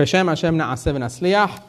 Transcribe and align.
B'Shem 0.00 0.28
Hashem 0.28 0.56
Na'aseh 0.56 0.94
v'Nasliach. 0.96 1.62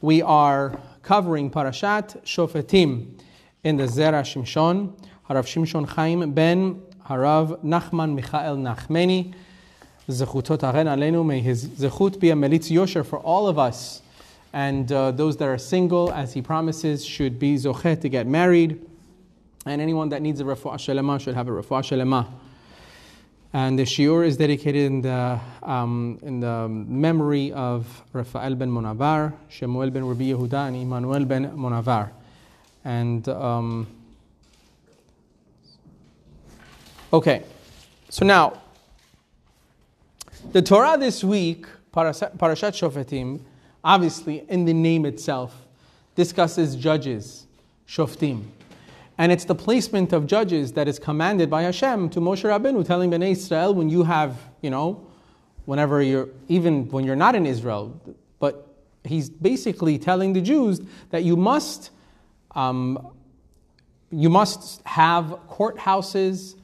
We 0.00 0.22
are 0.22 0.80
covering 1.02 1.50
Parashat 1.50 2.24
Shofetim 2.24 3.20
in 3.62 3.76
the 3.76 3.82
Zera 3.82 4.22
Shimshon, 4.22 4.98
Harav 5.28 5.44
Shimshon 5.44 5.86
Chaim 5.86 6.32
ben 6.32 6.80
Harav 7.06 7.62
Nachman 7.62 8.14
Michael 8.14 8.56
Nachmeni. 8.56 9.34
Zechutot 10.08 10.62
Aren 10.62 10.86
Alenu. 10.86 11.22
May 11.26 11.40
his 11.40 11.66
zechut 11.66 12.18
be 12.18 12.30
a 12.30 12.34
melitz 12.34 12.70
yosher 12.70 13.04
for 13.04 13.18
all 13.18 13.46
of 13.46 13.58
us. 13.58 14.00
And 14.54 14.90
uh, 14.90 15.10
those 15.10 15.36
that 15.36 15.46
are 15.46 15.58
single, 15.58 16.10
as 16.14 16.32
he 16.32 16.40
promises, 16.40 17.04
should 17.04 17.38
be 17.38 17.56
zochet 17.56 18.00
to 18.00 18.08
get 18.08 18.26
married. 18.26 18.80
And 19.66 19.82
anyone 19.82 20.08
that 20.08 20.22
needs 20.22 20.40
a 20.40 20.44
refuah 20.44 20.76
shalema 20.76 21.20
should 21.20 21.34
have 21.34 21.46
a 21.46 21.50
refuah 21.50 21.82
shalema. 21.82 22.26
And 23.52 23.76
the 23.76 23.82
shiur 23.82 24.24
is 24.24 24.36
dedicated 24.36 24.82
in 24.82 25.02
the, 25.02 25.40
um, 25.62 26.20
in 26.22 26.38
the 26.38 26.68
memory 26.68 27.52
of 27.52 28.04
Rafael 28.12 28.54
ben 28.54 28.70
Monavar, 28.70 29.32
Shemuel 29.48 29.90
ben 29.90 30.06
Rabbi 30.06 30.24
Yehuda, 30.24 30.68
and 30.68 30.76
Immanuel 30.76 31.24
ben 31.24 31.50
Monavar. 31.56 32.10
And 32.84 33.28
um, 33.28 33.88
okay, 37.12 37.42
so 38.08 38.24
now 38.24 38.62
the 40.52 40.62
Torah 40.62 40.96
this 40.96 41.24
week, 41.24 41.66
Parashat 41.92 42.36
Shofetim, 42.38 43.40
obviously 43.82 44.44
in 44.48 44.64
the 44.64 44.72
name 44.72 45.04
itself, 45.06 45.54
discusses 46.14 46.76
judges, 46.76 47.46
Shoftim. 47.88 48.44
And 49.20 49.30
it's 49.30 49.44
the 49.44 49.54
placement 49.54 50.14
of 50.14 50.26
judges 50.26 50.72
that 50.72 50.88
is 50.88 50.98
commanded 50.98 51.50
by 51.50 51.64
Hashem 51.64 52.08
to 52.08 52.20
Moshe 52.20 52.42
Rabbeinu, 52.42 52.86
telling 52.86 53.10
Bnei 53.10 53.32
Israel 53.32 53.74
when 53.74 53.90
you 53.90 54.02
have, 54.02 54.34
you 54.62 54.70
know, 54.70 55.06
whenever 55.66 56.00
you're, 56.00 56.30
even 56.48 56.88
when 56.88 57.04
you're 57.04 57.14
not 57.14 57.34
in 57.34 57.44
Israel, 57.44 58.00
but 58.38 58.74
he's 59.04 59.28
basically 59.28 59.98
telling 59.98 60.32
the 60.32 60.40
Jews 60.40 60.80
that 61.10 61.22
you 61.22 61.36
must, 61.36 61.90
um, 62.52 63.12
you 64.10 64.30
must 64.30 64.80
have 64.86 65.38
courthouses, 65.50 66.54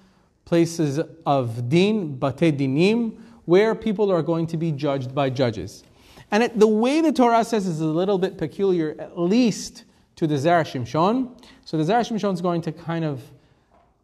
places 0.47 0.98
of 1.27 1.69
din, 1.69 2.19
bate 2.19 2.56
dinim, 2.56 3.19
where 3.44 3.75
people 3.75 4.11
are 4.11 4.22
going 4.22 4.47
to 4.47 4.56
be 4.56 4.72
judged 4.72 5.14
by 5.14 5.28
judges. 5.28 5.84
And 6.31 6.42
it, 6.42 6.59
the 6.59 6.66
way 6.66 7.03
the 7.03 7.12
Torah 7.12 7.44
says 7.44 7.66
is 7.66 7.83
a 7.83 7.84
little 7.84 8.16
bit 8.16 8.38
peculiar, 8.38 8.97
at 8.98 9.19
least 9.19 9.84
to 10.17 10.27
the 10.27 10.34
Zera 10.34 10.64
Shimshon. 10.64 11.31
So 11.64 11.77
the 11.77 11.84
Zera 11.84 12.00
Shimshon 12.00 12.34
is 12.34 12.41
going 12.41 12.62
to 12.62 12.72
kind 12.72 13.05
of 13.05 13.22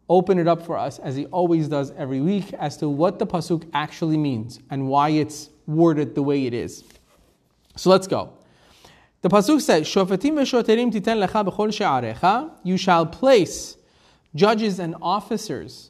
open 0.09 0.37
it 0.37 0.47
up 0.47 0.65
for 0.65 0.77
us, 0.77 0.99
as 0.99 1.15
he 1.15 1.25
always 1.27 1.67
does 1.67 1.91
every 1.91 2.21
week, 2.21 2.53
as 2.53 2.77
to 2.77 2.89
what 2.89 3.19
the 3.19 3.25
pasuk 3.25 3.67
actually 3.73 4.17
means 4.17 4.59
and 4.69 4.87
why 4.87 5.09
it's 5.09 5.49
worded 5.65 6.13
the 6.13 6.21
way 6.21 6.45
it 6.45 6.53
is. 6.53 6.83
So 7.75 7.89
let's 7.89 8.05
go. 8.05 8.33
The 9.21 9.29
pasuk 9.29 9.61
says, 9.61 9.87
"Shofetim 9.87 10.33
v'shoterim 10.33 10.91
titen 10.91 11.25
lecha 11.25 11.47
b'chol 11.47 11.73
she'arecha." 11.73 12.51
You 12.63 12.77
shall 12.77 13.05
place 13.05 13.77
judges 14.35 14.79
and 14.79 14.95
officers 15.01 15.89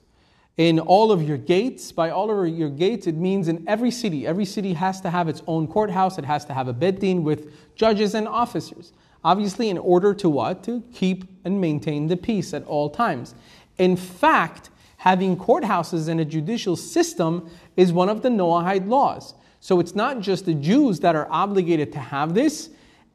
in 0.56 0.80
all 0.80 1.12
of 1.12 1.24
your 1.24 1.38
gates. 1.38 1.92
By 1.92 2.12
all 2.12 2.30
of 2.30 2.48
your 2.48 2.70
gates, 2.70 3.08
it 3.08 3.16
means 3.16 3.48
in 3.48 3.64
every 3.68 3.90
city. 3.90 4.28
Every 4.28 4.46
city 4.46 4.74
has 4.74 5.02
to 5.02 5.10
have 5.10 5.28
its 5.28 5.42
own 5.48 5.68
courthouse. 5.68 6.20
It 6.20 6.26
has 6.26 6.46
to 6.46 6.54
have 6.54 6.68
a 6.68 6.74
beit 6.74 7.00
din 7.00 7.24
with 7.24 7.52
judges 7.76 8.14
and 8.14 8.28
officers. 8.28 8.94
Obviously, 9.24 9.70
in 9.70 9.78
order 9.78 10.14
to 10.16 10.30
what? 10.30 10.64
To 10.64 10.84
keep 10.94 11.26
and 11.46 11.62
maintain 11.62 12.08
the 12.08 12.18
peace 12.18 12.54
at 12.54 12.66
all 12.66 12.90
times. 12.90 13.36
In 13.78 13.96
fact, 13.96 14.70
having 14.98 15.38
courthouses 15.38 16.08
and 16.08 16.20
a 16.20 16.26
judicial 16.26 16.76
system 16.76 17.50
is 17.78 17.92
one 17.92 18.10
of 18.10 18.22
the 18.22 18.30
Noahide 18.30 18.88
laws. 18.88 19.34
So 19.60 19.80
it's 19.80 19.96
not 19.96 20.20
just 20.20 20.46
the 20.46 20.54
Jews 20.54 21.00
that 21.02 21.16
are 21.16 21.28
obligated 21.30 21.94
to 21.94 22.00
have 22.00 22.34
this. 22.34 22.70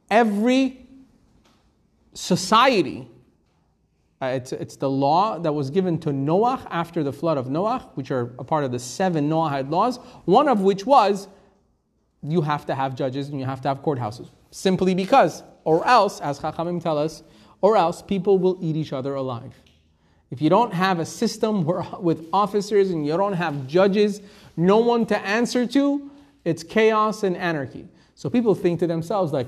Every 0.09 0.87
society, 2.13 3.07
uh, 4.21 4.25
it's, 4.27 4.51
it's 4.51 4.75
the 4.75 4.89
law 4.89 5.37
that 5.37 5.53
was 5.53 5.69
given 5.69 5.99
to 5.99 6.11
Noah 6.11 6.65
after 6.71 7.03
the 7.03 7.13
flood 7.13 7.37
of 7.37 7.49
Noah, 7.49 7.89
which 7.93 8.09
are 8.09 8.33
a 8.39 8.43
part 8.43 8.63
of 8.63 8.71
the 8.71 8.79
seven 8.79 9.29
Noahide 9.29 9.69
laws, 9.69 9.97
one 10.25 10.47
of 10.47 10.61
which 10.61 10.85
was 10.87 11.27
you 12.23 12.41
have 12.41 12.65
to 12.65 12.75
have 12.75 12.95
judges 12.95 13.29
and 13.29 13.39
you 13.39 13.45
have 13.45 13.61
to 13.61 13.67
have 13.67 13.81
courthouses. 13.81 14.29
Simply 14.51 14.95
because 14.95 15.43
or 15.69 15.85
else, 15.85 16.19
as 16.21 16.39
Chachamim 16.39 16.81
tell 16.81 16.97
us, 16.97 17.21
or 17.61 17.77
else 17.77 18.01
people 18.01 18.39
will 18.39 18.57
eat 18.59 18.75
each 18.75 18.91
other 18.91 19.13
alive. 19.13 19.53
If 20.31 20.41
you 20.41 20.49
don't 20.49 20.73
have 20.73 20.99
a 20.99 21.05
system 21.05 21.63
where, 21.63 21.85
with 21.99 22.27
officers 22.33 22.89
and 22.89 23.05
you 23.05 23.15
don't 23.15 23.33
have 23.33 23.67
judges, 23.67 24.23
no 24.57 24.79
one 24.79 25.05
to 25.05 25.17
answer 25.19 25.67
to, 25.67 26.09
it's 26.43 26.63
chaos 26.63 27.21
and 27.21 27.37
anarchy. 27.37 27.87
So 28.15 28.31
people 28.31 28.55
think 28.55 28.79
to 28.79 28.87
themselves, 28.87 29.31
like, 29.31 29.45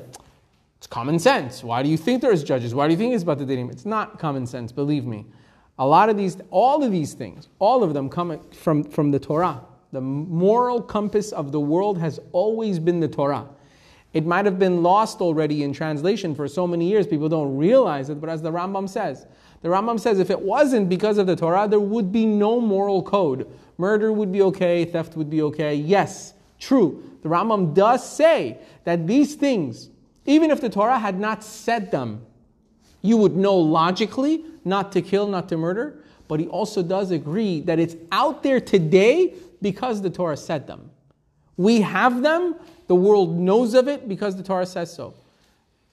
it's 0.78 0.86
common 0.86 1.18
sense. 1.18 1.64
Why 1.64 1.82
do 1.82 1.90
you 1.90 1.98
think 1.98 2.22
there's 2.22 2.44
judges? 2.44 2.76
Why 2.76 2.86
do 2.86 2.94
you 2.94 3.00
think 3.00 3.16
it's 3.16 3.24
about 3.24 3.40
the 3.40 3.46
dinim? 3.46 3.72
It's 3.72 3.88
not 3.88 4.20
common 4.20 4.46
sense, 4.46 4.72
believe 4.72 5.06
me. 5.06 5.26
A 5.80 5.88
lot 5.88 6.08
of 6.08 6.18
these, 6.18 6.38
all 6.52 6.84
of 6.84 6.92
these 6.92 7.16
things, 7.16 7.50
all 7.58 7.84
of 7.84 7.96
them 7.96 8.10
come 8.10 8.40
from, 8.52 8.84
from 8.84 9.10
the 9.10 9.18
Torah. 9.20 9.60
The 9.92 10.02
moral 10.02 10.84
compass 10.84 11.32
of 11.32 11.52
the 11.52 11.60
world 11.60 11.98
has 11.98 12.20
always 12.32 12.78
been 12.78 13.00
the 13.00 13.08
Torah. 13.08 13.48
It 14.14 14.26
might 14.26 14.46
have 14.46 14.60
been 14.60 14.84
lost 14.84 15.22
already 15.22 15.64
in 15.64 15.72
translation 15.74 16.36
for 16.36 16.48
so 16.48 16.68
many 16.68 16.90
years, 16.90 17.08
people 17.08 17.30
don't 17.30 17.56
realize 17.56 18.10
it, 18.10 18.20
but 18.20 18.30
as 18.30 18.42
the 18.42 18.52
Rambam 18.52 18.90
says, 18.90 19.26
the 19.62 19.70
Rambam 19.70 20.00
says 20.00 20.20
if 20.20 20.30
it 20.30 20.40
wasn't 20.42 20.90
because 20.90 21.18
of 21.18 21.28
the 21.28 21.36
Torah, 21.36 21.68
there 21.68 21.80
would 21.80 22.12
be 22.12 22.26
no 22.26 22.60
moral 22.60 23.04
code. 23.04 23.50
Murder 23.78 24.12
would 24.12 24.32
be 24.32 24.42
okay, 24.42 24.86
theft 24.86 25.16
would 25.16 25.30
be 25.30 25.42
okay. 25.44 25.76
Yes, 25.76 26.34
true. 26.60 27.04
The 27.22 27.30
Rambam 27.30 27.74
does 27.74 28.08
say 28.08 28.58
that 28.84 29.08
these 29.08 29.36
things, 29.36 29.90
even 30.26 30.52
if 30.52 30.60
the 30.60 30.70
Torah 30.70 31.00
had 31.00 31.20
not 31.20 31.44
said 31.44 31.92
them, 31.92 32.26
you 33.02 33.18
would 33.18 33.36
know 33.36 33.56
logically 33.56 34.44
not 34.64 34.92
to 34.92 35.02
kill, 35.02 35.28
not 35.28 35.50
to 35.50 35.58
murder. 35.58 36.04
But 36.28 36.40
he 36.40 36.48
also 36.48 36.82
does 36.82 37.12
agree 37.12 37.62
that 37.62 37.78
it's 37.78 37.96
out 38.12 38.42
there 38.42 38.62
today 38.62 39.34
because 39.62 40.02
the 40.02 40.10
Torah 40.10 40.38
said 40.38 40.66
them. 40.66 40.91
We 41.58 41.82
have 41.82 42.22
them, 42.22 42.56
the 42.88 42.96
world 42.96 43.38
knows 43.38 43.74
of 43.74 43.88
it 43.88 44.08
because 44.08 44.36
the 44.36 44.44
Torah 44.44 44.66
says 44.66 44.94
so. 44.94 45.14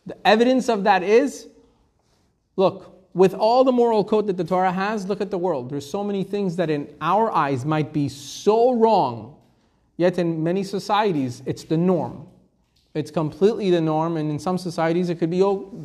The 0.06 0.16
evidence 0.26 0.68
of 0.68 0.84
that 0.84 1.02
is 1.02 1.48
look, 2.56 2.98
with 3.14 3.34
all 3.34 3.64
the 3.64 3.72
moral 3.72 4.04
code 4.04 4.26
that 4.26 4.36
the 4.36 4.44
Torah 4.44 4.72
has, 4.72 5.06
look 5.06 5.20
at 5.20 5.30
the 5.30 5.38
world. 5.38 5.70
There's 5.70 5.88
so 5.88 6.04
many 6.04 6.24
things 6.24 6.56
that 6.56 6.70
in 6.70 6.92
our 7.00 7.30
eyes 7.32 7.64
might 7.64 7.92
be 7.92 8.08
so 8.08 8.74
wrong, 8.74 9.36
yet 9.96 10.18
in 10.18 10.42
many 10.42 10.62
societies 10.62 11.42
it's 11.46 11.64
the 11.64 11.76
norm. 11.76 12.26
It's 12.94 13.10
completely 13.10 13.70
the 13.70 13.80
norm, 13.80 14.16
and 14.16 14.30
in 14.30 14.38
some 14.38 14.58
societies 14.58 15.08
it 15.08 15.16
could 15.16 15.30
be 15.30 15.42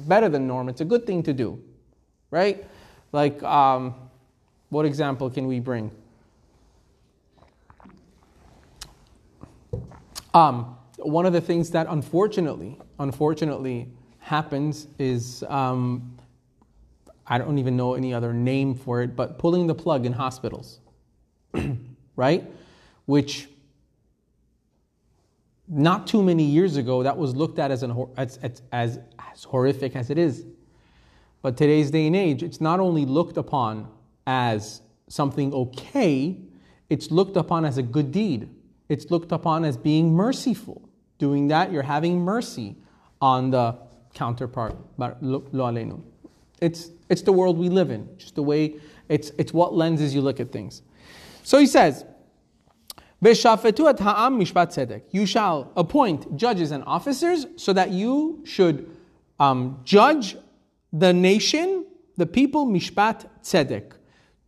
better 0.07 0.29
than 0.29 0.47
norm. 0.47 0.69
It's 0.69 0.81
a 0.81 0.85
good 0.85 1.05
thing 1.05 1.23
to 1.23 1.33
do, 1.33 1.61
right? 2.31 2.65
Like, 3.11 3.41
um, 3.43 3.93
what 4.69 4.85
example 4.85 5.29
can 5.29 5.45
we 5.47 5.59
bring? 5.59 5.91
Um, 10.33 10.77
one 10.97 11.25
of 11.25 11.33
the 11.33 11.41
things 11.41 11.71
that 11.71 11.87
unfortunately, 11.89 12.79
unfortunately 12.99 13.89
happens 14.19 14.87
is 14.97 15.43
um, 15.49 16.17
I 17.27 17.37
don't 17.37 17.57
even 17.57 17.77
know 17.77 17.93
any 17.93 18.13
other 18.13 18.33
name 18.33 18.75
for 18.75 19.01
it, 19.01 19.15
but 19.15 19.37
pulling 19.37 19.67
the 19.67 19.75
plug 19.75 20.05
in 20.05 20.13
hospitals, 20.13 20.79
right? 22.15 22.43
Which 23.05 23.47
not 25.67 26.07
too 26.07 26.21
many 26.21 26.43
years 26.43 26.77
ago 26.77 27.03
that 27.03 27.17
was 27.17 27.35
looked 27.35 27.59
at 27.59 27.71
as, 27.71 27.83
an, 27.83 28.07
as, 28.17 28.37
as, 28.37 28.61
as, 28.71 28.99
as 29.19 29.43
horrific 29.43 29.95
as 29.95 30.09
it 30.09 30.17
is. 30.17 30.45
But 31.41 31.57
today's 31.57 31.91
day 31.91 32.07
and 32.07 32.15
age, 32.15 32.43
it's 32.43 32.61
not 32.61 32.79
only 32.79 33.05
looked 33.05 33.37
upon 33.37 33.89
as 34.27 34.81
something 35.07 35.53
okay, 35.53 36.37
it's 36.89 37.11
looked 37.11 37.37
upon 37.37 37.65
as 37.65 37.77
a 37.77 37.83
good 37.83 38.11
deed. 38.11 38.49
It's 38.89 39.09
looked 39.11 39.31
upon 39.31 39.65
as 39.65 39.77
being 39.77 40.13
merciful 40.13 40.89
doing 41.23 41.47
that, 41.47 41.71
you're 41.71 41.83
having 41.83 42.19
mercy 42.19 42.75
on 43.21 43.49
the 43.51 43.77
counterpart. 44.13 44.75
It's, 46.61 46.89
it's 47.09 47.21
the 47.21 47.31
world 47.31 47.57
we 47.57 47.69
live 47.69 47.91
in, 47.91 48.09
just 48.17 48.35
the 48.35 48.43
way, 48.43 48.75
it's, 49.07 49.31
it's 49.37 49.53
what 49.53 49.73
lenses 49.73 50.13
you 50.13 50.21
look 50.21 50.39
at 50.41 50.51
things. 50.51 50.81
So 51.43 51.59
he 51.59 51.67
says, 51.67 52.03
You 53.21 53.35
shall 55.25 55.71
appoint 55.77 56.35
judges 56.35 56.71
and 56.71 56.83
officers 56.85 57.45
so 57.55 57.73
that 57.73 57.91
you 57.91 58.41
should 58.43 58.89
um, 59.39 59.79
judge 59.85 60.35
the 60.91 61.13
nation, 61.13 61.85
the 62.17 62.25
people, 62.25 62.67
mishpat 62.67 63.27
tzedek, 63.41 63.93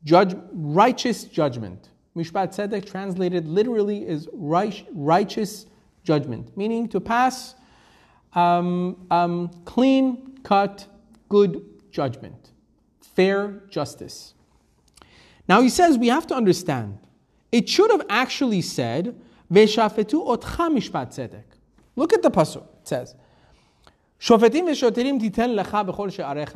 judge 0.03 0.35
righteous 0.51 1.23
judgment. 1.23 1.89
Mishpat 2.15 2.55
tzedek 2.55 2.89
translated 2.89 3.47
literally 3.47 4.07
is 4.07 4.29
righteous 4.33 5.65
judgment, 6.03 6.55
meaning 6.55 6.87
to 6.87 7.01
pass 7.01 7.55
um, 8.33 9.05
um, 9.11 9.49
clean 9.65 10.37
cut, 10.43 10.87
good 11.27 11.65
judgment, 11.91 12.51
fair 13.01 13.63
justice. 13.69 14.33
Now 15.47 15.61
he 15.61 15.69
says 15.69 15.97
we 15.97 16.07
have 16.07 16.25
to 16.27 16.35
understand. 16.35 16.99
It 17.51 17.67
should 17.67 17.91
have 17.91 18.05
actually 18.09 18.61
said, 18.61 19.19
Veshafetu 19.51 20.25
otcha 20.25 20.69
mishpat 20.69 21.13
tzedek. 21.13 21.43
Look 21.95 22.13
at 22.13 22.21
the 22.21 22.31
pasuk. 22.31 22.65
It 22.81 22.87
says, 22.87 23.15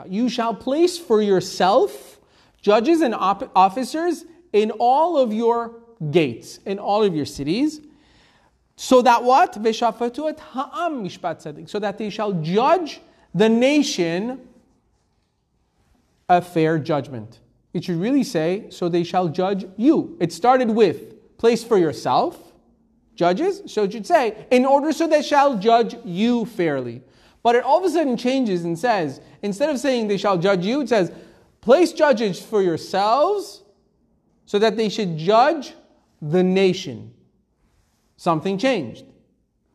You 0.10 0.30
shall 0.30 0.56
place 0.56 0.98
for 0.98 1.22
yourself 1.22 2.20
judges 2.62 3.02
and 3.02 3.16
op- 3.16 3.52
officers 3.56 4.26
in 4.54 4.72
all 4.72 5.18
of 5.18 5.34
your 5.34 5.76
gates, 6.12 6.60
in 6.66 6.80
all 6.80 7.04
of 7.04 7.16
your 7.16 7.26
cities. 7.26 7.82
So 8.76 9.02
that 9.02 9.24
what? 9.24 9.54
So 9.54 9.62
that 11.80 11.98
they 11.98 12.10
shall 12.10 12.34
judge 12.34 13.02
the 13.34 13.50
nation 13.50 14.48
a 16.30 16.42
fair 16.42 16.80
judgment. 16.80 17.40
It 17.74 17.84
should 17.84 17.98
really 17.98 18.24
say, 18.24 18.68
so 18.70 18.88
they 18.88 19.04
shall 19.04 19.28
judge 19.28 19.66
you. 19.78 20.16
It 20.20 20.32
started 20.32 20.70
with 20.70 21.38
place 21.38 21.64
for 21.64 21.78
yourself, 21.78 22.54
judges. 23.16 23.62
So 23.66 23.84
it 23.84 23.92
should 23.92 24.08
say, 24.08 24.48
in 24.50 24.66
order 24.66 24.92
so 24.92 25.08
they 25.08 25.22
shall 25.22 25.58
judge 25.58 25.96
you 26.06 26.46
fairly. 26.46 27.02
But 27.44 27.56
it 27.56 27.64
all 27.64 27.80
of 27.80 27.84
a 27.84 27.90
sudden 27.90 28.18
changes 28.18 28.64
and 28.64 28.78
says, 28.78 29.22
instead 29.42 29.70
of 29.70 29.80
saying 29.80 30.08
they 30.08 30.18
shall 30.18 30.38
judge 30.38 30.66
you, 30.66 30.82
it 30.82 30.90
says, 30.90 31.12
place 31.62 31.92
judges 31.92 32.42
for 32.42 32.62
yourselves 32.62 33.64
so 34.50 34.58
that 34.58 34.76
they 34.78 34.90
should 34.90 35.16
judge 35.16 35.76
the 36.24 36.42
nation 36.42 37.14
something 38.18 38.58
changed. 38.58 39.06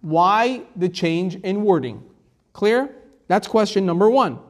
Why 0.01 0.63
the 0.75 0.89
change 0.89 1.37
in 1.37 1.63
wording? 1.63 2.03
Clear? 2.53 2.93
That's 3.29 3.47
question 3.47 3.87
number 3.87 4.11
one. 4.11 4.41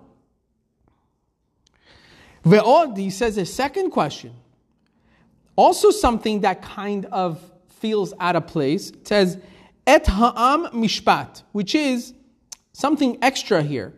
Ve'od, 2.43 2.97
he 2.97 3.11
says 3.11 3.37
a 3.37 3.45
second 3.45 3.91
question. 3.91 4.33
Also 5.57 5.91
something 5.91 6.41
that 6.41 6.63
kind 6.63 7.05
of 7.13 7.39
feels 7.69 8.15
out 8.19 8.35
of 8.35 8.47
place. 8.47 8.89
It 8.89 9.07
says, 9.07 9.39
Et 9.87 10.07
ha'am 10.07 10.69
mishpat, 10.73 11.43
which 11.53 11.75
is 11.75 12.15
something 12.73 13.19
extra 13.21 13.63
here. 13.63 13.93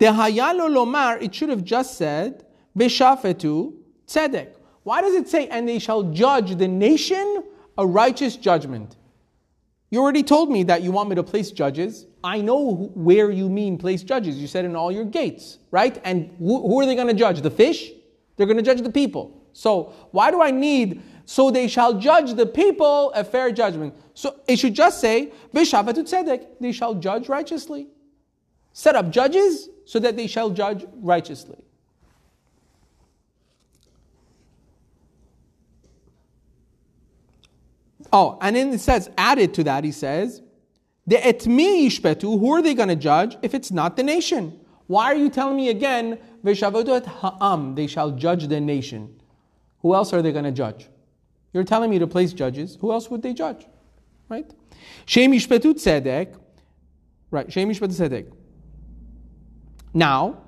Dehayalo 0.00 0.70
lomar, 0.70 1.20
it 1.20 1.34
should 1.34 1.50
have 1.50 1.64
just 1.64 1.98
said, 1.98 2.46
Beshafetu 2.74 3.74
tzedek. 4.06 4.55
Why 4.86 5.00
does 5.00 5.14
it 5.14 5.28
say, 5.28 5.48
and 5.48 5.68
they 5.68 5.80
shall 5.80 6.04
judge 6.04 6.54
the 6.54 6.68
nation 6.68 7.42
a 7.76 7.84
righteous 7.84 8.36
judgment. 8.36 8.94
You 9.90 10.00
already 10.00 10.22
told 10.22 10.48
me 10.48 10.62
that 10.62 10.82
you 10.82 10.92
want 10.92 11.08
me 11.08 11.16
to 11.16 11.24
place 11.24 11.50
judges. 11.50 12.06
I 12.22 12.40
know 12.40 12.92
where 12.94 13.32
you 13.32 13.48
mean 13.48 13.78
place 13.78 14.04
judges. 14.04 14.36
You 14.36 14.46
said 14.46 14.64
in 14.64 14.76
all 14.76 14.92
your 14.92 15.04
gates, 15.04 15.58
right? 15.72 16.00
And 16.04 16.30
who, 16.38 16.62
who 16.68 16.80
are 16.80 16.86
they 16.86 16.94
going 16.94 17.08
to 17.08 17.14
judge? 17.14 17.40
The 17.40 17.50
fish? 17.50 17.90
They're 18.36 18.46
going 18.46 18.58
to 18.58 18.62
judge 18.62 18.80
the 18.80 18.92
people. 18.92 19.42
So 19.52 19.92
why 20.12 20.30
do 20.30 20.40
I 20.40 20.52
need, 20.52 21.02
so 21.24 21.50
they 21.50 21.66
shall 21.66 21.94
judge 21.94 22.34
the 22.34 22.46
people 22.46 23.10
a 23.12 23.24
fair 23.24 23.50
judgment? 23.50 23.92
So 24.14 24.36
it 24.46 24.60
should 24.60 24.74
just 24.74 25.00
say, 25.00 25.32
B'shavatu 25.52 26.04
tzedek, 26.04 26.46
they 26.60 26.70
shall 26.70 26.94
judge 26.94 27.28
righteously. 27.28 27.88
Set 28.72 28.94
up 28.94 29.10
judges 29.10 29.68
so 29.84 29.98
that 29.98 30.16
they 30.16 30.28
shall 30.28 30.50
judge 30.50 30.86
righteously. 30.94 31.65
Oh, 38.12 38.38
and 38.40 38.56
then 38.56 38.72
it 38.72 38.80
says, 38.80 39.10
added 39.18 39.54
to 39.54 39.64
that, 39.64 39.84
he 39.84 39.92
says, 39.92 40.42
the 41.06 41.16
etmi 41.16 41.86
yishpetu, 41.86 42.38
who 42.38 42.52
are 42.52 42.62
they 42.62 42.74
going 42.74 42.88
to 42.88 42.96
judge 42.96 43.36
if 43.42 43.54
it's 43.54 43.70
not 43.70 43.96
the 43.96 44.02
nation? 44.02 44.58
Why 44.86 45.06
are 45.06 45.16
you 45.16 45.28
telling 45.28 45.56
me 45.56 45.68
again, 45.68 46.18
v'shavadot 46.44 47.06
ha'am, 47.06 47.74
they 47.74 47.86
shall 47.86 48.12
judge 48.12 48.46
the 48.48 48.60
nation? 48.60 49.20
Who 49.80 49.94
else 49.94 50.12
are 50.12 50.22
they 50.22 50.32
going 50.32 50.44
to 50.44 50.52
judge? 50.52 50.88
You're 51.52 51.64
telling 51.64 51.90
me 51.90 51.98
to 51.98 52.06
place 52.06 52.32
judges. 52.32 52.76
Who 52.80 52.92
else 52.92 53.10
would 53.10 53.22
they 53.22 53.32
judge? 53.34 53.66
Right? 54.28 54.50
Shem 55.06 55.32
yishpetu 55.32 55.74
tzedek. 55.74 56.36
Right, 57.30 57.52
shem 57.52 57.68
yishpetu 57.68 57.88
tzedek. 57.88 58.32
Now, 59.94 60.42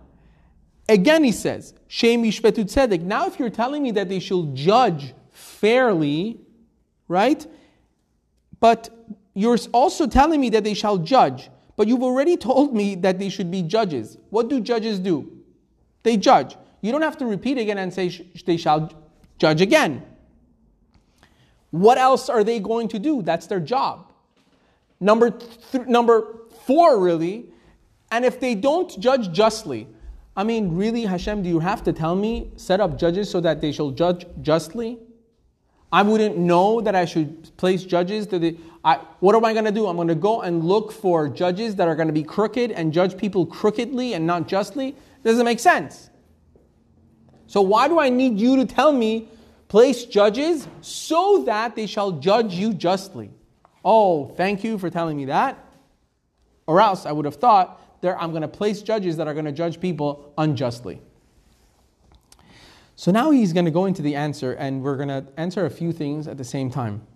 again 0.88 1.24
he 1.24 1.32
says, 1.32 1.74
shem 1.86 2.22
yishpetu 2.22 2.64
tzedek. 2.64 3.02
Now 3.02 3.26
if 3.26 3.38
you're 3.38 3.50
telling 3.50 3.82
me 3.82 3.90
that 3.92 4.08
they 4.08 4.18
shall 4.18 4.44
judge 4.54 5.14
fairly, 5.30 6.40
right? 7.08 7.46
But 8.60 8.90
you're 9.34 9.58
also 9.72 10.06
telling 10.06 10.40
me 10.40 10.50
that 10.50 10.64
they 10.64 10.74
shall 10.74 10.98
judge. 10.98 11.50
But 11.76 11.86
you've 11.86 12.02
already 12.02 12.36
told 12.36 12.74
me 12.74 12.96
that 12.96 13.18
they 13.18 13.28
should 13.28 13.50
be 13.50 13.62
judges. 13.62 14.18
What 14.30 14.48
do 14.48 14.60
judges 14.60 14.98
do? 14.98 15.32
They 16.02 16.16
judge. 16.16 16.56
You 16.80 16.92
don't 16.92 17.02
have 17.02 17.16
to 17.18 17.26
repeat 17.26 17.58
again 17.58 17.78
and 17.78 17.92
say 17.92 18.08
they 18.44 18.56
shall 18.56 18.92
judge 19.38 19.60
again. 19.60 20.02
What 21.70 21.98
else 21.98 22.28
are 22.28 22.42
they 22.42 22.60
going 22.60 22.88
to 22.88 22.98
do? 22.98 23.22
That's 23.22 23.46
their 23.46 23.60
job. 23.60 24.12
Number 25.00 25.30
th- 25.30 25.86
number 25.86 26.38
four, 26.66 26.98
really. 26.98 27.46
And 28.10 28.24
if 28.24 28.40
they 28.40 28.54
don't 28.54 28.98
judge 28.98 29.30
justly, 29.32 29.86
I 30.36 30.44
mean, 30.44 30.76
really, 30.76 31.02
Hashem, 31.02 31.42
do 31.42 31.48
you 31.48 31.58
have 31.58 31.82
to 31.84 31.92
tell 31.92 32.16
me 32.16 32.50
set 32.56 32.80
up 32.80 32.98
judges 32.98 33.30
so 33.30 33.40
that 33.40 33.60
they 33.60 33.70
shall 33.70 33.90
judge 33.90 34.26
justly? 34.40 34.98
I 35.90 36.02
wouldn't 36.02 36.36
know 36.36 36.80
that 36.82 36.94
I 36.94 37.04
should 37.04 37.56
place 37.56 37.84
judges. 37.84 38.26
To 38.28 38.38
the, 38.38 38.56
I, 38.84 38.96
what 39.20 39.34
am 39.34 39.44
I 39.44 39.52
going 39.52 39.64
to 39.64 39.72
do? 39.72 39.86
I'm 39.86 39.96
going 39.96 40.08
to 40.08 40.14
go 40.14 40.42
and 40.42 40.62
look 40.64 40.92
for 40.92 41.28
judges 41.28 41.76
that 41.76 41.88
are 41.88 41.96
going 41.96 42.08
to 42.08 42.12
be 42.12 42.22
crooked 42.22 42.72
and 42.72 42.92
judge 42.92 43.16
people 43.16 43.46
crookedly 43.46 44.14
and 44.14 44.26
not 44.26 44.48
justly. 44.48 44.88
It 44.88 45.24
doesn't 45.24 45.44
make 45.44 45.60
sense. 45.60 46.10
So 47.46 47.62
why 47.62 47.88
do 47.88 47.98
I 47.98 48.10
need 48.10 48.38
you 48.38 48.56
to 48.56 48.66
tell 48.66 48.92
me 48.92 49.28
place 49.68 50.04
judges 50.04 50.68
so 50.82 51.44
that 51.44 51.74
they 51.74 51.86
shall 51.86 52.12
judge 52.12 52.54
you 52.54 52.74
justly? 52.74 53.30
Oh, 53.84 54.26
thank 54.36 54.62
you 54.62 54.76
for 54.76 54.90
telling 54.90 55.16
me 55.16 55.24
that. 55.26 55.64
Or 56.66 56.82
else 56.82 57.06
I 57.06 57.12
would 57.12 57.24
have 57.24 57.36
thought 57.36 58.02
there 58.02 58.20
I'm 58.20 58.30
going 58.30 58.42
to 58.42 58.48
place 58.48 58.82
judges 58.82 59.16
that 59.16 59.26
are 59.26 59.32
going 59.32 59.46
to 59.46 59.52
judge 59.52 59.80
people 59.80 60.34
unjustly. 60.36 61.00
So 62.98 63.12
now 63.12 63.30
he's 63.30 63.52
going 63.52 63.64
to 63.64 63.70
go 63.70 63.84
into 63.84 64.02
the 64.02 64.16
answer, 64.16 64.54
and 64.54 64.82
we're 64.82 64.96
going 64.96 65.06
to 65.06 65.24
answer 65.36 65.64
a 65.64 65.70
few 65.70 65.92
things 65.92 66.26
at 66.26 66.36
the 66.36 66.42
same 66.42 66.68
time. 66.68 67.06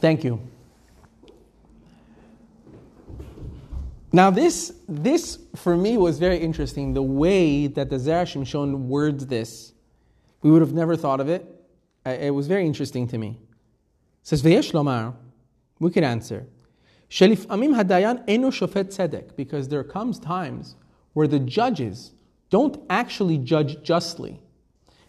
Thank 0.00 0.24
you. 0.24 0.40
Now, 4.10 4.30
this, 4.30 4.72
this 4.88 5.38
for 5.54 5.76
me 5.76 5.98
was 5.98 6.18
very 6.18 6.38
interesting. 6.38 6.94
The 6.94 7.02
way 7.02 7.66
that 7.66 7.90
the 7.90 7.96
Zera 7.96 8.22
Shimshon 8.22 8.86
words 8.86 9.26
this, 9.26 9.74
we 10.40 10.50
would 10.50 10.62
have 10.62 10.72
never 10.72 10.96
thought 10.96 11.20
of 11.20 11.28
it. 11.28 11.44
Uh, 12.06 12.16
it 12.18 12.30
was 12.30 12.46
very 12.46 12.64
interesting 12.64 13.06
to 13.08 13.18
me. 13.18 13.38
It 13.38 14.28
says, 14.28 14.42
Veyesh 14.42 14.72
lomar, 14.72 15.14
we 15.78 15.90
could 15.90 16.04
answer, 16.04 16.46
Shelifamim 17.10 17.76
hadayan 17.78 18.24
eno 18.26 18.50
shofet 18.50 18.84
tzedek, 18.84 19.36
because 19.36 19.68
there 19.68 19.84
comes 19.84 20.18
times 20.18 20.74
where 21.12 21.28
the 21.28 21.38
judges 21.38 22.12
don't 22.50 22.80
actually 22.88 23.38
judge 23.38 23.82
justly. 23.82 24.40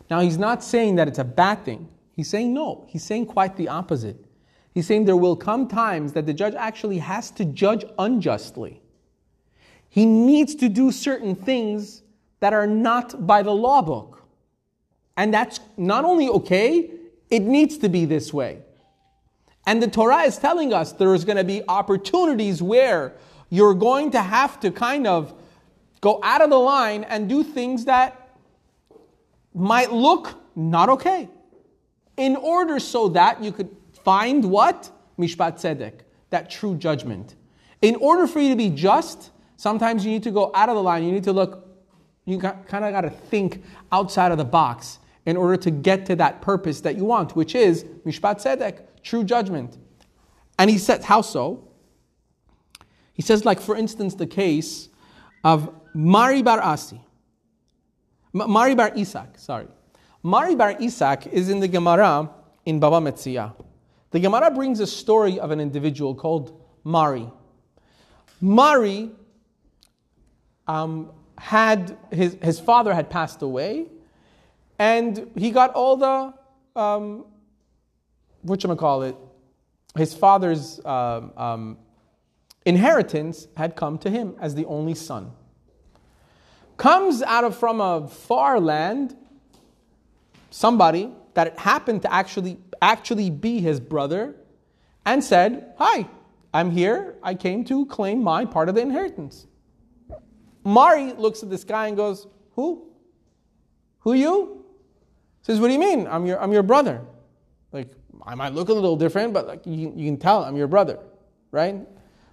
Now, 0.10 0.20
he's 0.22 0.38
not 0.38 0.64
saying 0.64 0.96
that 0.96 1.08
it's 1.08 1.20
a 1.20 1.24
bad 1.24 1.64
thing. 1.64 1.88
He's 2.16 2.30
saying 2.30 2.54
no. 2.54 2.86
He's 2.90 3.04
saying 3.04 3.28
quite 3.28 3.56
the 3.56 3.68
opposite. 3.70 4.26
He's 4.74 4.88
saying 4.88 5.06
there 5.06 5.16
will 5.16 5.36
come 5.36 5.68
times 5.68 6.14
that 6.14 6.26
the 6.26 6.34
judge 6.34 6.56
actually 6.56 6.98
has 7.00 7.32
to 7.32 7.46
judge 7.46 7.86
unjustly. 7.98 8.82
He 9.88 10.06
needs 10.06 10.56
to 10.56 10.70
do 10.70 10.92
certain 10.92 11.36
things 11.36 12.04
that 12.40 12.54
are 12.54 12.68
not 12.68 13.26
by 13.26 13.42
the 13.42 13.52
law 13.52 13.82
book. 13.82 14.24
And 15.18 15.34
that's 15.34 15.60
not 15.78 16.06
only 16.06 16.30
okay, 16.30 16.92
it 17.30 17.42
needs 17.42 17.78
to 17.80 17.90
be 17.90 18.06
this 18.06 18.34
way. 18.34 18.60
And 19.66 19.84
the 19.84 19.88
Torah 19.88 20.22
is 20.22 20.38
telling 20.38 20.74
us 20.74 20.94
there 20.94 21.14
is 21.14 21.26
going 21.26 21.38
to 21.38 21.44
be 21.44 21.62
opportunities 21.68 22.62
where 22.62 23.14
you're 23.50 23.74
going 23.74 24.12
to 24.12 24.22
have 24.22 24.60
to 24.62 24.72
kind 24.72 25.08
of 25.08 25.34
go 26.02 26.20
out 26.24 26.42
of 26.42 26.50
the 26.50 26.60
line 26.60 27.04
and 27.04 27.28
do 27.28 27.44
things 27.44 27.86
that 27.86 28.30
might 29.54 29.92
look 29.92 30.36
not 30.56 30.90
okay. 30.90 31.30
In 32.18 32.36
order 32.36 32.80
so 32.80 33.10
that 33.10 33.44
you 33.44 33.52
could 33.52 33.76
find 34.04 34.44
what? 34.46 34.92
Mishpat 35.18 35.60
Tzedek, 35.60 36.02
that 36.30 36.50
true 36.50 36.76
judgment. 36.76 37.36
In 37.82 37.96
order 37.96 38.28
for 38.28 38.40
you 38.40 38.50
to 38.50 38.56
be 38.56 38.70
just, 38.70 39.32
sometimes 39.58 40.06
you 40.06 40.12
need 40.12 40.24
to 40.24 40.32
go 40.32 40.52
out 40.54 40.70
of 40.70 40.76
the 40.76 40.84
line. 40.84 41.04
You 41.04 41.12
need 41.12 41.24
to 41.26 41.34
look, 41.34 41.68
you 42.26 42.40
kind 42.40 42.86
of 42.86 42.92
got 42.92 43.02
to 43.02 43.10
think 43.10 43.64
outside 43.92 44.32
of 44.32 44.38
the 44.38 44.46
box 44.46 45.00
in 45.26 45.38
order 45.38 45.58
to 45.58 45.72
get 45.72 46.06
to 46.08 46.16
that 46.18 46.42
purpose 46.42 46.82
that 46.82 46.96
you 46.96 47.06
want, 47.06 47.36
which 47.36 47.56
is 47.56 47.84
Mishpat 48.06 48.42
Tzedek, 48.44 48.82
true 49.04 49.24
judgment. 49.24 49.78
And 50.58 50.70
he 50.70 50.78
says, 50.78 51.06
how 51.06 51.22
so? 51.22 51.68
He 53.14 53.22
says, 53.22 53.46
like, 53.46 53.60
for 53.60 53.76
instance, 53.76 54.16
the 54.16 54.28
case 54.28 54.90
of 55.44 55.74
Mari 55.94 56.42
bar 56.42 56.62
Asi. 56.62 57.00
Mari 58.34 58.76
bar 58.76 58.92
Isak, 58.96 59.38
sorry. 59.38 59.68
Mari 60.22 60.56
bar 60.56 60.76
Isak 60.80 61.28
is 61.28 61.50
in 61.50 61.60
the 61.60 61.68
Gemara 61.68 62.30
in 62.66 62.80
Baba 62.80 62.98
Metzia. 62.98 63.54
The 64.12 64.20
Gemara 64.20 64.52
brings 64.52 64.80
a 64.80 64.88
story 64.88 65.40
of 65.40 65.52
an 65.52 65.60
individual 65.60 66.16
called 66.16 66.62
Mari. 66.84 67.30
Mari 68.42 69.12
um, 70.68 71.12
had 71.38 71.98
his, 72.12 72.38
his 72.42 72.60
father 72.60 72.94
had 72.94 73.10
passed 73.10 73.42
away, 73.42 73.88
and 74.78 75.30
he 75.36 75.52
got 75.52 75.74
all 75.74 75.98
the 75.98 76.34
um, 76.80 77.26
what 78.42 78.64
you 78.64 78.76
call 78.76 79.04
it, 79.04 79.16
his 79.98 80.14
father's 80.14 80.84
um, 80.86 81.34
um, 81.36 81.78
inheritance 82.66 83.48
had 83.58 83.76
come 83.76 83.98
to 83.98 84.10
him 84.10 84.36
as 84.40 84.56
the 84.56 84.66
only 84.66 84.96
son. 84.96 85.32
Comes 86.80 87.22
out 87.22 87.44
of 87.44 87.58
from 87.58 87.82
a 87.82 88.08
far 88.08 88.58
land 88.58 89.18
somebody 90.50 91.12
that 91.34 91.46
it 91.48 91.60
happened 91.60 92.04
to 92.04 92.14
actually 92.14 92.58
actually 92.82 93.30
be 93.30 93.60
his 93.60 93.82
brother 93.82 94.34
and 95.06 95.22
said, 95.22 95.74
"Hi, 95.78 96.08
I'm 96.54 96.72
here. 96.72 97.18
I 97.22 97.36
came 97.36 97.66
to 97.66 97.86
claim 97.88 98.24
my 98.24 98.46
part 98.46 98.70
of 98.70 98.76
the 98.76 98.82
inheritance." 98.82 99.46
Mari 100.64 101.12
looks 101.12 101.44
at 101.44 101.50
this 101.50 101.66
guy 101.66 101.88
and 101.88 101.98
goes, 101.98 102.28
"Who? 102.56 102.88
Who 104.00 104.14
you?" 104.14 104.64
Says, 105.42 105.60
"What 105.60 105.68
do 105.68 105.74
you 105.74 105.80
mean? 105.80 106.08
I'm 106.08 106.26
your 106.26 106.42
I'm 106.42 106.54
your 106.54 106.64
brother." 106.64 107.02
Like 107.74 107.90
I 108.26 108.36
might 108.36 108.54
look 108.54 108.70
a 108.70 108.74
little 108.74 108.96
different, 108.96 109.34
but 109.34 109.48
like 109.48 109.66
you, 109.66 109.92
you 109.94 110.06
can 110.06 110.18
tell 110.18 110.46
I'm 110.46 110.56
your 110.56 110.68
brother, 110.68 110.98
right? 111.52 111.86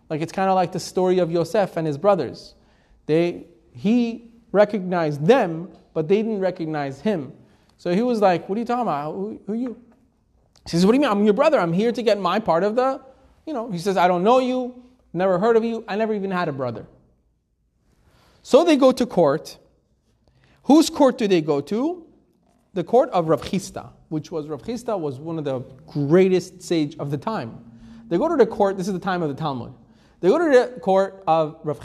Like 0.08 0.20
it's 0.20 0.32
kind 0.32 0.48
of 0.48 0.54
like 0.54 0.70
the 0.70 0.78
story 0.78 1.18
of 1.18 1.32
Yosef 1.32 1.76
and 1.76 1.84
his 1.84 1.98
brothers. 1.98 2.54
They 3.06 3.48
he 3.72 4.30
recognized 4.56 5.24
them, 5.24 5.70
but 5.94 6.08
they 6.08 6.16
didn't 6.16 6.40
recognize 6.40 7.00
him. 7.00 7.32
So 7.78 7.94
he 7.94 8.02
was 8.02 8.20
like, 8.20 8.48
"What 8.48 8.56
are 8.56 8.58
you 8.58 8.64
talking 8.64 8.82
about? 8.82 9.12
Who, 9.12 9.40
who 9.46 9.52
are 9.52 9.56
you?" 9.56 9.76
He 10.64 10.70
says, 10.70 10.84
"What 10.84 10.92
do 10.92 10.96
you 10.96 11.02
mean? 11.02 11.10
I'm 11.10 11.24
your 11.24 11.34
brother. 11.34 11.60
I'm 11.60 11.72
here 11.72 11.92
to 11.92 12.02
get 12.02 12.18
my 12.18 12.38
part 12.40 12.64
of 12.64 12.74
the." 12.74 13.00
You 13.46 13.52
know, 13.52 13.70
he 13.70 13.78
says, 13.78 13.96
"I 13.96 14.08
don't 14.08 14.24
know 14.24 14.38
you, 14.38 14.82
never 15.12 15.38
heard 15.38 15.56
of 15.56 15.64
you. 15.64 15.84
I 15.86 15.96
never 15.96 16.14
even 16.14 16.30
had 16.30 16.48
a 16.48 16.52
brother." 16.52 16.86
So 18.42 18.64
they 18.64 18.76
go 18.76 18.92
to 18.92 19.06
court. 19.06 19.58
Whose 20.64 20.90
court 20.90 21.18
do 21.18 21.28
they 21.28 21.40
go 21.40 21.60
to? 21.60 22.06
The 22.74 22.84
court 22.84 23.10
of 23.10 23.28
Rav 23.28 23.42
which 24.08 24.30
was 24.30 24.48
Rav 24.48 24.62
was 25.00 25.18
one 25.18 25.38
of 25.38 25.44
the 25.44 25.60
greatest 25.86 26.62
sage 26.62 26.96
of 26.98 27.10
the 27.10 27.18
time. 27.18 27.50
They 28.08 28.18
go 28.18 28.28
to 28.28 28.36
the 28.36 28.46
court. 28.46 28.76
This 28.76 28.86
is 28.86 28.92
the 28.92 29.06
time 29.10 29.22
of 29.22 29.28
the 29.28 29.34
Talmud. 29.34 29.72
They 30.20 30.28
go 30.28 30.38
to 30.38 30.44
the 30.44 30.80
court 30.80 31.22
of 31.26 31.58
Rav. 31.64 31.80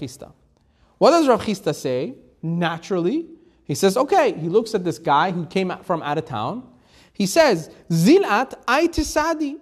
What 0.97 1.11
does 1.11 1.27
Rav 1.27 1.75
say? 1.75 2.15
Naturally, 2.41 3.27
he 3.63 3.75
says, 3.75 3.95
okay, 3.97 4.33
he 4.33 4.49
looks 4.49 4.73
at 4.75 4.83
this 4.83 4.99
guy 4.99 5.31
who 5.31 5.45
came 5.45 5.71
from 5.83 6.01
out 6.01 6.17
of 6.17 6.25
town. 6.25 6.67
He 7.13 7.25
says, 7.25 7.69
Zilat 7.91 8.65
aitisadi. 8.65 9.57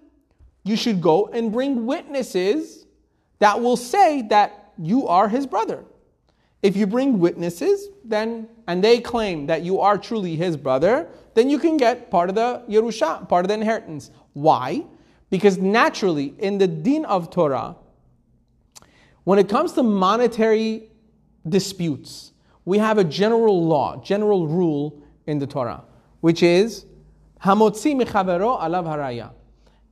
You 0.63 0.75
should 0.75 1.01
go 1.01 1.27
and 1.27 1.51
bring 1.51 1.86
witnesses 1.86 2.86
that 3.39 3.59
will 3.59 3.77
say 3.77 4.21
that 4.24 4.74
you 4.77 5.07
are 5.07 5.27
his 5.27 5.48
brother. 5.48 5.83
If 6.62 6.75
you 6.75 6.86
bring 6.88 7.19
witnesses, 7.19 7.88
then 8.03 8.50
and 8.67 8.83
they 8.83 9.00
claim 9.00 9.48
that 9.48 9.62
you 9.62 9.79
are 9.79 9.98
truly 9.98 10.36
his 10.36 10.57
brother, 10.57 11.07
then 11.33 11.50
you 11.50 11.57
can 11.57 11.77
get 11.77 12.12
part 12.12 12.29
of 12.29 12.36
the 12.36 12.63
Yerusha, 12.69 13.27
part 13.29 13.45
of 13.45 13.48
the 13.48 13.53
inheritance. 13.53 14.12
Why? 14.33 14.86
Because 15.29 15.57
naturally, 15.57 16.33
in 16.38 16.57
the 16.57 16.67
din 16.67 17.05
of 17.05 17.29
Torah, 17.29 17.75
when 19.24 19.39
it 19.39 19.48
comes 19.48 19.74
to 19.74 19.83
monetary 19.83 20.89
disputes, 21.48 22.33
we 22.69 22.77
have 22.77 22.99
a 22.99 23.03
general 23.03 23.65
law, 23.65 23.99
general 24.03 24.45
rule 24.45 25.01
in 25.25 25.39
the 25.39 25.47
Torah, 25.47 25.83
which 26.21 26.43
is 26.43 26.85
Hamotzi 27.43 27.99
michavero 27.99 28.61
alav 28.61 28.85
haraya. 28.85 29.31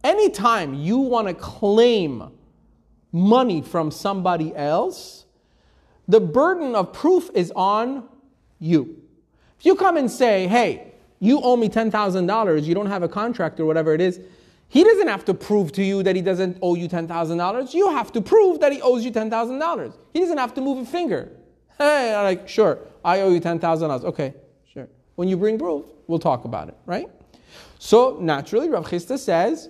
Anytime 0.04 0.76
you 0.76 1.00
want 1.00 1.28
to 1.28 1.34
claim 1.34 2.32
money 3.12 3.64
from 3.64 3.90
somebody 3.90 4.56
else, 4.56 5.26
the 6.08 6.20
burden 6.20 6.76
of 6.76 6.94
proof 6.94 7.32
is 7.34 7.52
on 7.56 8.08
you. 8.60 9.02
If 9.58 9.66
you 9.66 9.74
come 9.74 9.98
and 9.98 10.10
say, 10.10 10.46
hey, 10.46 10.94
you 11.20 11.42
owe 11.42 11.58
me 11.58 11.70
$10,000, 11.70 12.64
you 12.64 12.76
don't 12.76 12.86
have 12.86 13.02
a 13.02 13.10
contract 13.10 13.60
or 13.60 13.66
whatever 13.66 13.96
it 13.96 14.02
is, 14.02 14.20
he 14.68 14.84
doesn't 14.84 15.08
have 15.08 15.26
to 15.26 15.34
prove 15.34 15.72
to 15.72 15.84
you 15.84 16.04
that 16.04 16.16
he 16.16 16.22
doesn't 16.22 16.60
owe 16.62 16.76
you 16.76 16.88
$10,000. 16.88 17.74
You 17.74 17.90
have 17.90 18.12
to 18.12 18.22
prove 18.22 18.60
that 18.60 18.72
he 18.72 18.84
owes 18.84 19.04
you 19.04 19.12
$10,000. 19.12 19.94
He 20.14 20.20
doesn't 20.20 20.38
have 20.38 20.54
to 20.54 20.62
move 20.62 20.78
a 20.78 20.86
finger. 20.86 21.32
Hey, 21.78 22.14
I'm 22.16 22.24
like, 22.24 22.50
sure, 22.50 22.80
I 23.06 23.22
owe 23.22 23.30
you 23.30 23.40
$10,000. 23.40 24.04
Okay, 24.04 24.34
sure. 24.66 24.88
When 25.16 25.28
you 25.28 25.38
bring 25.38 25.60
proof, 25.60 25.86
we'll 26.08 26.20
talk 26.20 26.46
about 26.46 26.70
it, 26.70 26.78
right? 26.86 27.08
So 27.80 28.18
naturally, 28.20 28.70
Rav 28.70 28.86
Chisda 28.86 29.20
says, 29.20 29.70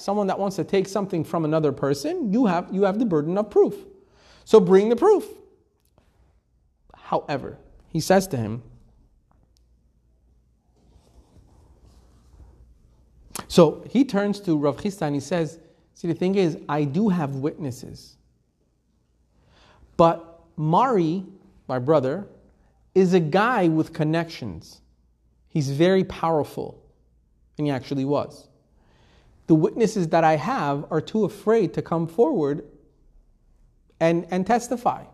Someone 0.00 0.26
that 0.26 0.38
wants 0.38 0.56
to 0.56 0.64
take 0.64 0.88
something 0.88 1.22
from 1.24 1.44
another 1.44 1.72
person, 1.72 2.32
you 2.32 2.46
have, 2.46 2.68
you 2.72 2.82
have 2.84 2.98
the 2.98 3.04
burden 3.04 3.36
of 3.36 3.50
proof. 3.50 3.74
So 4.44 4.58
bring 4.58 4.88
the 4.88 4.96
proof. 4.96 5.26
However, 6.96 7.58
he 7.88 8.00
says 8.00 8.26
to 8.28 8.36
him, 8.38 8.62
So 13.48 13.84
he 13.90 14.06
turns 14.06 14.40
to 14.40 14.56
Rav 14.56 14.78
Chisda 14.78 15.02
and 15.02 15.14
he 15.14 15.20
says, 15.20 15.58
See, 15.94 16.08
the 16.08 16.14
thing 16.14 16.36
is, 16.36 16.56
I 16.70 16.84
do 16.84 17.10
have 17.10 17.36
witnesses. 17.36 18.16
But 20.02 20.40
Mari, 20.56 21.24
my 21.68 21.78
brother, 21.78 22.26
is 22.92 23.14
a 23.14 23.20
guy 23.20 23.68
with 23.68 23.92
connections. 23.92 24.80
He's 25.48 25.70
very 25.70 26.02
powerful. 26.02 26.82
And 27.56 27.68
he 27.68 27.70
actually 27.70 28.04
was. 28.04 28.48
The 29.46 29.54
witnesses 29.54 30.08
that 30.08 30.24
I 30.24 30.34
have 30.34 30.86
are 30.90 31.00
too 31.00 31.24
afraid 31.24 31.72
to 31.74 31.82
come 31.82 32.08
forward 32.08 32.64
and, 34.00 34.26
and 34.32 34.44
testify. 34.44 35.04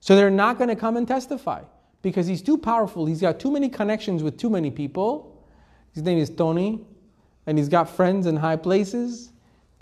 So 0.00 0.16
they're 0.16 0.30
not 0.30 0.56
going 0.56 0.70
to 0.70 0.76
come 0.76 0.96
and 0.96 1.06
testify 1.06 1.64
because 2.00 2.26
he's 2.26 2.40
too 2.40 2.56
powerful. 2.56 3.04
He's 3.04 3.20
got 3.20 3.38
too 3.38 3.50
many 3.50 3.68
connections 3.68 4.22
with 4.22 4.38
too 4.38 4.48
many 4.48 4.70
people. 4.70 5.44
His 5.92 6.04
name 6.04 6.16
is 6.16 6.30
Tony, 6.30 6.80
and 7.44 7.58
he's 7.58 7.68
got 7.68 7.86
friends 7.86 8.24
in 8.26 8.36
high 8.36 8.56
places. 8.56 9.30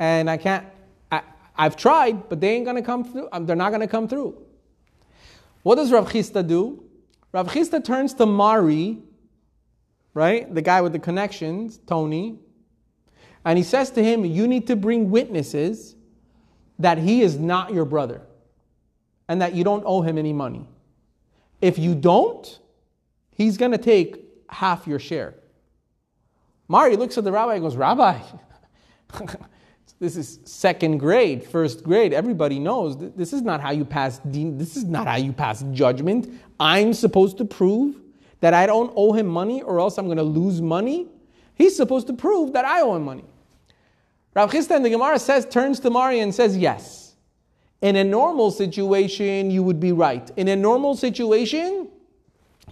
And 0.00 0.28
I 0.28 0.38
can't, 0.38 0.66
I've 1.60 1.76
tried, 1.76 2.30
but 2.30 2.40
they 2.40 2.54
ain't 2.54 2.64
to 2.76 2.82
come 2.82 3.04
through. 3.04 3.28
Um, 3.32 3.44
they're 3.44 3.54
not 3.54 3.68
to 3.82 3.86
come 3.86 4.08
through. 4.08 4.34
What 5.62 5.74
does 5.74 5.92
Rav 5.92 6.10
Chisda 6.10 6.46
do? 6.46 6.82
Rav 7.32 7.48
Chisda 7.48 7.84
turns 7.84 8.14
to 8.14 8.24
Mari, 8.24 9.02
right? 10.14 10.52
The 10.54 10.62
guy 10.62 10.80
with 10.80 10.94
the 10.94 10.98
connections, 10.98 11.78
Tony, 11.86 12.38
and 13.44 13.58
he 13.58 13.62
says 13.62 13.90
to 13.90 14.02
him, 14.02 14.24
You 14.24 14.48
need 14.48 14.68
to 14.68 14.74
bring 14.74 15.10
witnesses 15.10 15.96
that 16.78 16.96
he 16.96 17.20
is 17.20 17.38
not 17.38 17.74
your 17.74 17.84
brother 17.84 18.22
and 19.28 19.42
that 19.42 19.54
you 19.54 19.62
don't 19.62 19.82
owe 19.84 20.00
him 20.00 20.16
any 20.16 20.32
money. 20.32 20.66
If 21.60 21.78
you 21.78 21.94
don't, 21.94 22.58
he's 23.32 23.58
to 23.72 23.78
take 23.78 24.24
half 24.48 24.86
your 24.86 24.98
share. 24.98 25.34
Mari 26.68 26.96
looks 26.96 27.18
at 27.18 27.24
the 27.24 27.32
rabbi 27.32 27.56
and 27.56 27.62
goes, 27.62 27.76
Rabbi, 27.76 28.18
this 30.00 30.16
is 30.16 30.40
second 30.44 30.96
grade, 30.96 31.44
first 31.44 31.84
grade. 31.84 32.14
Everybody 32.14 32.58
knows 32.58 32.96
this 32.96 33.34
is 33.34 33.42
not 33.42 33.60
how 33.60 33.70
you 33.70 33.84
pass 33.84 34.18
this 34.24 34.76
is 34.76 34.84
not 34.84 35.06
how 35.06 35.16
you 35.16 35.32
pass 35.32 35.62
judgment. 35.72 36.32
I'm 36.58 36.94
supposed 36.94 37.36
to 37.38 37.44
prove 37.44 38.00
that 38.40 38.54
I 38.54 38.66
don't 38.66 38.90
owe 38.96 39.12
him 39.12 39.26
money 39.26 39.60
or 39.60 39.78
else 39.78 39.98
I'm 39.98 40.06
going 40.06 40.16
to 40.16 40.22
lose 40.22 40.62
money. 40.62 41.06
He's 41.54 41.76
supposed 41.76 42.06
to 42.06 42.14
prove 42.14 42.54
that 42.54 42.64
I 42.64 42.80
owe 42.80 42.96
him 42.96 43.04
money. 43.04 43.24
Rav 44.34 44.50
Chisda 44.50 44.76
in 44.76 44.82
the 44.82 44.90
Gemara 44.90 45.18
says, 45.18 45.44
turns 45.44 45.78
to 45.80 45.90
Mari 45.90 46.20
and 46.20 46.34
says, 46.34 46.56
yes. 46.56 47.14
In 47.82 47.96
a 47.96 48.04
normal 48.04 48.50
situation, 48.50 49.50
you 49.50 49.62
would 49.62 49.80
be 49.80 49.92
right. 49.92 50.30
In 50.38 50.48
a 50.48 50.56
normal 50.56 50.96
situation, 50.96 51.88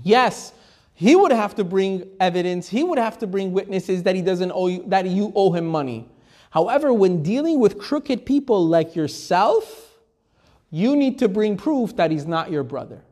yes, 0.02 0.54
he 0.94 1.14
would 1.14 1.32
have 1.32 1.54
to 1.56 1.64
bring 1.64 2.08
evidence, 2.20 2.68
he 2.68 2.85
would 2.85 2.99
have 2.99 3.18
to 3.18 3.26
bring 3.26 3.52
witnesses 3.52 4.02
that 4.04 4.14
he 4.14 4.23
doesn't 4.23 4.52
owe 4.52 4.68
you, 4.68 4.85
that 4.87 5.06
you 5.06 5.30
owe 5.35 5.52
him 5.52 5.66
money. 5.66 6.08
However, 6.50 6.93
when 6.93 7.23
dealing 7.23 7.59
with 7.61 7.78
crooked 7.78 8.25
people 8.25 8.67
like 8.67 8.97
yourself, 8.97 9.99
you 10.71 10.97
need 10.97 11.19
to 11.19 11.28
bring 11.28 11.57
proof 11.57 11.97
that 11.97 12.11
he's 12.11 12.26
not 12.26 12.50
your 12.50 12.62
brother. 12.62 13.02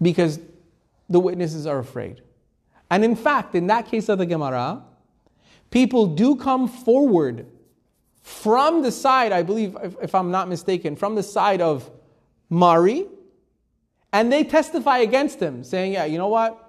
Because 0.00 0.38
the 1.08 1.20
witnesses 1.20 1.66
are 1.66 1.78
afraid. 1.78 2.22
And 2.90 3.04
in 3.04 3.16
fact, 3.16 3.54
in 3.54 3.66
that 3.66 3.88
case 3.88 4.08
of 4.08 4.18
the 4.18 4.26
Gemara, 4.26 4.82
people 5.70 6.06
do 6.06 6.36
come 6.36 6.68
forward 6.68 7.46
from 8.22 8.82
the 8.82 8.92
side, 8.92 9.32
I 9.32 9.42
believe, 9.42 9.76
if, 9.82 9.96
if, 10.02 10.14
I'm 10.14 10.30
not 10.30 10.48
mistaken, 10.48 10.96
from 10.96 11.14
the 11.14 11.22
side 11.22 11.62
of 11.62 11.90
Mari, 12.50 13.06
and 14.12 14.30
they 14.30 14.44
testify 14.44 14.98
against 14.98 15.40
him, 15.40 15.64
saying, 15.64 15.92
Yeah, 15.92 16.04
you 16.04 16.18
know 16.18 16.28
what? 16.28 16.67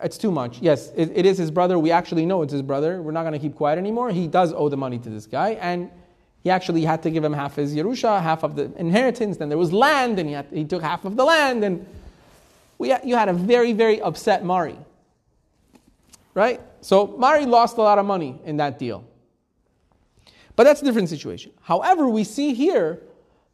It's 0.00 0.18
too 0.18 0.30
much. 0.30 0.58
Yes, 0.60 0.90
it, 0.96 1.12
it 1.14 1.26
is 1.26 1.38
his 1.38 1.50
brother. 1.50 1.78
We 1.78 1.90
actually 1.90 2.26
know 2.26 2.42
it's 2.42 2.52
his 2.52 2.62
brother. 2.62 3.02
We're 3.02 3.12
not 3.12 3.22
going 3.22 3.32
to 3.32 3.38
keep 3.38 3.54
quiet 3.54 3.78
anymore. 3.78 4.10
He 4.10 4.26
does 4.26 4.52
owe 4.52 4.68
the 4.68 4.76
money 4.76 4.98
to 4.98 5.08
this 5.08 5.26
guy, 5.26 5.50
and 5.60 5.90
he 6.42 6.50
actually 6.50 6.84
had 6.84 7.02
to 7.02 7.10
give 7.10 7.24
him 7.24 7.32
half 7.32 7.56
his 7.56 7.74
Yerusha, 7.74 8.22
half 8.22 8.42
of 8.44 8.56
the 8.56 8.72
inheritance. 8.76 9.36
Then 9.36 9.48
there 9.48 9.58
was 9.58 9.72
land, 9.72 10.18
and 10.18 10.28
he, 10.28 10.34
had, 10.34 10.46
he 10.52 10.64
took 10.64 10.82
half 10.82 11.04
of 11.04 11.16
the 11.16 11.24
land, 11.24 11.64
and 11.64 11.86
we, 12.78 12.94
you 13.04 13.16
had 13.16 13.28
a 13.28 13.32
very, 13.32 13.72
very 13.72 14.00
upset 14.00 14.44
Mari. 14.44 14.78
Right? 16.34 16.60
So 16.80 17.06
Mari 17.18 17.46
lost 17.46 17.78
a 17.78 17.82
lot 17.82 17.98
of 17.98 18.06
money 18.06 18.38
in 18.44 18.58
that 18.58 18.78
deal. 18.78 19.04
But 20.54 20.64
that's 20.64 20.82
a 20.82 20.84
different 20.84 21.08
situation. 21.08 21.52
However, 21.62 22.08
we 22.08 22.24
see 22.24 22.54
here 22.54 23.02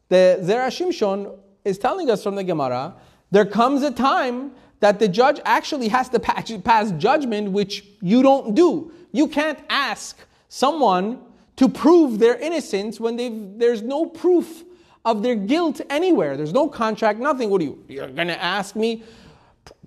the 0.09 0.39
Zera 0.41 0.67
Shimshon 0.67 1.37
is 1.65 1.77
telling 1.77 2.09
us 2.09 2.23
from 2.23 2.35
the 2.35 2.43
Gemara 2.43 2.95
there 3.31 3.45
comes 3.45 3.81
a 3.81 3.89
time 3.89 4.51
that 4.79 4.99
the 4.99 5.07
judge 5.07 5.39
actually 5.45 5.87
has 5.89 6.09
to 6.09 6.19
pass 6.63 6.91
judgment, 6.91 7.51
which 7.51 7.85
you 8.01 8.21
don't 8.21 8.55
do. 8.55 8.91
You 9.11 9.27
can't 9.27 9.59
ask 9.69 10.17
someone 10.49 11.19
to 11.55 11.69
prove 11.69 12.19
their 12.19 12.35
innocence 12.35 12.99
when 12.99 13.57
there's 13.57 13.81
no 13.81 14.05
proof 14.05 14.63
of 15.05 15.21
their 15.21 15.35
guilt 15.35 15.81
anywhere. 15.89 16.37
There's 16.37 16.53
no 16.53 16.67
contract, 16.67 17.19
nothing. 17.19 17.49
What 17.49 17.61
are 17.61 17.65
you? 17.65 17.83
You're 17.87 18.09
going 18.09 18.27
to 18.27 18.41
ask 18.41 18.75
me, 18.75 19.03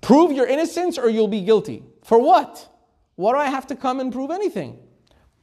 prove 0.01 0.31
your 0.31 0.47
innocence 0.47 0.97
or 0.97 1.09
you'll 1.09 1.27
be 1.27 1.41
guilty. 1.41 1.83
For 2.03 2.19
what? 2.19 2.69
Why 3.15 3.33
do 3.33 3.39
I 3.39 3.47
have 3.47 3.67
to 3.67 3.75
come 3.75 3.99
and 3.99 4.13
prove 4.13 4.31
anything? 4.31 4.77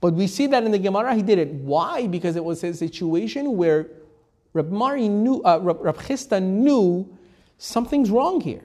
But 0.00 0.14
we 0.14 0.26
see 0.26 0.46
that 0.48 0.64
in 0.64 0.70
the 0.70 0.78
Gemara, 0.78 1.14
he 1.14 1.22
did 1.22 1.38
it. 1.38 1.48
Why? 1.50 2.06
Because 2.06 2.36
it 2.36 2.44
was 2.44 2.62
a 2.62 2.72
situation 2.72 3.56
where 3.56 3.88
Rab 4.52 4.70
Mari 4.70 5.08
knew, 5.08 5.42
uh, 5.42 5.58
Rab 5.60 5.96
Chisda 5.96 6.42
knew 6.42 7.08
something's 7.58 8.10
wrong 8.10 8.40
here. 8.40 8.62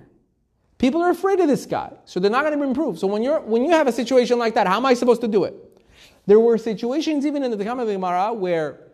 People 0.79 1.01
are 1.01 1.09
afraid 1.09 1.41
of 1.41 1.47
this 1.49 1.65
guy, 1.65 1.91
so 2.05 2.21
they're 2.21 2.31
not 2.31 2.45
going 2.45 2.57
to 2.57 2.65
improve. 2.65 2.97
So 2.97 3.05
when 3.05 3.21
you're 3.21 3.41
when 3.41 3.63
you 3.63 3.71
have 3.71 3.87
a 3.87 3.91
situation 3.91 4.39
like 4.39 4.55
that, 4.55 4.65
how 4.65 4.77
am 4.77 4.85
I 4.85 4.93
supposed 4.93 5.21
to 5.21 5.27
do 5.27 5.43
it? 5.43 5.53
There 6.25 6.39
were 6.39 6.57
situations 6.57 7.25
even 7.25 7.43
in 7.43 7.51
the 7.51 7.57
Takam 7.57 7.81
of 7.81 7.87
the 7.87 7.93
Gemara 7.93 8.33
where, 8.33 8.87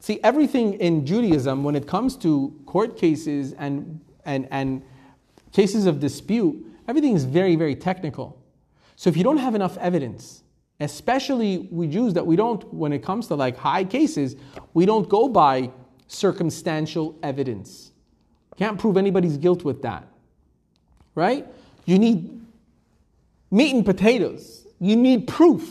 see, 0.00 0.18
everything 0.24 0.74
in 0.74 1.04
Judaism 1.04 1.62
when 1.62 1.76
it 1.76 1.86
comes 1.86 2.16
to 2.18 2.58
court 2.64 2.96
cases 2.96 3.52
and 3.52 4.00
and 4.24 4.48
and 4.50 4.82
cases 5.52 5.84
of 5.84 6.00
dispute, 6.00 6.66
everything 6.88 7.14
is 7.14 7.24
very 7.24 7.54
very 7.54 7.76
technical. 7.76 8.42
So 8.96 9.10
if 9.10 9.16
you 9.16 9.24
don't 9.24 9.36
have 9.36 9.54
enough 9.54 9.76
evidence, 9.76 10.42
especially 10.80 11.68
we 11.70 11.86
Jews 11.86 12.14
that 12.14 12.26
we 12.26 12.34
don't, 12.34 12.64
when 12.72 12.94
it 12.94 13.02
comes 13.02 13.26
to 13.26 13.34
like 13.34 13.58
high 13.58 13.84
cases, 13.84 14.36
we 14.72 14.86
don't 14.86 15.06
go 15.06 15.28
by 15.28 15.70
circumstantial 16.06 17.18
evidence. 17.22 17.92
Can't 18.56 18.78
prove 18.78 18.96
anybody's 18.96 19.36
guilt 19.36 19.62
with 19.62 19.82
that. 19.82 20.08
Right? 21.16 21.44
You 21.84 21.98
need 21.98 22.40
meat 23.50 23.74
and 23.74 23.84
potatoes. 23.84 24.64
You 24.78 24.94
need 24.94 25.26
proof. 25.26 25.68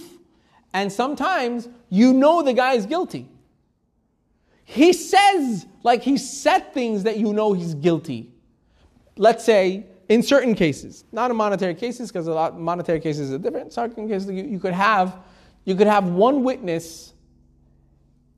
And 0.74 0.92
sometimes 0.92 1.70
you 1.90 2.12
know 2.12 2.42
the 2.42 2.52
guy 2.52 2.74
is 2.74 2.86
guilty. 2.86 3.30
He 4.66 4.92
says, 4.92 5.66
like 5.84 6.02
he 6.02 6.18
said 6.18 6.74
things 6.74 7.04
that 7.04 7.18
you 7.18 7.32
know 7.32 7.54
he's 7.54 7.76
guilty. 7.76 8.32
Let's 9.16 9.46
say 9.46 9.86
in 10.10 10.22
certain 10.22 10.56
cases, 10.56 11.06
not 11.12 11.32
in 11.32 11.38
monetary 11.38 11.76
cases, 11.76 12.12
because 12.12 12.28
a 12.28 12.34
lot 12.34 12.60
monetary 12.60 13.00
cases 13.00 13.32
are 13.32 13.38
different. 13.38 13.72
Certain 13.72 14.08
cases, 14.08 14.30
you, 14.30 14.44
you 14.44 14.60
could 14.60 14.74
have 14.74 15.18
you 15.66 15.76
could 15.76 15.88
have 15.88 16.06
one 16.06 16.44
witness 16.44 17.14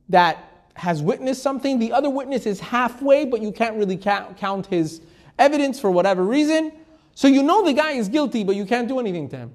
that 0.08 0.66
has 0.74 1.02
witnessed 1.02 1.42
something. 1.42 1.78
The 1.78 1.92
other 1.92 2.08
witness 2.08 2.46
is 2.46 2.60
halfway, 2.60 3.24
but 3.24 3.42
you 3.42 3.52
can't 3.52 3.76
really 3.76 3.96
count, 3.96 4.36
count 4.38 4.66
his 4.66 5.02
evidence 5.38 5.78
for 5.78 5.90
whatever 5.90 6.24
reason. 6.24 6.72
So 7.18 7.26
you 7.26 7.42
know 7.42 7.64
the 7.64 7.72
guy 7.72 7.94
is 7.94 8.08
guilty, 8.08 8.44
but 8.44 8.54
you 8.54 8.64
can't 8.64 8.86
do 8.86 9.00
anything 9.00 9.28
to 9.30 9.36
him. 9.36 9.52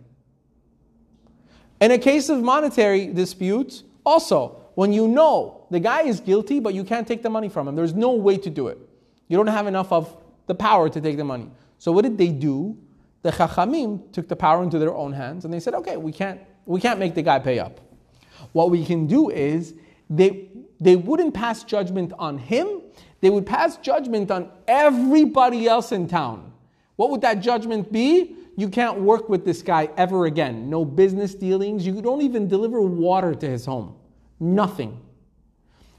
In 1.80 1.92
a 1.92 1.98
case 1.98 2.28
of 2.28 2.44
monetary 2.44 3.08
disputes, 3.08 3.84
also, 4.06 4.62
when 4.76 4.92
you 4.92 5.08
know 5.08 5.66
the 5.72 5.80
guy 5.80 6.02
is 6.02 6.20
guilty, 6.20 6.60
but 6.60 6.74
you 6.74 6.84
can't 6.84 7.08
take 7.08 7.24
the 7.24 7.30
money 7.30 7.48
from 7.48 7.70
him, 7.70 7.78
there's 7.78 7.94
no 7.94 8.12
way 8.12 8.36
to 8.36 8.50
do 8.50 8.68
it. 8.68 8.78
You 9.30 9.38
don't 9.38 9.48
have 9.48 9.66
enough 9.66 9.94
of 9.94 10.14
the 10.46 10.54
power 10.54 10.90
to 10.90 11.00
take 11.00 11.16
the 11.16 11.24
money. 11.24 11.50
So 11.80 11.94
what 11.94 12.02
did 12.02 12.18
they 12.18 12.34
do? 12.34 12.78
The 13.22 13.32
Chachamim 13.32 14.12
took 14.12 14.28
the 14.28 14.36
power 14.36 14.62
into 14.62 14.78
their 14.78 14.94
own 14.94 15.14
hands 15.14 15.46
and 15.46 15.54
they 15.54 15.62
said, 15.62 15.74
okay, 15.74 15.96
we 15.96 16.12
can't, 16.12 16.42
we 16.66 16.82
can't 16.82 17.00
make 17.00 17.16
the 17.16 17.22
guy 17.22 17.40
pay 17.40 17.60
up. 17.60 17.80
What 18.52 18.72
we 18.72 18.84
can 18.84 19.08
do 19.08 19.30
is 19.30 19.74
they, 20.10 20.50
they 20.82 20.98
wouldn't 20.98 21.34
pass 21.34 21.64
judgment 21.64 22.12
on 22.20 22.40
him, 22.40 22.82
they 23.22 23.30
would 23.30 23.46
pass 23.46 23.78
judgment 23.78 24.32
on 24.32 24.52
everybody 24.68 25.66
else 25.66 25.94
in 25.94 26.10
town. 26.10 26.53
What 26.96 27.10
would 27.10 27.22
that 27.22 27.40
judgment 27.40 27.92
be? 27.92 28.36
You 28.56 28.70
can't 28.70 29.00
work 29.00 29.30
with 29.30 29.46
this 29.46 29.62
guy 29.62 29.90
ever 29.98 30.26
again. 30.26 30.70
No 30.70 30.86
business 30.86 31.34
dealings. 31.34 31.86
You 31.86 32.02
don't 32.02 32.22
even 32.22 32.48
deliver 32.48 32.82
water 32.82 33.34
to 33.34 33.50
his 33.50 33.66
home. 33.66 33.96
Nothing. 34.40 35.02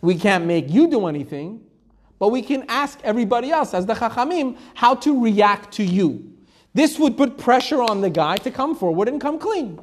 We 0.01 0.15
can't 0.15 0.47
make 0.47 0.71
you 0.71 0.89
do 0.89 1.07
anything. 1.07 1.63
But 2.19 2.29
we 2.29 2.43
can 2.43 2.65
ask 2.69 3.01
everybody 3.03 3.51
else, 3.51 3.75
as 3.75 3.87
the 3.87 3.95
Chachamim, 3.95 4.57
how 4.75 4.95
to 4.97 5.21
react 5.23 5.73
to 5.75 5.85
you. 5.85 6.33
This 6.73 6.99
would 6.99 7.17
put 7.17 7.39
pressure 7.39 7.83
on 7.83 8.01
the 8.01 8.11
guy 8.11 8.37
to 8.39 8.51
come 8.51 8.77
forward 8.77 9.09
and 9.09 9.21
come 9.21 9.39
clean. 9.39 9.81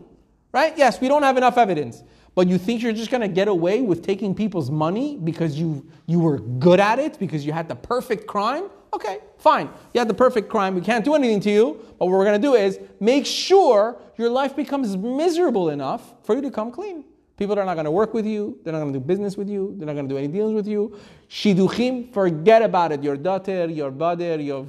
Right? 0.53 0.77
Yes, 0.77 0.99
we 1.01 1.07
don't 1.07 1.23
have 1.23 1.37
enough 1.37 1.57
evidence. 1.57 2.03
But 2.33 2.47
you 2.47 2.57
think 2.57 2.81
you're 2.81 2.93
just 2.93 3.11
going 3.11 3.21
to 3.21 3.27
get 3.27 3.49
away 3.49 3.81
with 3.81 4.01
taking 4.01 4.33
people's 4.33 4.71
money 4.71 5.17
because 5.17 5.59
you, 5.59 5.85
you 6.05 6.19
were 6.19 6.39
good 6.39 6.79
at 6.79 6.99
it, 6.99 7.19
because 7.19 7.45
you 7.45 7.51
had 7.51 7.67
the 7.67 7.75
perfect 7.75 8.27
crime? 8.27 8.69
Okay, 8.93 9.19
fine. 9.37 9.69
You 9.93 9.99
had 9.99 10.07
the 10.07 10.13
perfect 10.13 10.49
crime. 10.49 10.75
We 10.75 10.81
can't 10.81 11.05
do 11.05 11.15
anything 11.15 11.39
to 11.41 11.51
you. 11.51 11.85
But 11.97 12.07
what 12.07 12.17
we're 12.17 12.25
going 12.25 12.41
to 12.41 12.47
do 12.47 12.55
is 12.55 12.79
make 12.99 13.25
sure 13.25 13.97
your 14.17 14.29
life 14.29 14.55
becomes 14.55 14.97
miserable 14.97 15.69
enough 15.69 16.13
for 16.23 16.35
you 16.35 16.41
to 16.41 16.51
come 16.51 16.71
clean. 16.71 17.05
People 17.37 17.57
are 17.57 17.65
not 17.65 17.73
going 17.75 17.85
to 17.85 17.91
work 17.91 18.13
with 18.13 18.25
you. 18.25 18.59
They're 18.63 18.73
not 18.73 18.79
going 18.79 18.93
to 18.93 18.99
do 18.99 19.05
business 19.05 19.37
with 19.37 19.49
you. 19.49 19.73
They're 19.77 19.87
not 19.87 19.93
going 19.93 20.07
to 20.07 20.13
do 20.13 20.17
any 20.17 20.27
dealings 20.27 20.53
with 20.53 20.67
you. 20.67 20.97
Shiduchim, 21.29 22.13
forget 22.13 22.61
about 22.61 22.91
it. 22.91 23.01
Your 23.01 23.17
daughter, 23.17 23.65
your 23.67 23.89
brother, 23.89 24.39
your 24.39 24.67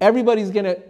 everybody's 0.00 0.50
going 0.50 0.64
to 0.64 0.82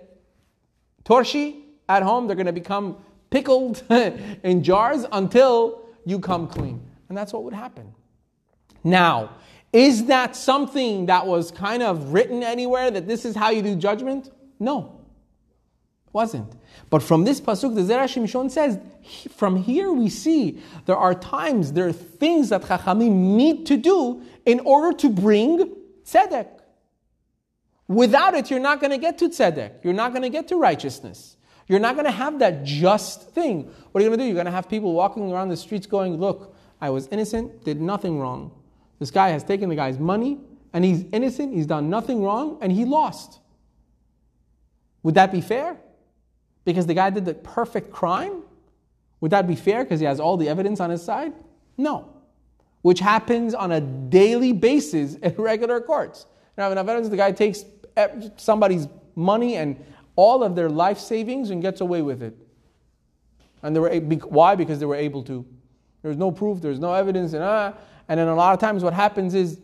torshi 1.04 1.62
at 1.88 2.02
home. 2.02 2.26
They're 2.26 2.36
going 2.36 2.46
to 2.46 2.52
become 2.52 2.96
pickled 3.28 3.82
in 3.90 4.62
jars 4.62 5.04
until 5.12 5.86
you 6.06 6.20
come 6.20 6.46
clean. 6.46 6.80
And 7.08 7.18
that's 7.18 7.32
what 7.32 7.42
would 7.42 7.54
happen. 7.54 7.92
Now, 8.82 9.30
is 9.72 10.06
that 10.06 10.34
something 10.34 11.06
that 11.06 11.26
was 11.26 11.50
kind 11.50 11.82
of 11.82 12.12
written 12.12 12.42
anywhere 12.42 12.90
that 12.90 13.06
this 13.06 13.24
is 13.24 13.36
how 13.36 13.50
you 13.50 13.62
do 13.62 13.76
judgment? 13.76 14.30
No. 14.58 15.00
Wasn't. 16.12 16.52
But 16.88 17.04
from 17.04 17.24
this 17.24 17.40
pasuk, 17.40 17.76
the 17.76 17.82
Zera 17.82 18.04
Shimshon 18.04 18.50
says, 18.50 18.80
from 19.30 19.56
here 19.56 19.92
we 19.92 20.08
see 20.08 20.60
there 20.86 20.96
are 20.96 21.14
times, 21.14 21.72
there 21.72 21.86
are 21.86 21.92
things 21.92 22.48
that 22.48 22.62
Chachamim 22.62 23.36
need 23.36 23.66
to 23.66 23.76
do 23.76 24.22
in 24.44 24.58
order 24.60 24.96
to 24.98 25.08
bring 25.08 25.72
tzedek. 26.04 26.48
Without 27.86 28.34
it, 28.34 28.50
you're 28.50 28.60
not 28.60 28.80
going 28.80 28.90
to 28.90 28.98
get 28.98 29.18
to 29.18 29.28
tzedek. 29.28 29.84
You're 29.84 29.92
not 29.94 30.10
going 30.10 30.22
to 30.22 30.28
get 30.30 30.48
to 30.48 30.56
righteousness. 30.56 31.36
You're 31.68 31.78
not 31.78 31.94
going 31.94 32.06
to 32.06 32.12
have 32.12 32.40
that 32.40 32.64
just 32.64 33.30
thing. 33.30 33.70
What 33.92 34.00
are 34.00 34.02
you 34.02 34.08
going 34.08 34.18
to 34.18 34.24
do? 34.24 34.26
You're 34.26 34.34
going 34.34 34.46
to 34.46 34.52
have 34.52 34.68
people 34.68 34.92
walking 34.92 35.30
around 35.30 35.50
the 35.50 35.56
streets 35.56 35.86
going, 35.86 36.16
Look, 36.16 36.56
I 36.80 36.90
was 36.90 37.06
innocent, 37.08 37.64
did 37.64 37.80
nothing 37.80 38.18
wrong. 38.18 38.50
This 39.00 39.10
guy 39.10 39.30
has 39.30 39.42
taken 39.42 39.68
the 39.68 39.74
guy's 39.74 39.98
money, 39.98 40.38
and 40.72 40.84
he's 40.84 41.04
innocent, 41.12 41.52
he's 41.52 41.66
done 41.66 41.90
nothing 41.90 42.22
wrong, 42.22 42.58
and 42.60 42.70
he 42.70 42.84
lost. 42.84 43.40
Would 45.02 45.14
that 45.14 45.32
be 45.32 45.40
fair? 45.40 45.76
because 46.64 46.86
the 46.86 46.94
guy 46.94 47.10
did 47.10 47.24
the 47.24 47.34
perfect 47.34 47.92
crime? 47.92 48.42
Would 49.20 49.32
that 49.32 49.46
be 49.46 49.56
fair 49.56 49.84
because 49.84 50.00
he 50.00 50.06
has 50.06 50.20
all 50.20 50.36
the 50.36 50.48
evidence 50.48 50.80
on 50.80 50.90
his 50.90 51.02
side? 51.02 51.32
No. 51.76 52.08
Which 52.82 53.00
happens 53.00 53.54
on 53.54 53.72
a 53.72 53.80
daily 53.80 54.52
basis 54.52 55.14
in 55.16 55.34
regular 55.38 55.80
courts. 55.80 56.26
Have 56.56 56.72
enough 56.72 56.88
evidence, 56.88 57.08
the 57.08 57.16
guy 57.16 57.32
takes 57.32 57.64
somebody's 58.36 58.86
money 59.14 59.56
and 59.56 59.82
all 60.14 60.42
of 60.42 60.54
their 60.54 60.68
life 60.68 60.98
savings 60.98 61.50
and 61.50 61.62
gets 61.62 61.80
away 61.80 62.02
with 62.02 62.22
it. 62.22 62.36
And 63.62 63.74
they 63.74 63.80
were 63.80 63.94
why? 64.26 64.54
Because 64.54 64.78
they 64.78 64.86
were 64.86 64.94
able 64.94 65.22
to. 65.24 65.44
There's 66.02 66.16
no 66.16 66.30
proof, 66.30 66.60
there's 66.60 66.78
no 66.78 66.92
evidence, 66.94 67.32
and 67.32 67.42
ah. 67.42 67.74
And 68.10 68.18
then 68.18 68.26
a 68.26 68.34
lot 68.34 68.52
of 68.52 68.58
times 68.58 68.82
what 68.82 68.92
happens 68.92 69.36
is 69.36 69.56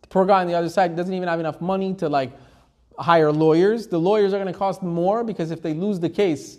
the 0.00 0.06
poor 0.08 0.24
guy 0.24 0.40
on 0.40 0.46
the 0.46 0.54
other 0.54 0.68
side 0.68 0.94
doesn't 0.94 1.12
even 1.12 1.28
have 1.28 1.40
enough 1.40 1.60
money 1.60 1.94
to 1.94 2.08
like 2.08 2.30
hire 2.96 3.32
lawyers. 3.32 3.88
The 3.88 3.98
lawyers 3.98 4.32
are 4.32 4.38
going 4.38 4.52
to 4.52 4.56
cost 4.56 4.84
more 4.84 5.24
because 5.24 5.50
if 5.50 5.62
they 5.62 5.74
lose 5.74 5.98
the 5.98 6.08
case, 6.08 6.58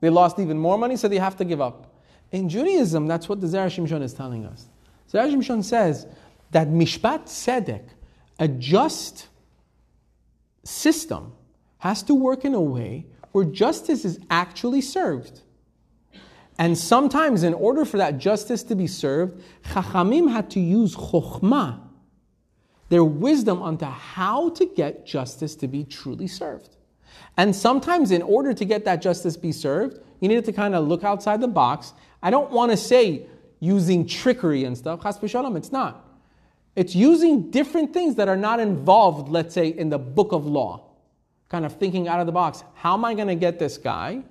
they 0.00 0.10
lost 0.10 0.38
even 0.38 0.58
more 0.58 0.76
money, 0.76 0.96
so 0.96 1.08
they 1.08 1.16
have 1.16 1.38
to 1.38 1.44
give 1.46 1.62
up. 1.62 1.94
In 2.32 2.50
Judaism, 2.50 3.06
that's 3.06 3.30
what 3.30 3.40
the 3.40 3.46
Zera 3.46 3.66
Shimshon 3.66 4.02
is 4.02 4.12
telling 4.12 4.44
us. 4.44 4.68
Zera 5.10 5.32
Shimshon 5.32 5.64
says 5.64 6.06
that 6.50 6.68
Mishpat 6.68 7.24
Tzedek, 7.24 7.84
a 8.38 8.46
just 8.46 9.26
system, 10.64 11.32
has 11.78 12.02
to 12.02 12.14
work 12.14 12.44
in 12.44 12.52
a 12.52 12.60
way 12.60 13.06
where 13.32 13.46
justice 13.46 14.04
is 14.04 14.20
actually 14.28 14.82
served. 14.82 15.40
And 16.60 16.76
sometimes, 16.76 17.42
in 17.42 17.54
order 17.54 17.86
for 17.86 17.96
that 17.96 18.18
justice 18.18 18.62
to 18.64 18.74
be 18.74 18.86
served, 18.86 19.42
Chachamim 19.64 20.30
had 20.30 20.50
to 20.50 20.60
use 20.60 20.94
chokhmah, 20.94 21.80
their 22.90 23.02
wisdom 23.02 23.62
onto 23.62 23.86
how 23.86 24.50
to 24.50 24.66
get 24.66 25.06
justice 25.06 25.56
to 25.56 25.66
be 25.66 25.84
truly 25.84 26.26
served. 26.26 26.76
And 27.38 27.56
sometimes, 27.56 28.10
in 28.10 28.20
order 28.20 28.52
to 28.52 28.64
get 28.66 28.84
that 28.84 29.00
justice 29.00 29.38
be 29.38 29.52
served, 29.52 30.00
you 30.20 30.28
need 30.28 30.44
to 30.44 30.52
kind 30.52 30.74
of 30.74 30.86
look 30.86 31.02
outside 31.02 31.40
the 31.40 31.48
box. 31.48 31.94
I 32.22 32.28
don't 32.30 32.50
want 32.50 32.72
to 32.72 32.76
say 32.76 33.24
using 33.60 34.06
trickery 34.06 34.64
and 34.64 34.76
stuff. 34.76 35.02
Chas 35.02 35.18
v'shalom, 35.18 35.56
it's 35.56 35.72
not. 35.72 36.06
It's 36.76 36.94
using 36.94 37.50
different 37.50 37.94
things 37.94 38.16
that 38.16 38.28
are 38.28 38.36
not 38.36 38.60
involved, 38.60 39.30
let's 39.30 39.54
say, 39.54 39.68
in 39.68 39.88
the 39.88 39.98
book 39.98 40.32
of 40.32 40.44
law. 40.44 40.90
Kind 41.48 41.64
of 41.64 41.76
thinking 41.78 42.06
out 42.06 42.20
of 42.20 42.26
the 42.26 42.32
box. 42.32 42.64
How 42.74 42.92
am 42.92 43.04
I 43.06 43.14
going 43.14 43.28
to 43.28 43.34
get 43.34 43.58
this 43.58 43.78
guy? 43.78 44.24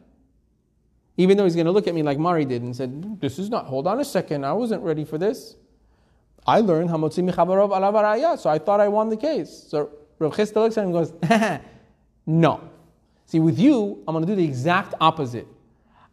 Even 1.20 1.36
though 1.36 1.44
he's 1.44 1.54
going 1.54 1.66
to 1.66 1.72
look 1.74 1.86
at 1.86 1.94
me 1.94 2.02
like 2.02 2.18
Mari 2.18 2.46
did 2.46 2.62
and 2.62 2.74
said, 2.74 3.20
This 3.20 3.40
is 3.40 3.50
not, 3.50 3.66
hold 3.66 3.88
on 3.88 4.00
a 4.00 4.06
second, 4.06 4.46
I 4.46 4.54
wasn't 4.54 4.82
ready 4.84 5.04
for 5.04 5.18
this. 5.18 5.58
I 6.48 6.62
learned 6.62 6.90
Hamotzi 6.90 7.30
Michavarov 7.30 7.72
Alavaraya, 7.72 8.40
so 8.40 8.50
I 8.50 8.58
thought 8.58 8.80
I 8.80 8.88
won 8.88 9.10
the 9.10 9.18
case. 9.18 9.66
So 9.68 9.92
Rav 10.18 10.34
Chisda 10.34 10.56
looks 10.56 10.78
at 10.78 10.86
him 10.86 10.96
and 10.96 11.20
goes, 11.30 11.60
No. 12.26 12.70
See, 13.26 13.42
with 13.42 13.60
you, 13.60 14.02
I'm 14.08 14.14
going 14.14 14.26
to 14.26 14.32
do 14.32 14.36
the 14.38 14.46
exact 14.46 14.94
opposite. 15.02 15.46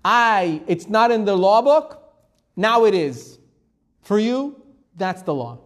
I, 0.04 0.60
it's 0.66 0.88
not 0.88 1.12
in 1.12 1.24
the 1.24 1.36
law 1.36 1.62
book, 1.62 2.02
now 2.56 2.84
it 2.84 2.92
is. 2.92 3.38
For 4.02 4.18
you, 4.18 4.60
that's 4.96 5.22
the 5.22 5.34
law. 5.34 5.60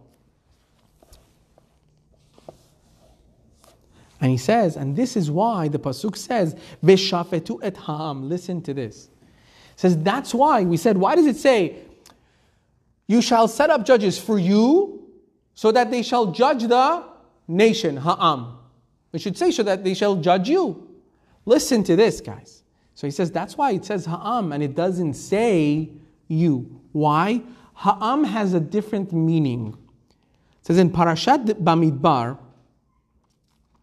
And 4.19 4.29
he 4.29 4.37
says, 4.37 4.75
and 4.75 4.95
this 4.95 5.17
is 5.17 5.31
why 5.31 5.67
the 5.67 5.79
Pasuk 5.79 6.15
says, 6.15 6.55
Veshafetu 6.83 7.59
et 7.63 7.75
ha'am. 7.75 8.29
Listen 8.29 8.61
to 8.61 8.73
this. 8.75 9.09
Says, 9.81 9.97
that's 9.97 10.31
why. 10.31 10.61
We 10.61 10.77
said, 10.77 10.95
why 10.95 11.15
does 11.15 11.25
it 11.25 11.37
say, 11.37 11.77
you 13.07 13.19
shall 13.19 13.47
set 13.47 13.71
up 13.71 13.83
judges 13.83 14.19
for 14.19 14.37
you, 14.37 15.09
so 15.55 15.71
that 15.71 15.89
they 15.89 16.03
shall 16.03 16.27
judge 16.27 16.61
the 16.67 17.03
nation, 17.47 17.97
ha'am. 17.97 18.59
We 19.11 19.17
should 19.17 19.35
say, 19.35 19.49
so 19.49 19.63
that 19.63 19.83
they 19.83 19.95
shall 19.95 20.17
judge 20.17 20.47
you. 20.47 20.87
Listen 21.45 21.83
to 21.85 21.95
this, 21.95 22.21
guys. 22.21 22.61
So 22.93 23.07
he 23.07 23.11
says, 23.11 23.31
that's 23.31 23.57
why 23.57 23.71
it 23.71 23.83
says 23.83 24.05
ha'am, 24.05 24.51
and 24.51 24.61
it 24.61 24.75
doesn't 24.75 25.15
say 25.15 25.89
you. 26.27 26.79
Why? 26.91 27.41
Ha'am 27.73 28.23
has 28.23 28.53
a 28.53 28.59
different 28.59 29.11
meaning. 29.11 29.75
It 30.59 30.67
says 30.67 30.77
in 30.77 30.91
Parashat 30.91 31.45
Bamidbar, 31.55 32.37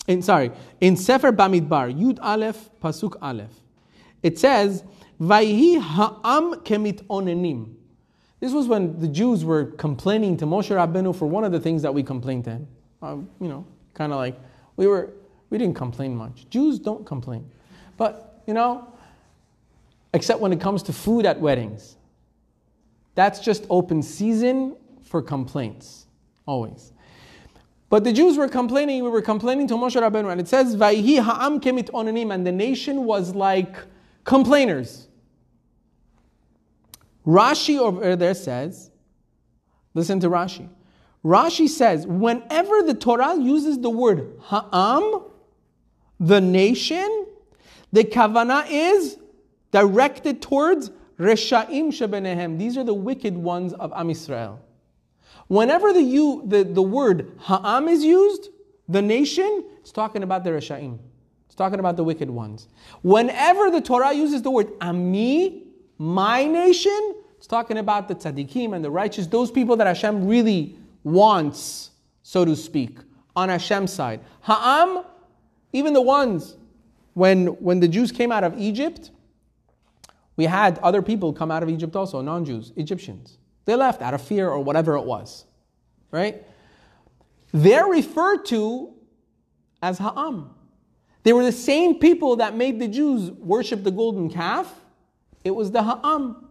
in 0.07 0.23
sorry, 0.23 0.53
in 0.81 0.97
Sefer 0.97 1.33
Bamidbar, 1.33 1.93
Yud 1.93 2.21
Aleph, 2.23 2.71
Pasuk 2.81 3.17
Aleph, 3.21 3.51
it 4.23 4.39
says, 4.39 4.85
Vayhi 5.21 5.81
ha'am 5.81 6.55
kemit 6.61 7.05
onenim. 7.05 7.75
This 8.41 8.53
was 8.53 8.69
when 8.69 8.99
the 9.01 9.09
Jews 9.09 9.45
were 9.45 9.65
complaining 9.65 10.37
to 10.37 10.47
Moshe 10.47 10.71
Rabbeinu 10.71 11.15
for 11.15 11.27
one 11.27 11.43
of 11.45 11.51
the 11.51 11.59
things 11.59 11.83
that 11.83 11.93
we 11.93 12.03
complained 12.03 12.45
to 12.45 12.51
him. 12.51 12.69
Um, 13.03 13.29
you 13.41 13.49
know, 13.49 13.67
kind 13.95 14.13
of 14.13 14.19
like 14.19 14.39
we 14.77 14.87
were, 14.87 15.11
we 15.51 15.59
didn't 15.59 15.75
complain 15.75 16.15
much. 16.15 16.47
Jews 16.51 16.79
don't 16.79 17.05
complain, 17.05 17.51
but 17.97 18.43
you 18.47 18.55
know, 18.55 18.93
except 20.15 20.41
when 20.41 20.53
it 20.53 20.61
comes 20.61 20.83
to 20.85 20.93
food 20.93 21.27
at 21.27 21.41
weddings. 21.41 21.97
That's 23.15 23.41
just 23.41 23.67
open 23.69 24.03
season 24.03 24.77
for 25.03 25.21
complaints, 25.21 26.07
always. 26.47 26.93
But 27.91 28.05
the 28.05 28.13
Jews 28.13 28.37
were 28.37 28.49
complaining, 28.49 29.03
we 29.03 29.11
were 29.11 29.23
complaining 29.23 29.67
to 29.69 29.75
Moshe 29.75 30.01
Rabbeinu, 30.01 30.31
and 30.31 30.41
it 30.41 30.47
says, 30.47 30.77
Vayhi 30.77 31.21
ha'am 31.21 31.59
kemit 31.59 31.91
onanim, 31.91 32.33
and 32.33 32.47
the 32.47 32.53
nation 32.53 33.05
was 33.05 33.35
like 33.35 33.77
complainers. 34.25 35.08
Rashi 37.29 37.79
over 37.79 38.17
there 38.17 38.33
says, 38.33 38.91
listen 39.93 40.19
to 40.21 40.31
Rashi. 40.31 40.67
Rashi 41.23 41.69
says, 41.69 42.07
whenever 42.07 42.83
the 42.83 42.95
Torah 42.95 43.37
uses 43.37 43.79
the 43.79 43.91
word 43.91 44.33
ha'am, 44.45 45.25
the 46.19 46.41
nation, 46.41 47.27
the 47.93 48.05
kavana 48.05 48.65
is 48.71 49.19
directed 49.73 50.41
towards 50.41 50.91
reshaim 51.19 51.89
shebenehem. 51.89 52.59
These 52.59 52.79
are 52.79 52.85
the 52.85 52.95
wicked 52.95 53.37
ones 53.37 53.75
of 53.75 53.93
Am 53.95 54.09
Yisrael. 54.09 54.59
Whenever 55.49 55.93
the, 55.93 56.03
you, 56.03 56.43
the, 56.47 56.65
the 56.65 56.83
word 56.83 57.31
ha'am 57.41 57.89
is 57.89 58.03
used, 58.03 58.49
the 58.89 59.03
nation, 59.03 59.65
it's 59.81 59.93
talking 59.93 60.23
about 60.23 60.45
the 60.45 60.51
reshaim. 60.51 60.99
It's 61.45 61.55
talking 61.55 61.79
about 61.79 61.99
the 61.99 62.05
wicked 62.05 62.31
ones. 62.31 62.69
Whenever 63.03 63.71
the 63.71 63.83
Torah 63.83 64.15
uses 64.15 64.41
the 64.41 64.51
word 64.51 64.69
ami, 64.81 65.65
my 65.99 66.45
nation, 66.45 67.17
it's 67.39 67.47
talking 67.47 67.79
about 67.79 68.09
the 68.09 68.17
tzaddikim 68.17 68.75
and 68.75 68.85
the 68.85 68.91
righteous, 68.91 69.29
those 69.29 69.51
people 69.51 69.77
that 69.77 69.87
Hashem 69.87 70.27
really 70.27 70.77
wants, 71.05 71.91
so 72.25 72.45
to 72.45 72.57
speak, 72.57 72.99
on 73.37 73.49
Hashem's 73.49 73.93
side. 73.93 74.21
Ha'am, 74.41 75.05
even 75.73 75.93
the 75.93 76.03
ones 76.03 76.57
when, 77.15 77.47
when 77.47 77.79
the 77.79 77.87
Jews 77.87 78.11
came 78.11 78.33
out 78.33 78.43
of 78.43 78.59
Egypt, 78.59 79.13
we 80.35 80.47
had 80.47 80.79
other 80.81 81.01
people 81.01 81.33
come 81.33 81.53
out 81.53 81.63
of 81.63 81.69
Egypt 81.69 81.95
also, 81.95 82.21
non 82.21 82.45
Jews, 82.45 82.73
Egyptians. 82.75 83.39
They 83.67 83.77
left 83.77 84.03
out 84.03 84.15
of 84.15 84.23
fear 84.23 84.49
or 84.49 84.59
whatever 84.59 84.97
it 84.97 85.05
was, 85.05 85.45
right? 86.11 86.43
They're 87.53 87.87
referred 87.87 88.47
to 88.47 88.95
as 89.81 89.99
Ha'am. 89.99 90.51
They 91.23 91.33
were 91.33 91.45
the 91.45 91.53
same 91.53 92.01
people 92.01 92.37
that 92.37 92.57
made 92.57 92.81
the 92.81 92.89
Jews 92.89 93.31
worship 93.31 93.85
the 93.85 93.93
golden 93.93 94.29
calf. 94.29 94.75
It 95.45 95.53
was 95.53 95.71
the 95.71 95.85
Ha'am. 95.85 96.48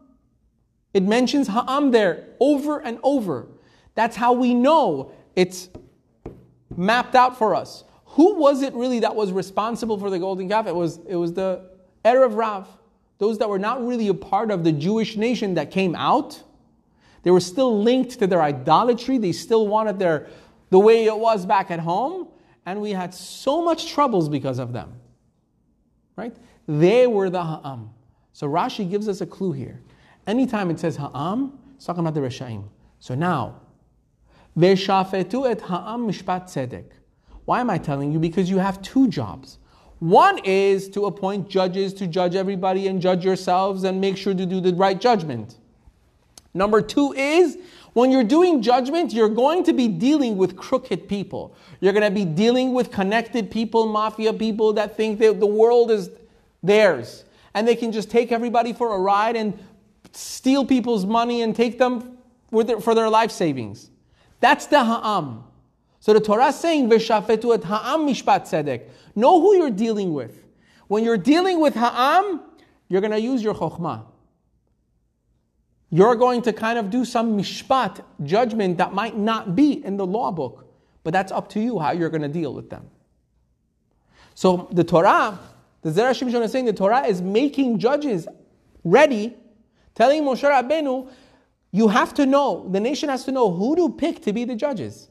It 0.97 1.03
mentions 1.03 1.47
Ha'am 1.47 1.91
there 1.91 2.25
over 2.39 2.79
and 2.79 2.99
over. 3.03 3.47
That's 3.95 4.15
how 4.15 4.33
we 4.33 4.53
know 4.53 5.11
it's 5.35 5.69
mapped 6.75 7.15
out 7.15 7.37
for 7.37 7.53
us. 7.55 7.83
Who 8.05 8.35
was 8.35 8.61
it 8.61 8.73
really 8.73 8.99
that 9.01 9.15
was 9.15 9.31
responsible 9.31 9.99
for 9.99 10.09
the 10.09 10.19
golden 10.19 10.49
calf? 10.49 10.65
It 10.67 10.75
was, 10.75 10.99
it 11.07 11.15
was 11.15 11.33
the 11.33 11.69
Erev 12.03 12.35
Rav. 12.35 12.67
Those 13.19 13.37
that 13.37 13.49
were 13.49 13.59
not 13.59 13.85
really 13.85 14.07
a 14.07 14.13
part 14.13 14.51
of 14.51 14.63
the 14.63 14.71
Jewish 14.71 15.17
nation 15.17 15.53
that 15.55 15.71
came 15.71 15.95
out 15.95 16.43
they 17.27 17.31
were 17.31 17.41
still 17.41 17.83
linked 17.83 18.19
to 18.19 18.27
their 18.27 18.41
idolatry. 18.41 19.17
They 19.17 19.33
still 19.33 19.67
wanted 19.67 19.99
their 19.99 20.27
the 20.69 20.79
way 20.79 21.03
it 21.03 21.17
was 21.17 21.45
back 21.45 21.71
at 21.71 21.79
home, 21.79 22.29
and 22.65 22.79
we 22.79 22.91
had 22.91 23.13
so 23.13 23.61
much 23.61 23.91
troubles 23.91 24.29
because 24.29 24.59
of 24.59 24.71
them. 24.71 24.93
Right? 26.15 26.33
They 26.69 27.05
were 27.05 27.29
the 27.29 27.43
Ha'am. 27.43 27.89
So 28.31 28.47
Rashi 28.47 28.89
gives 28.89 29.09
us 29.09 29.19
a 29.19 29.25
clue 29.25 29.51
here. 29.51 29.81
Anytime 30.27 30.69
it 30.69 30.79
says 30.79 30.97
Ha'am, 30.97 31.57
it's 31.75 31.85
talking 31.85 32.01
about 32.01 32.13
the 32.13 32.19
Reshaim. 32.19 32.65
So 32.99 33.15
now, 33.15 33.61
Veshafetu 34.57 35.49
et 35.49 35.61
Ha'am 35.61 36.07
mishpat 36.07 36.43
tzedek. 36.43 36.91
Why 37.45 37.61
am 37.61 37.69
I 37.69 37.77
telling 37.77 38.11
you? 38.11 38.19
Because 38.19 38.49
you 38.49 38.57
have 38.57 38.81
two 38.81 39.07
jobs. 39.07 39.57
One 39.99 40.39
is 40.43 40.89
to 40.89 41.05
appoint 41.05 41.49
judges 41.49 41.93
to 41.95 42.07
judge 42.07 42.35
everybody 42.35 42.87
and 42.87 43.01
judge 43.01 43.23
yourselves 43.23 43.83
and 43.83 44.01
make 44.01 44.17
sure 44.17 44.33
to 44.33 44.45
do 44.45 44.59
the 44.59 44.73
right 44.73 44.99
judgment. 44.99 45.55
Number 46.53 46.81
two 46.81 47.13
is 47.13 47.57
when 47.93 48.11
you're 48.11 48.23
doing 48.23 48.61
judgment, 48.61 49.13
you're 49.13 49.29
going 49.29 49.63
to 49.63 49.73
be 49.73 49.87
dealing 49.87 50.37
with 50.37 50.55
crooked 50.55 51.07
people. 51.07 51.55
You're 51.79 51.93
going 51.93 52.03
to 52.03 52.11
be 52.11 52.25
dealing 52.25 52.73
with 52.73 52.91
connected 52.91 53.49
people, 53.49 53.87
mafia 53.87 54.33
people 54.33 54.73
that 54.73 54.97
think 54.97 55.19
that 55.19 55.39
the 55.39 55.47
world 55.47 55.89
is 55.89 56.09
theirs. 56.61 57.23
And 57.53 57.67
they 57.67 57.75
can 57.75 57.91
just 57.91 58.11
take 58.11 58.31
everybody 58.31 58.73
for 58.73 58.93
a 58.93 58.99
ride 58.99 59.35
and 59.35 59.57
steal 60.17 60.65
people's 60.65 61.05
money 61.05 61.41
and 61.41 61.55
take 61.55 61.77
them 61.77 62.17
for 62.49 62.95
their 62.95 63.09
life 63.09 63.31
savings. 63.31 63.91
That's 64.39 64.65
the 64.65 64.83
ha'am. 64.83 65.43
So 65.99 66.13
the 66.13 66.19
Torah 66.19 66.47
is 66.47 66.55
saying, 66.55 66.89
V'shafetu 66.89 67.53
et 67.55 67.63
ha'am 67.63 68.07
mishpat 68.07 68.43
tzedek. 68.43 68.89
Know 69.15 69.41
who 69.41 69.55
you're 69.55 69.69
dealing 69.69 70.13
with. 70.13 70.43
When 70.87 71.03
you're 71.03 71.17
dealing 71.17 71.59
with 71.59 71.75
ha'am, 71.75 72.41
you're 72.87 73.01
going 73.01 73.11
to 73.11 73.19
use 73.19 73.43
your 73.43 73.53
chokhmah. 73.53 74.05
You're 75.89 76.15
going 76.15 76.41
to 76.43 76.53
kind 76.53 76.79
of 76.79 76.89
do 76.89 77.05
some 77.05 77.37
mishpat, 77.37 78.03
judgment 78.23 78.77
that 78.77 78.93
might 78.93 79.17
not 79.17 79.55
be 79.55 79.85
in 79.85 79.97
the 79.97 80.05
law 80.05 80.31
book, 80.31 80.71
but 81.03 81.13
that's 81.13 81.31
up 81.31 81.49
to 81.49 81.59
you 81.59 81.79
how 81.79 81.91
you're 81.91 82.09
going 82.09 82.21
to 82.21 82.27
deal 82.27 82.53
with 82.53 82.69
them. 82.69 82.89
So 84.33 84.67
the 84.71 84.83
Torah, 84.83 85.39
the 85.81 85.89
Zera 85.91 86.11
Shimshon 86.11 86.41
is 86.43 86.51
saying 86.51 86.65
the 86.65 86.73
Torah 86.73 87.05
is 87.05 87.21
making 87.21 87.79
judges 87.79 88.27
ready, 88.83 89.35
telling 89.97 90.21
Moshe 90.23 90.43
Rabbeinu, 90.43 91.09
you 91.71 91.87
have 91.87 92.13
to 92.13 92.27
know, 92.27 92.69
the 92.69 92.79
nation 92.79 93.09
has 93.09 93.25
to 93.25 93.31
know 93.31 93.51
who 93.51 93.75
to 93.75 93.89
pick 93.89 94.21
to 94.21 94.31
be 94.31 94.45
the 94.45 94.55
judges. 94.55 95.09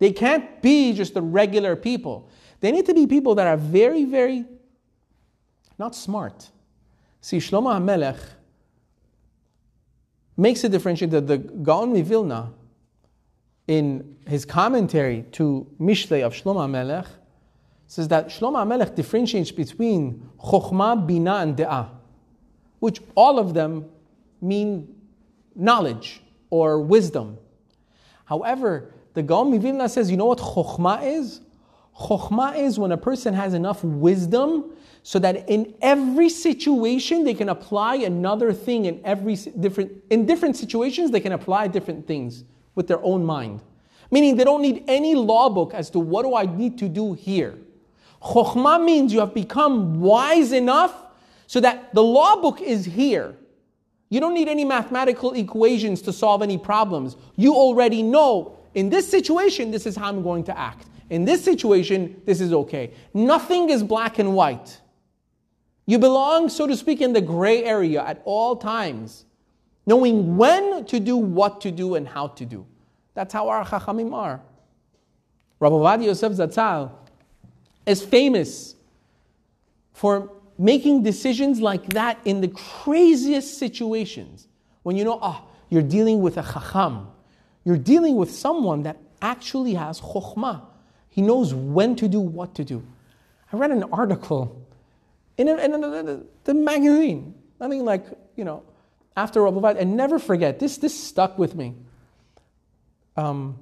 They 0.00 0.12
can't 0.12 0.60
be 0.60 0.92
just 0.92 1.14
the 1.14 1.22
regular 1.22 1.76
people. 1.76 2.28
They 2.58 2.72
need 2.72 2.86
to 2.86 2.94
be 2.94 3.06
people 3.06 3.36
that 3.36 3.46
are 3.46 3.56
very, 3.56 4.04
very 4.04 4.44
not 5.78 5.94
smart. 5.94 6.50
See, 7.20 7.38
Shlomo 7.38 7.70
HaMelech, 7.78 8.18
makes 10.36 10.64
a 10.64 10.68
differentiation 10.68 11.10
that 11.10 11.26
the 11.28 11.38
Gaon 11.38 11.92
Mivilna, 11.92 12.52
in 13.68 14.16
his 14.26 14.44
commentary 14.44 15.24
to 15.32 15.66
Mishle 15.78 16.24
of 16.24 16.32
Shlomo 16.34 16.68
Melech, 16.68 17.06
says 17.86 18.08
that 18.08 18.28
Shlomo 18.28 18.66
Melech 18.66 18.96
differentiates 18.96 19.52
between 19.52 20.28
Chokhmah, 20.42 21.06
Bina, 21.06 21.36
and 21.36 21.56
De'ah, 21.56 21.90
which 22.80 23.00
all 23.14 23.38
of 23.38 23.54
them 23.54 23.84
mean 24.40 24.94
knowledge 25.54 26.22
or 26.50 26.80
wisdom. 26.80 27.38
However, 28.24 28.94
the 29.14 29.22
Gaon 29.22 29.50
Mivilna 29.50 29.90
says, 29.90 30.10
you 30.10 30.16
know 30.16 30.26
what 30.26 30.38
Chokhmah 30.38 31.02
is? 31.02 31.40
Chokhmah 31.98 32.58
is 32.58 32.78
when 32.78 32.92
a 32.92 32.96
person 32.96 33.34
has 33.34 33.54
enough 33.54 33.82
wisdom 33.84 34.72
so 35.02 35.18
that 35.18 35.48
in 35.48 35.74
every 35.80 36.28
situation 36.28 37.24
they 37.24 37.34
can 37.34 37.48
apply 37.48 37.96
another 37.96 38.52
thing 38.52 38.84
in 38.84 39.00
every 39.04 39.34
different 39.58 39.92
in 40.10 40.26
different 40.26 40.56
situations 40.56 41.10
they 41.10 41.20
can 41.20 41.32
apply 41.32 41.66
different 41.66 42.06
things 42.06 42.44
with 42.74 42.86
their 42.86 43.02
own 43.02 43.24
mind 43.24 43.62
meaning 44.10 44.36
they 44.36 44.44
don't 44.44 44.62
need 44.62 44.84
any 44.88 45.14
law 45.14 45.48
book 45.48 45.72
as 45.72 45.88
to 45.90 45.98
what 45.98 46.22
do 46.22 46.34
i 46.34 46.44
need 46.44 46.76
to 46.76 46.88
do 46.88 47.14
here 47.14 47.56
chokhmah 48.22 48.84
means 48.84 49.12
you 49.12 49.20
have 49.20 49.32
become 49.32 50.00
wise 50.00 50.52
enough 50.52 50.94
so 51.46 51.60
that 51.60 51.94
the 51.94 52.02
law 52.02 52.36
book 52.36 52.60
is 52.60 52.84
here 52.84 53.34
you 54.10 54.20
don't 54.20 54.34
need 54.34 54.48
any 54.48 54.64
mathematical 54.64 55.32
equations 55.32 56.02
to 56.02 56.12
solve 56.12 56.42
any 56.42 56.58
problems 56.58 57.16
you 57.36 57.54
already 57.54 58.02
know 58.02 58.58
in 58.74 58.90
this 58.90 59.08
situation 59.08 59.70
this 59.70 59.86
is 59.86 59.96
how 59.96 60.08
i'm 60.08 60.22
going 60.22 60.44
to 60.44 60.58
act 60.58 60.86
In 61.10 61.24
this 61.24 61.44
situation, 61.44 62.22
this 62.24 62.40
is 62.40 62.52
okay. 62.52 62.92
Nothing 63.12 63.68
is 63.68 63.82
black 63.82 64.20
and 64.20 64.34
white. 64.34 64.80
You 65.84 65.98
belong, 65.98 66.48
so 66.48 66.68
to 66.68 66.76
speak, 66.76 67.00
in 67.00 67.12
the 67.12 67.20
gray 67.20 67.64
area 67.64 68.00
at 68.02 68.22
all 68.24 68.54
times, 68.54 69.24
knowing 69.86 70.36
when 70.36 70.84
to 70.84 71.00
do, 71.00 71.16
what 71.16 71.60
to 71.62 71.72
do, 71.72 71.96
and 71.96 72.06
how 72.06 72.28
to 72.28 72.46
do. 72.46 72.64
That's 73.14 73.32
how 73.34 73.48
our 73.48 73.64
Chachamim 73.64 74.14
are. 74.14 74.40
Rabbi 75.58 76.04
Yosef 76.04 76.32
Zatzal 76.32 76.92
is 77.84 78.04
famous 78.04 78.76
for 79.92 80.30
making 80.60 81.02
decisions 81.02 81.58
like 81.58 81.94
that 81.94 82.18
in 82.26 82.42
the 82.42 82.48
craziest 82.48 83.58
situations. 83.58 84.46
When 84.82 84.94
you 84.94 85.04
know, 85.04 85.18
ah, 85.22 85.42
oh, 85.42 85.48
you're 85.70 85.82
dealing 85.82 86.20
with 86.20 86.36
a 86.36 86.42
chacham, 86.42 87.08
you're 87.64 87.78
dealing 87.78 88.16
with 88.16 88.30
someone 88.30 88.82
that 88.82 88.98
actually 89.22 89.72
has 89.72 90.02
chokhmah. 90.02 90.60
He 91.08 91.22
knows 91.22 91.54
when 91.54 91.96
to 91.96 92.08
do 92.08 92.20
what 92.20 92.54
to 92.56 92.64
do. 92.64 92.86
I 93.50 93.56
read 93.56 93.70
an 93.70 93.84
article 93.84 94.66
in, 95.38 95.48
a, 95.48 95.56
in 95.56 95.82
a, 95.82 95.88
a, 95.88 96.20
the 96.44 96.52
magazine, 96.52 97.34
nothing 97.58 97.86
like, 97.86 98.04
you 98.36 98.44
know, 98.44 98.62
after 99.16 99.42
Rabbi 99.42 99.72
and 99.72 99.96
never 99.96 100.18
forget, 100.18 100.58
this, 100.58 100.76
this 100.76 100.98
stuck 100.98 101.38
with 101.38 101.54
me. 101.54 101.74
Um, 103.16 103.58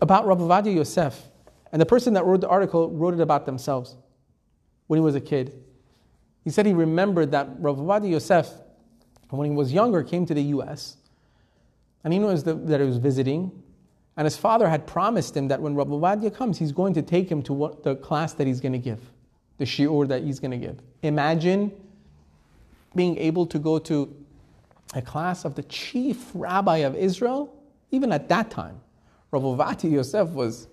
about 0.00 0.26
Rabbi 0.26 0.42
Ovadia 0.42 0.74
Yosef. 0.74 1.28
And 1.70 1.80
the 1.80 1.86
person 1.86 2.14
that 2.14 2.24
wrote 2.24 2.40
the 2.40 2.48
article 2.48 2.90
wrote 2.90 3.14
it 3.14 3.20
about 3.20 3.46
themselves 3.46 3.96
when 4.92 4.98
he 4.98 5.02
was 5.02 5.14
a 5.14 5.22
kid. 5.22 5.54
He 6.44 6.50
said 6.50 6.66
he 6.66 6.74
remembered 6.74 7.30
that 7.30 7.62
Ovadia 7.62 8.10
Yosef, 8.10 8.50
when 9.30 9.50
he 9.50 9.56
was 9.56 9.72
younger, 9.72 10.02
came 10.02 10.26
to 10.26 10.34
the 10.34 10.42
US. 10.56 10.98
And 12.04 12.12
he 12.12 12.18
knows 12.18 12.44
that, 12.44 12.78
he 12.78 12.86
was 12.86 12.98
visiting. 12.98 13.50
And 14.18 14.26
his 14.26 14.36
father 14.36 14.68
had 14.68 14.86
promised 14.86 15.34
him 15.34 15.48
that 15.48 15.62
when 15.62 15.74
Rabbi 15.74 15.92
Ovadia 15.92 16.34
comes, 16.34 16.58
he's 16.58 16.72
going 16.72 16.92
to 16.92 17.00
take 17.00 17.30
him 17.30 17.40
to 17.44 17.54
what, 17.54 17.82
the 17.82 17.96
class 17.96 18.34
that 18.34 18.46
he's 18.46 18.60
going 18.60 18.74
to 18.74 18.78
give, 18.78 19.00
the 19.56 19.64
shiur 19.64 20.06
that 20.08 20.24
he's 20.24 20.38
going 20.38 20.50
to 20.50 20.58
give. 20.58 20.78
Imagine 21.00 21.72
being 22.94 23.16
able 23.16 23.46
to 23.46 23.58
go 23.58 23.78
to 23.78 24.14
a 24.92 25.00
class 25.00 25.46
of 25.46 25.54
the 25.54 25.62
chief 25.62 26.32
rabbi 26.34 26.84
of 26.88 26.94
Israel, 26.96 27.50
even 27.92 28.12
at 28.12 28.28
that 28.28 28.50
time. 28.50 28.78
Rav 29.30 29.82
Yosef 29.84 30.28
was, 30.28 30.68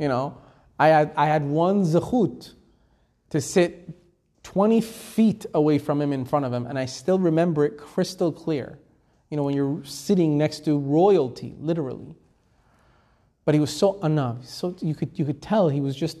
you 0.00 0.08
know, 0.08 0.36
I 0.80 0.88
had, 0.88 1.12
I 1.16 1.26
had 1.26 1.44
one 1.44 1.84
zechut 1.84 2.54
to 3.30 3.40
sit 3.40 3.88
20 4.42 4.80
feet 4.80 5.46
away 5.54 5.78
from 5.78 6.00
him 6.00 6.12
in 6.12 6.24
front 6.24 6.44
of 6.44 6.52
him, 6.52 6.66
and 6.66 6.78
I 6.78 6.86
still 6.86 7.18
remember 7.18 7.64
it 7.64 7.78
crystal 7.78 8.32
clear. 8.32 8.78
You 9.30 9.36
know, 9.36 9.44
when 9.44 9.54
you're 9.54 9.84
sitting 9.84 10.36
next 10.36 10.64
to 10.64 10.78
royalty, 10.78 11.54
literally. 11.60 12.14
But 13.44 13.54
he 13.54 13.60
was 13.60 13.74
so 13.74 13.94
anav, 13.94 14.44
so 14.46 14.76
you 14.80 14.94
could, 14.94 15.18
you 15.18 15.24
could 15.24 15.40
tell 15.40 15.68
he 15.68 15.80
was 15.80 15.96
just. 15.96 16.18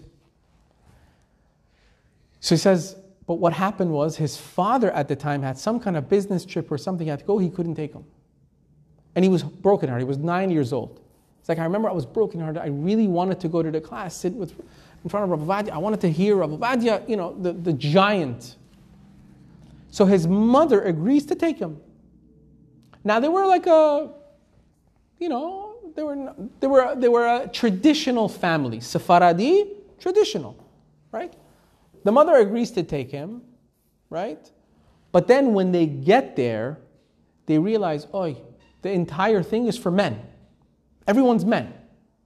So 2.40 2.54
he 2.54 2.58
says, 2.58 2.96
but 3.26 3.34
what 3.34 3.52
happened 3.52 3.92
was 3.92 4.16
his 4.16 4.36
father 4.36 4.90
at 4.92 5.08
the 5.08 5.16
time 5.16 5.42
had 5.42 5.58
some 5.58 5.78
kind 5.78 5.96
of 5.96 6.08
business 6.08 6.44
trip 6.44 6.70
or 6.70 6.78
something, 6.78 7.06
he 7.06 7.10
had 7.10 7.20
to 7.20 7.24
go, 7.24 7.38
he 7.38 7.50
couldn't 7.50 7.74
take 7.74 7.92
him. 7.92 8.04
And 9.14 9.24
he 9.24 9.28
was 9.28 9.42
brokenhearted, 9.42 10.04
he 10.04 10.08
was 10.08 10.18
nine 10.18 10.50
years 10.50 10.72
old. 10.72 11.00
It's 11.40 11.48
like 11.48 11.58
I 11.58 11.64
remember 11.64 11.88
I 11.88 11.92
was 11.92 12.06
brokenhearted. 12.06 12.60
I 12.60 12.66
really 12.66 13.06
wanted 13.06 13.40
to 13.40 13.48
go 13.48 13.62
to 13.62 13.70
the 13.70 13.80
class, 13.80 14.14
sit 14.14 14.34
with, 14.34 14.54
in 15.02 15.10
front 15.10 15.30
of 15.30 15.48
Rabbi. 15.48 15.70
I 15.70 15.78
wanted 15.78 16.00
to 16.02 16.10
hear 16.10 16.36
Rabbi 16.36 16.56
Ovadia, 16.56 17.08
you 17.08 17.16
know, 17.16 17.34
the, 17.40 17.52
the 17.52 17.72
giant. 17.72 18.56
So 19.90 20.04
his 20.04 20.26
mother 20.26 20.82
agrees 20.82 21.26
to 21.26 21.34
take 21.34 21.58
him. 21.58 21.80
Now 23.02 23.18
they 23.20 23.28
were 23.28 23.46
like 23.46 23.66
a, 23.66 24.10
you 25.18 25.28
know, 25.28 25.74
they 25.94 26.02
were 26.02 26.34
they 26.60 26.66
were 26.66 26.94
they 26.94 27.08
were 27.08 27.26
a 27.26 27.48
traditional 27.48 28.28
family, 28.28 28.80
Sephardi, 28.80 29.72
traditional, 29.98 30.56
right? 31.10 31.34
The 32.04 32.12
mother 32.12 32.36
agrees 32.36 32.70
to 32.72 32.82
take 32.82 33.10
him, 33.10 33.42
right? 34.08 34.50
But 35.12 35.26
then 35.26 35.54
when 35.54 35.72
they 35.72 35.86
get 35.86 36.36
there, 36.36 36.78
they 37.46 37.58
realize, 37.58 38.06
oh, 38.14 38.36
the 38.82 38.90
entire 38.92 39.42
thing 39.42 39.66
is 39.66 39.76
for 39.76 39.90
men. 39.90 40.22
Everyone's 41.06 41.44
men. 41.44 41.74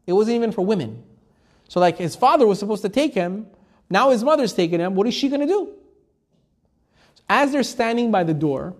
It 0.07 0.13
wasn't 0.13 0.37
even 0.37 0.53
for 0.53 0.65
women. 0.65 1.03
So, 1.69 1.81
like, 1.81 1.99
his 1.99 2.15
father 2.15 2.47
was 2.47 2.59
supposed 2.59 2.83
to 2.83 2.89
take 2.89 3.15
him. 3.15 3.47
Now 3.91 4.11
his 4.11 4.25
mother's 4.25 4.53
taking 4.53 4.81
him. 4.81 4.95
What 4.95 5.07
is 5.07 5.15
she 5.15 5.29
going 5.29 5.41
to 5.41 5.47
do? 5.47 5.73
As 7.29 7.53
they're 7.53 7.63
standing 7.63 8.11
by 8.11 8.25
the 8.25 8.35
door, 8.35 8.75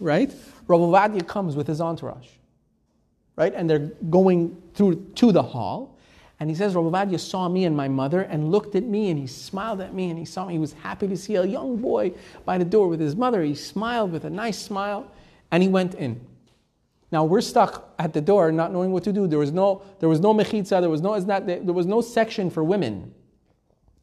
right, 0.00 0.32
Rabbi 0.66 0.82
Ovadia 0.82 1.26
comes 1.26 1.56
with 1.56 1.66
his 1.66 1.80
entourage, 1.80 2.28
right, 3.36 3.52
and 3.54 3.68
they're 3.68 3.90
going 4.10 4.60
through 4.74 4.96
to 5.16 5.32
the 5.32 5.42
hall. 5.42 5.96
And 6.40 6.48
he 6.48 6.56
says, 6.56 6.74
Rabbi 6.74 6.88
Ovadia 6.88 7.20
saw 7.20 7.48
me 7.48 7.64
and 7.64 7.76
my 7.76 7.86
mother 7.86 8.22
and 8.22 8.50
looked 8.50 8.74
at 8.74 8.84
me 8.84 9.10
and 9.10 9.18
he 9.18 9.26
smiled 9.26 9.80
at 9.80 9.92
me 9.92 10.10
and 10.10 10.18
he 10.18 10.24
saw 10.24 10.46
me. 10.46 10.54
He 10.54 10.58
was 10.58 10.72
happy 10.72 11.06
to 11.06 11.16
see 11.16 11.36
a 11.36 11.44
young 11.44 11.76
boy 11.76 12.12
by 12.44 12.56
the 12.56 12.64
door 12.64 12.88
with 12.88 12.98
his 12.98 13.14
mother. 13.14 13.42
He 13.42 13.54
smiled 13.54 14.10
with 14.10 14.24
a 14.24 14.30
nice 14.30 14.58
smile 14.58 15.10
and 15.50 15.62
he 15.62 15.68
went 15.68 15.94
in. 15.94 16.20
Now 17.12 17.24
we're 17.24 17.40
stuck 17.40 17.92
at 17.98 18.12
the 18.12 18.20
door, 18.20 18.52
not 18.52 18.72
knowing 18.72 18.92
what 18.92 19.04
to 19.04 19.12
do. 19.12 19.26
There 19.26 19.38
was 19.38 19.52
no, 19.52 19.82
there 19.98 20.08
was 20.08 20.20
no 20.20 20.32
mechitza. 20.32 20.80
There 20.80 20.90
was 20.90 21.00
no, 21.00 21.18
not, 21.18 21.46
there 21.46 21.60
was 21.60 21.86
no 21.86 22.00
section 22.00 22.50
for 22.50 22.62
women. 22.62 23.12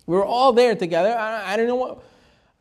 We 0.05 0.15
were 0.15 0.25
all 0.25 0.53
there 0.53 0.75
together. 0.75 1.17
I, 1.17 1.53
I 1.53 1.57
don't 1.57 1.67
know 1.67 1.75
what. 1.75 2.03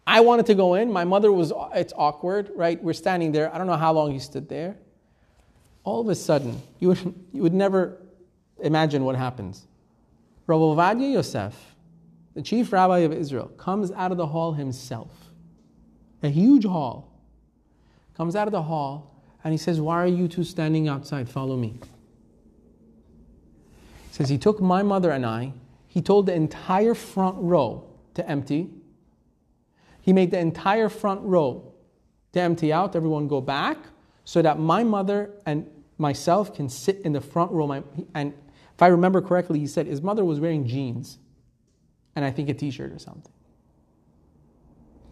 I 0.07 0.21
wanted 0.21 0.47
to 0.47 0.55
go 0.55 0.75
in. 0.75 0.93
My 0.93 1.05
mother 1.05 1.33
was. 1.33 1.53
It's 1.75 1.93
awkward, 1.97 2.51
right? 2.55 2.81
We're 2.83 2.93
standing 2.93 3.33
there. 3.33 3.53
I 3.53 3.59
don't 3.59 3.67
know 3.67 3.77
how 3.77 3.93
long 3.93 4.13
he 4.13 4.21
stood 4.21 4.49
there. 4.49 4.77
All 5.83 6.01
of 6.01 6.09
a 6.09 6.15
sudden, 6.15 6.61
you 6.79 6.89
would, 6.89 7.15
you 7.33 7.43
would 7.43 7.55
never 7.55 8.01
imagine 8.63 9.05
what 9.05 9.17
happens. 9.17 9.67
Rabbi 10.47 10.61
Ovadia 10.61 11.13
Yosef, 11.13 11.55
the 12.35 12.43
chief 12.43 12.73
rabbi 12.73 12.99
of 12.99 13.13
Israel, 13.13 13.49
comes 13.57 13.91
out 13.93 14.13
of 14.13 14.17
the 14.17 14.27
hall 14.27 14.53
himself, 14.53 15.11
a 16.23 16.29
huge 16.29 16.65
hall. 16.65 17.13
Comes 18.17 18.35
out 18.35 18.49
of 18.49 18.53
the 18.53 18.63
hall 18.63 19.16
and 19.47 19.53
he 19.53 19.59
says, 19.59 19.81
Why 19.81 20.03
are 20.03 20.09
you 20.09 20.27
two 20.27 20.43
standing 20.43 20.89
outside? 20.89 21.29
Follow 21.29 21.57
me. 21.57 21.79
He 24.09 24.15
says, 24.15 24.29
He 24.29 24.39
took 24.39 24.61
my 24.61 24.83
mother 24.83 25.13
and 25.13 25.25
I, 25.25 25.53
he 25.87 26.03
told 26.03 26.27
the 26.27 26.35
entire 26.35 26.95
front 26.95 27.37
row 27.39 27.85
to 28.15 28.29
empty. 28.29 28.69
He 30.01 30.13
made 30.13 30.33
the 30.33 30.41
entire 30.41 30.89
front 30.89 31.21
row 31.23 31.73
to 32.33 32.41
empty 32.41 32.73
out, 32.73 32.97
everyone 32.97 33.29
go 33.29 33.41
back, 33.41 33.79
so 34.25 34.43
that 34.43 34.59
my 34.59 34.83
mother 34.83 35.31
and 35.47 35.71
myself 35.97 36.53
can 36.53 36.69
sit 36.69 37.03
in 37.03 37.13
the 37.13 37.21
front 37.21 37.53
row. 37.53 37.85
And 38.17 38.35
if 38.75 38.83
I 38.83 38.89
remember 38.89 39.23
correctly, 39.23 39.61
he 39.61 39.69
said 39.69 39.87
his 39.87 40.03
mother 40.03 40.25
was 40.25 40.41
wearing 40.41 40.67
jeans 40.67 41.19
and 42.17 42.25
I 42.25 42.33
think 42.33 42.49
a 42.49 42.55
t 42.55 42.73
shirt 42.73 42.91
or 42.91 42.99
something. 42.99 43.33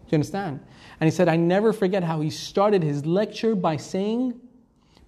Do 0.07 0.11
you 0.11 0.17
understand? 0.17 0.59
And 0.99 1.07
he 1.07 1.11
said, 1.11 1.27
I 1.27 1.35
never 1.35 1.73
forget 1.73 2.03
how 2.03 2.21
he 2.21 2.29
started 2.29 2.83
his 2.83 3.05
lecture 3.05 3.55
by 3.55 3.77
saying, 3.77 4.39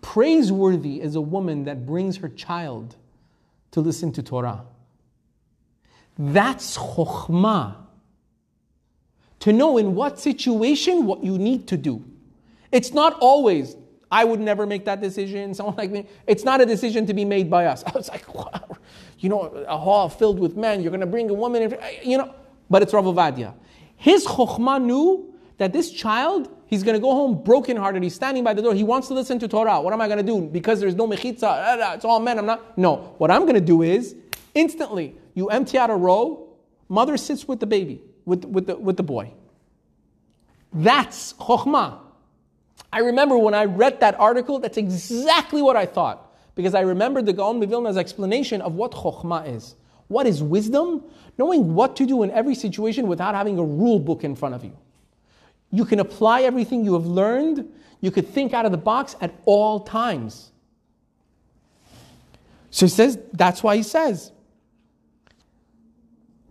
Praiseworthy 0.02 1.02
is 1.02 1.16
a 1.16 1.22
woman 1.22 1.66
that 1.66 1.86
brings 1.86 2.18
her 2.18 2.30
child 2.30 2.96
to 3.72 3.82
listen 3.82 4.12
to 4.14 4.24
Torah. 4.24 4.64
That's 6.18 6.78
chokhmah. 6.78 7.76
To 9.40 9.54
know 9.54 9.78
in 9.78 9.96
what 9.96 10.20
situation 10.20 11.06
what 11.06 11.24
you 11.24 11.38
need 11.38 11.68
to 11.68 11.78
do. 11.78 12.04
It's 12.72 12.94
not 12.94 13.14
always, 13.20 13.76
I 14.12 14.24
would 14.24 14.40
never 14.40 14.66
make 14.66 14.86
that 14.86 15.00
decision, 15.00 15.54
someone 15.54 15.76
like 15.76 15.92
me. 15.92 16.08
It's 16.26 16.44
not 16.44 16.60
a 16.62 16.66
decision 16.66 17.06
to 17.06 17.14
be 17.14 17.24
made 17.24 17.50
by 17.50 17.66
us. 17.66 17.84
I 17.88 17.92
was 17.92 18.10
like, 18.10 18.34
wow. 18.34 18.78
you 19.20 19.30
know, 19.30 19.42
a 19.68 19.78
hall 19.78 20.10
filled 20.10 20.40
with 20.40 20.56
men, 20.58 20.82
you're 20.82 20.92
going 20.92 21.02
to 21.02 21.08
bring 21.08 21.30
a 21.30 21.34
woman 21.34 21.64
in, 21.64 21.78
you 22.04 22.18
know, 22.18 22.34
but 22.70 22.82
it's 22.82 22.94
Rav 22.94 23.06
Ovadia. 23.06 23.54
His 23.98 24.26
chokhmah 24.26 24.82
knew 24.82 25.34
that 25.58 25.74
this 25.74 25.92
child, 25.92 26.50
he's 26.68 26.84
going 26.84 26.94
to 26.94 27.00
go 27.00 27.12
home 27.12 27.44
brokenhearted. 27.44 28.02
He's 28.04 28.16
standing 28.16 28.44
by 28.44 28.54
the 28.54 28.62
door. 28.62 28.74
He 28.74 28.84
wants 28.84 29.08
to 29.10 29.16
listen 29.16 29.40
to 29.40 29.48
Torah. 29.48 29.82
What 29.82 29.92
am 29.92 30.02
I 30.02 30.08
going 30.08 30.20
to 30.20 30.24
do? 30.24 30.42
Because 30.42 30.80
there's 30.80 30.96
no 30.96 31.08
mechitza. 31.08 31.96
It's 31.96 32.06
all 32.06 32.20
men. 32.20 32.38
I'm 32.38 32.46
not. 32.46 32.78
No. 32.78 33.16
What 33.18 33.32
I'm 33.32 33.42
going 33.42 33.56
to 33.56 33.62
do 33.62 33.82
is 33.82 34.16
instantly 34.54 35.16
you 35.34 35.50
empty 35.50 35.78
out 35.78 35.90
a 35.90 35.96
row. 35.96 36.48
Mother 36.90 37.18
sits 37.18 37.48
with 37.48 37.60
the 37.60 37.66
baby, 37.66 38.02
with, 38.26 38.46
with, 38.46 38.68
the, 38.68 38.78
with 38.78 38.98
the 38.98 39.04
boy. 39.04 39.34
That's 40.72 41.34
chokhmah. 41.34 42.00
I 42.94 43.00
remember 43.00 43.38
when 43.38 43.54
I 43.54 43.66
read 43.66 44.00
that 44.00 44.18
article, 44.20 44.60
that's 44.60 44.78
exactly 44.78 45.62
what 45.62 45.76
I 45.76 45.86
thought. 45.86 46.32
Because 46.56 46.74
I 46.74 46.82
remembered 46.82 47.26
the 47.26 47.34
Gaon 47.34 47.60
Mivilna's 47.60 47.98
explanation 47.98 48.62
of 48.62 48.76
what 48.76 48.92
chokhmah 48.92 49.56
is. 49.56 49.76
What 50.08 50.26
is 50.26 50.42
wisdom? 50.42 51.04
Knowing 51.38 51.74
what 51.74 51.96
to 51.98 52.06
do 52.06 52.24
in 52.24 52.32
every 52.32 52.56
situation 52.56 53.08
without 53.08 53.36
having 53.36 53.60
a 53.60 53.64
rule 53.64 54.00
book 54.00 54.24
in 54.24 54.36
front 54.36 54.56
of 54.56 54.64
you. 54.64 54.76
You 55.72 55.86
can 55.86 56.00
apply 56.00 56.44
everything 56.44 56.86
you 56.86 56.94
have 56.94 57.06
learned. 57.06 57.70
You 58.00 58.12
could 58.12 58.28
think 58.28 58.54
out 58.54 58.66
of 58.66 58.72
the 58.72 58.78
box 58.78 59.16
at 59.22 59.34
all 59.46 59.82
times. 59.82 60.52
So 62.70 62.86
he 62.86 62.90
says, 62.90 63.20
that's 63.34 63.64
why 63.64 63.76
he 63.76 63.84
says. 63.84 64.32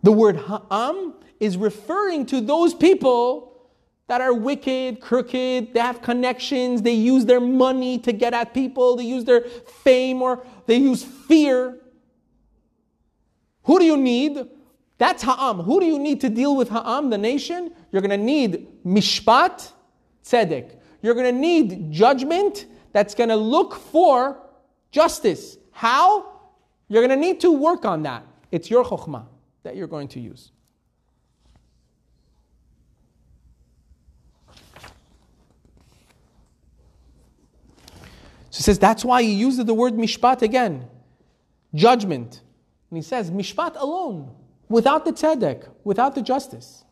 The 0.03 0.13
word 0.13 0.37
ha'am 0.37 1.15
is 1.41 1.57
referring 1.57 2.27
to 2.27 2.41
those 2.41 2.75
people 2.75 3.53
that 4.09 4.21
are 4.21 4.33
wicked, 4.33 5.01
crooked, 5.01 5.75
they 5.75 5.81
have 5.81 6.01
connections, 6.01 6.83
they 6.83 6.93
use 6.93 7.25
their 7.25 7.41
money 7.41 7.99
to 7.99 8.13
get 8.13 8.33
at 8.33 8.55
people, 8.55 8.97
they 8.97 9.05
use 9.05 9.25
their 9.25 9.41
fame 9.41 10.23
or 10.23 10.47
they 10.67 10.77
use 10.77 11.03
fear 11.03 11.81
Who 13.67 13.79
do 13.79 13.85
you 13.85 13.97
need? 13.97 14.47
That's 14.99 15.23
Ha'am. 15.23 15.59
Who 15.59 15.81
do 15.81 15.87
you 15.87 15.99
need 15.99 16.21
to 16.23 16.29
deal 16.29 16.57
with 16.57 16.69
Ha'am, 16.71 17.11
the 17.11 17.19
nation? 17.19 17.73
You're 17.93 18.03
going 18.03 18.19
to 18.19 18.25
need 18.25 18.67
Mishpat, 18.85 19.73
Tzedek. 20.25 20.77
You're 21.03 21.15
going 21.15 21.35
to 21.35 21.39
need 21.39 21.93
judgment 21.93 22.67
that's 22.93 23.15
going 23.15 23.29
to 23.29 23.37
look 23.37 23.75
for 23.75 24.39
justice. 24.91 25.59
How? 25.73 26.41
You're 26.89 27.07
going 27.07 27.21
to 27.21 27.27
need 27.27 27.41
to 27.41 27.51
work 27.51 27.85
on 27.85 28.05
that. 28.05 28.25
It's 28.51 28.71
your 28.71 28.85
chokhmah 28.85 29.27
that 29.65 29.77
you're 29.77 29.89
going 29.89 30.09
to 30.09 30.21
use. 30.21 30.53
So 38.51 38.59
he 38.59 38.63
says 38.63 38.79
that's 38.79 39.05
why 39.05 39.23
he 39.23 39.33
uses 39.33 39.65
the 39.65 39.75
word 39.75 39.95
mishpat 39.95 40.41
again, 40.41 40.89
judgment. 41.75 42.41
And 42.91 42.97
he 42.97 43.03
says 43.03 43.31
mishpat 43.31 43.77
alone, 43.81 44.31
without 44.69 45.05
the 45.05 45.13
tzedek, 45.13 45.69
without 45.85 46.15
the 46.15 46.23
justice. 46.23 46.85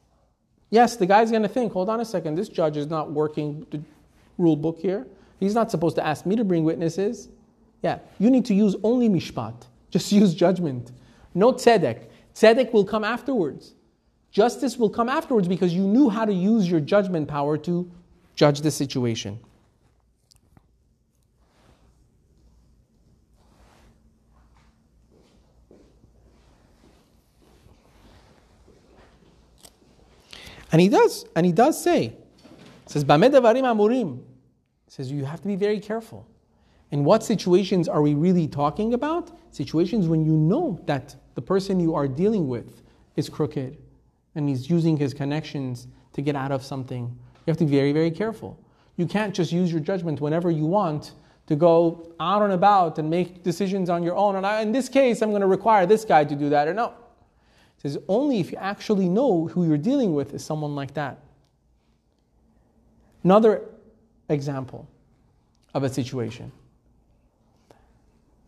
Yes, 0.71 0.97
the 0.97 1.07
guy's 1.07 1.31
going 1.31 1.43
to 1.43 1.49
think, 1.49 1.73
hold 1.73 1.89
on 1.89 2.01
a 2.01 2.05
second, 2.05 2.35
this 2.35 2.49
judge 2.49 2.77
is 2.77 2.87
not 2.87 3.13
working 3.13 3.67
the 3.71 3.81
rule 4.39 4.57
book 4.57 4.79
here. 4.79 5.07
He's 5.39 5.55
not 5.55 5.71
supposed 5.71 5.97
to 5.97 6.07
ask 6.07 6.27
me 6.27 6.37
to 6.37 6.45
bring 6.45 6.65
witnesses. 6.65 7.29
Yeah, 7.83 7.99
you 8.19 8.31
need 8.31 8.45
to 8.47 8.55
use 8.55 8.75
only 8.83 9.09
mishpat. 9.09 9.55
Just 9.91 10.11
use 10.11 10.35
judgment. 10.35 10.91
No 11.35 11.53
tzedek. 11.53 12.07
Tzedek 12.35 12.73
will 12.73 12.85
come 12.85 13.05
afterwards. 13.05 13.75
Justice 14.33 14.77
will 14.77 14.91
come 14.91 15.09
afterwards 15.09 15.47
because 15.47 15.73
you 15.73 15.83
knew 15.83 16.09
how 16.09 16.25
to 16.25 16.33
use 16.33 16.69
your 16.69 16.81
judgment 16.81 17.29
power 17.29 17.57
to 17.59 17.89
judge 18.35 18.63
the 18.63 18.71
situation. 18.71 19.39
And 30.75 30.81
he 30.81 30.89
does, 30.89 31.25
and 31.37 31.47
he 31.47 31.53
does 31.53 31.81
say, 31.81 32.17
says, 32.87 33.05
amurim. 33.05 34.23
says 34.89 35.13
you 35.13 35.25
have 35.25 35.41
to 35.41 35.47
be 35.47 35.55
very 35.55 35.79
careful. 35.79 36.27
In 36.91 37.05
what 37.05 37.23
situations 37.23 37.87
are 37.87 38.03
we 38.03 38.15
really 38.15 38.49
talking 38.49 38.93
about? 38.93 39.31
Situations 39.53 40.09
when 40.09 40.25
you 40.25 40.33
know 40.33 40.81
that 40.87 41.15
the 41.37 41.43
person 41.43 41.79
you 41.79 41.95
are 41.95 42.09
dealing 42.09 42.49
with 42.49 42.83
is 43.15 43.29
crooked 43.29 43.79
and 44.35 44.49
he's 44.49 44.69
using 44.69 44.97
his 44.97 45.15
connections 45.15 45.87
to 46.13 46.23
get 46.23 46.35
out 46.35 46.51
of 46.51 46.65
something. 46.65 47.05
You 47.05 47.51
have 47.53 47.57
to 47.59 47.67
be 47.67 47.71
very, 47.71 47.93
very 47.93 48.11
careful. 48.11 48.59
You 48.97 49.07
can't 49.07 49.33
just 49.33 49.53
use 49.53 49.71
your 49.71 49.81
judgment 49.81 50.21
whenever 50.21 50.51
you 50.51 50.67
want 50.67 51.13
to 51.47 51.55
go 51.55 52.13
out 52.19 52.43
and 52.43 52.53
about 52.53 52.99
and 52.99 53.09
make 53.09 53.45
decisions 53.45 53.89
on 53.89 54.03
your 54.03 54.17
own. 54.17 54.35
And 54.35 54.45
I, 54.45 54.63
in 54.63 54.73
this 54.73 54.89
case, 54.89 55.23
I'm 55.23 55.31
going 55.31 55.41
to 55.41 55.47
require 55.47 55.87
this 55.87 56.05
guy 56.05 56.25
to 56.25 56.35
do 56.35 56.49
that. 56.49 56.67
Or 56.67 56.75
no, 56.75 56.95
says 57.85 57.99
only 58.09 58.41
if 58.41 58.51
you 58.51 58.59
actually 58.59 59.09
know 59.09 59.47
who 59.49 59.67
you're 59.67 59.77
dealing 59.77 60.15
with 60.15 60.33
is 60.33 60.45
someone 60.45 60.75
like 60.75 60.95
that. 60.95 61.19
Another 63.23 63.63
example 64.29 64.89
of 65.75 65.83
a 65.83 65.89
situation. 65.89 66.51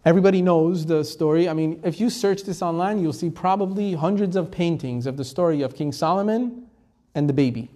Everybody 0.04 0.40
knows 0.40 0.86
the 0.86 1.04
story. 1.04 1.48
I 1.48 1.52
mean, 1.52 1.80
if 1.84 2.00
you 2.00 2.08
search 2.08 2.44
this 2.44 2.62
online, 2.62 3.02
you'll 3.02 3.12
see 3.12 3.28
probably 3.28 3.92
hundreds 3.92 4.36
of 4.36 4.50
paintings 4.50 5.06
of 5.06 5.16
the 5.16 5.24
story 5.24 5.62
of 5.62 5.74
King 5.74 5.92
Solomon 5.92 6.66
and 7.14 7.28
the 7.28 7.32
baby. 7.32 7.68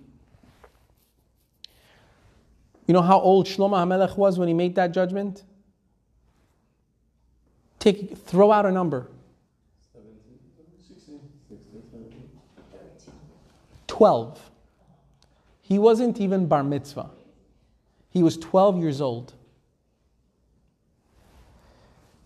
You 2.86 2.94
know 2.94 3.02
how 3.02 3.20
old 3.20 3.46
Shlomo 3.46 3.76
HaMelech 3.76 4.16
was 4.16 4.38
when 4.38 4.48
he 4.48 4.54
made 4.54 4.76
that 4.76 4.92
judgment? 4.92 5.42
Take, 7.78 8.16
throw 8.16 8.52
out 8.52 8.64
a 8.64 8.70
number. 8.70 9.08
12. 14.00 14.50
He 15.60 15.78
wasn't 15.78 16.18
even 16.20 16.46
bar 16.46 16.64
mitzvah. 16.64 17.10
He 18.08 18.22
was 18.22 18.38
12 18.38 18.78
years 18.78 19.02
old. 19.02 19.34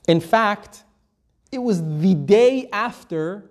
In 0.06 0.20
fact, 0.20 0.84
it 1.50 1.58
was 1.58 1.82
the 1.98 2.14
day 2.14 2.68
after 2.72 3.50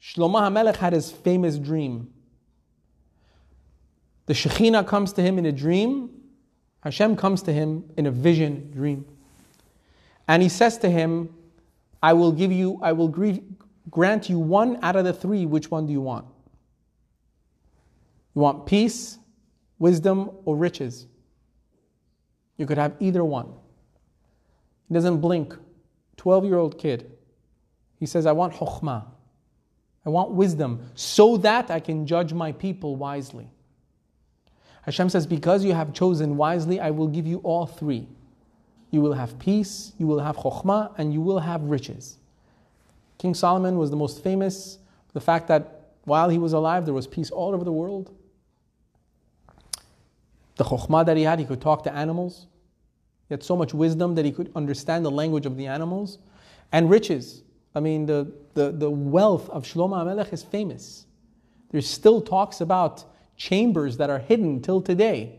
Shlomo 0.00 0.42
HaMelech 0.42 0.76
had 0.76 0.92
his 0.92 1.10
famous 1.10 1.58
dream. 1.58 2.12
The 4.26 4.34
Shekhinah 4.34 4.86
comes 4.86 5.12
to 5.14 5.20
him 5.20 5.36
in 5.36 5.46
a 5.46 5.50
dream. 5.50 6.10
Hashem 6.84 7.16
comes 7.16 7.42
to 7.42 7.52
him 7.52 7.82
in 7.96 8.06
a 8.06 8.12
vision 8.12 8.70
dream. 8.70 9.06
And 10.28 10.40
he 10.40 10.48
says 10.48 10.78
to 10.78 10.88
him, 10.88 11.34
I 12.00 12.12
will 12.12 12.30
give 12.30 12.52
you, 12.52 12.78
I 12.80 12.92
will 12.92 13.08
grant 13.90 14.30
you 14.30 14.38
one 14.38 14.78
out 14.82 14.94
of 14.94 15.04
the 15.04 15.12
three. 15.12 15.46
Which 15.46 15.68
one 15.68 15.88
do 15.88 15.92
you 15.92 16.00
want? 16.00 16.26
You 18.34 18.40
want 18.40 18.66
peace, 18.66 19.18
wisdom, 19.78 20.30
or 20.44 20.56
riches? 20.56 21.06
You 22.56 22.66
could 22.66 22.78
have 22.78 22.94
either 23.00 23.24
one. 23.24 23.52
He 24.88 24.94
doesn't 24.94 25.20
blink. 25.20 25.54
12 26.16 26.44
year 26.44 26.56
old 26.56 26.78
kid. 26.78 27.10
He 27.98 28.06
says, 28.06 28.26
I 28.26 28.32
want 28.32 28.54
chokhmah. 28.54 29.04
I 30.06 30.10
want 30.10 30.32
wisdom 30.32 30.90
so 30.94 31.36
that 31.38 31.70
I 31.70 31.80
can 31.80 32.06
judge 32.06 32.32
my 32.32 32.52
people 32.52 32.96
wisely. 32.96 33.48
Hashem 34.82 35.08
says, 35.08 35.26
Because 35.26 35.64
you 35.64 35.72
have 35.72 35.94
chosen 35.94 36.36
wisely, 36.36 36.78
I 36.78 36.90
will 36.90 37.08
give 37.08 37.26
you 37.26 37.38
all 37.38 37.66
three. 37.66 38.06
You 38.90 39.00
will 39.00 39.14
have 39.14 39.38
peace, 39.38 39.92
you 39.98 40.06
will 40.06 40.20
have 40.20 40.36
chokhmah, 40.36 40.92
and 40.98 41.12
you 41.12 41.20
will 41.20 41.38
have 41.38 41.62
riches. 41.62 42.18
King 43.18 43.34
Solomon 43.34 43.78
was 43.78 43.90
the 43.90 43.96
most 43.96 44.22
famous, 44.22 44.78
the 45.14 45.20
fact 45.20 45.48
that 45.48 45.90
while 46.04 46.28
he 46.28 46.38
was 46.38 46.52
alive, 46.52 46.84
there 46.84 46.94
was 46.94 47.06
peace 47.06 47.30
all 47.30 47.54
over 47.54 47.64
the 47.64 47.72
world 47.72 48.12
the 50.56 50.64
chokhmah 50.64 51.06
that 51.06 51.16
he 51.16 51.24
had, 51.24 51.38
he 51.38 51.44
could 51.44 51.60
talk 51.60 51.84
to 51.84 51.92
animals. 51.92 52.46
He 53.28 53.34
had 53.34 53.42
so 53.42 53.56
much 53.56 53.74
wisdom 53.74 54.14
that 54.14 54.24
he 54.24 54.32
could 54.32 54.52
understand 54.54 55.04
the 55.04 55.10
language 55.10 55.46
of 55.46 55.56
the 55.56 55.66
animals. 55.66 56.18
And 56.72 56.90
riches. 56.90 57.42
I 57.74 57.80
mean, 57.80 58.06
the, 58.06 58.32
the, 58.54 58.70
the 58.70 58.90
wealth 58.90 59.48
of 59.50 59.64
Shlomo 59.64 59.96
HaMelech 59.96 60.32
is 60.32 60.42
famous. 60.42 61.06
There's 61.70 61.88
still 61.88 62.20
talks 62.20 62.60
about 62.60 63.04
chambers 63.36 63.96
that 63.96 64.10
are 64.10 64.18
hidden 64.18 64.62
till 64.62 64.80
today 64.80 65.38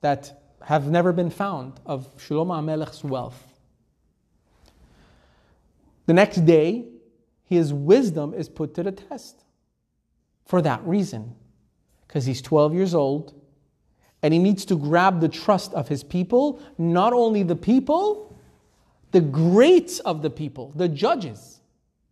that 0.00 0.42
have 0.62 0.88
never 0.88 1.12
been 1.12 1.30
found 1.30 1.80
of 1.84 2.08
Shlomo 2.16 2.60
HaMelech's 2.60 3.04
wealth. 3.04 3.42
The 6.06 6.14
next 6.14 6.46
day, 6.46 6.86
his 7.44 7.72
wisdom 7.72 8.32
is 8.32 8.48
put 8.48 8.74
to 8.74 8.82
the 8.82 8.92
test. 8.92 9.44
For 10.44 10.62
that 10.62 10.84
reason, 10.86 11.34
because 12.06 12.24
he's 12.24 12.40
12 12.40 12.72
years 12.72 12.94
old 12.94 13.34
and 14.22 14.32
he 14.32 14.40
needs 14.40 14.64
to 14.66 14.76
grab 14.76 15.20
the 15.20 15.28
trust 15.28 15.72
of 15.74 15.88
his 15.88 16.02
people, 16.02 16.60
not 16.78 17.12
only 17.12 17.42
the 17.42 17.56
people, 17.56 18.38
the 19.12 19.20
greats 19.20 19.98
of 20.00 20.22
the 20.22 20.30
people, 20.30 20.72
the 20.74 20.88
judges 20.88 21.60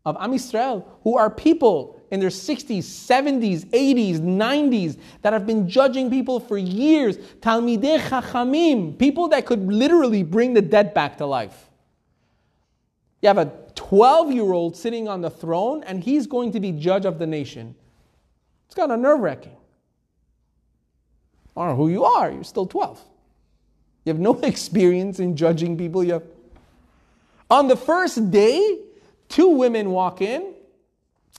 of 0.04 0.16
Am 0.20 0.32
Yisrael, 0.32 0.84
who 1.02 1.16
are 1.16 1.30
people 1.30 2.00
in 2.10 2.20
their 2.20 2.28
60s, 2.28 2.78
70s, 2.78 3.64
80s, 3.66 4.20
90s 4.20 4.98
that 5.22 5.32
have 5.32 5.46
been 5.46 5.68
judging 5.68 6.10
people 6.10 6.38
for 6.38 6.58
years. 6.58 7.16
Talmidei 7.40 7.98
Chachamim, 7.98 8.98
people 8.98 9.28
that 9.28 9.46
could 9.46 9.66
literally 9.66 10.22
bring 10.22 10.54
the 10.54 10.62
dead 10.62 10.94
back 10.94 11.18
to 11.18 11.26
life. 11.26 11.70
You 13.22 13.28
have 13.28 13.38
a 13.38 13.52
12 13.74 14.32
year 14.32 14.52
old 14.52 14.76
sitting 14.76 15.08
on 15.08 15.22
the 15.22 15.30
throne, 15.30 15.82
and 15.84 16.04
he's 16.04 16.26
going 16.26 16.52
to 16.52 16.60
be 16.60 16.72
judge 16.72 17.06
of 17.06 17.18
the 17.18 17.26
nation. 17.26 17.74
It's 18.66 18.74
kind 18.74 18.92
of 18.92 19.00
nerve 19.00 19.20
wracking. 19.20 19.56
Know 21.56 21.76
who 21.76 21.88
you 21.88 22.04
are. 22.04 22.30
You're 22.30 22.44
still 22.44 22.66
12. 22.66 23.00
You 24.04 24.12
have 24.12 24.20
no 24.20 24.38
experience 24.42 25.20
in 25.20 25.36
judging 25.36 25.76
people. 25.76 26.04
You 26.04 26.14
have... 26.14 26.22
On 27.50 27.68
the 27.68 27.76
first 27.76 28.30
day, 28.30 28.78
two 29.28 29.48
women 29.48 29.90
walk 29.90 30.20
in 30.20 30.54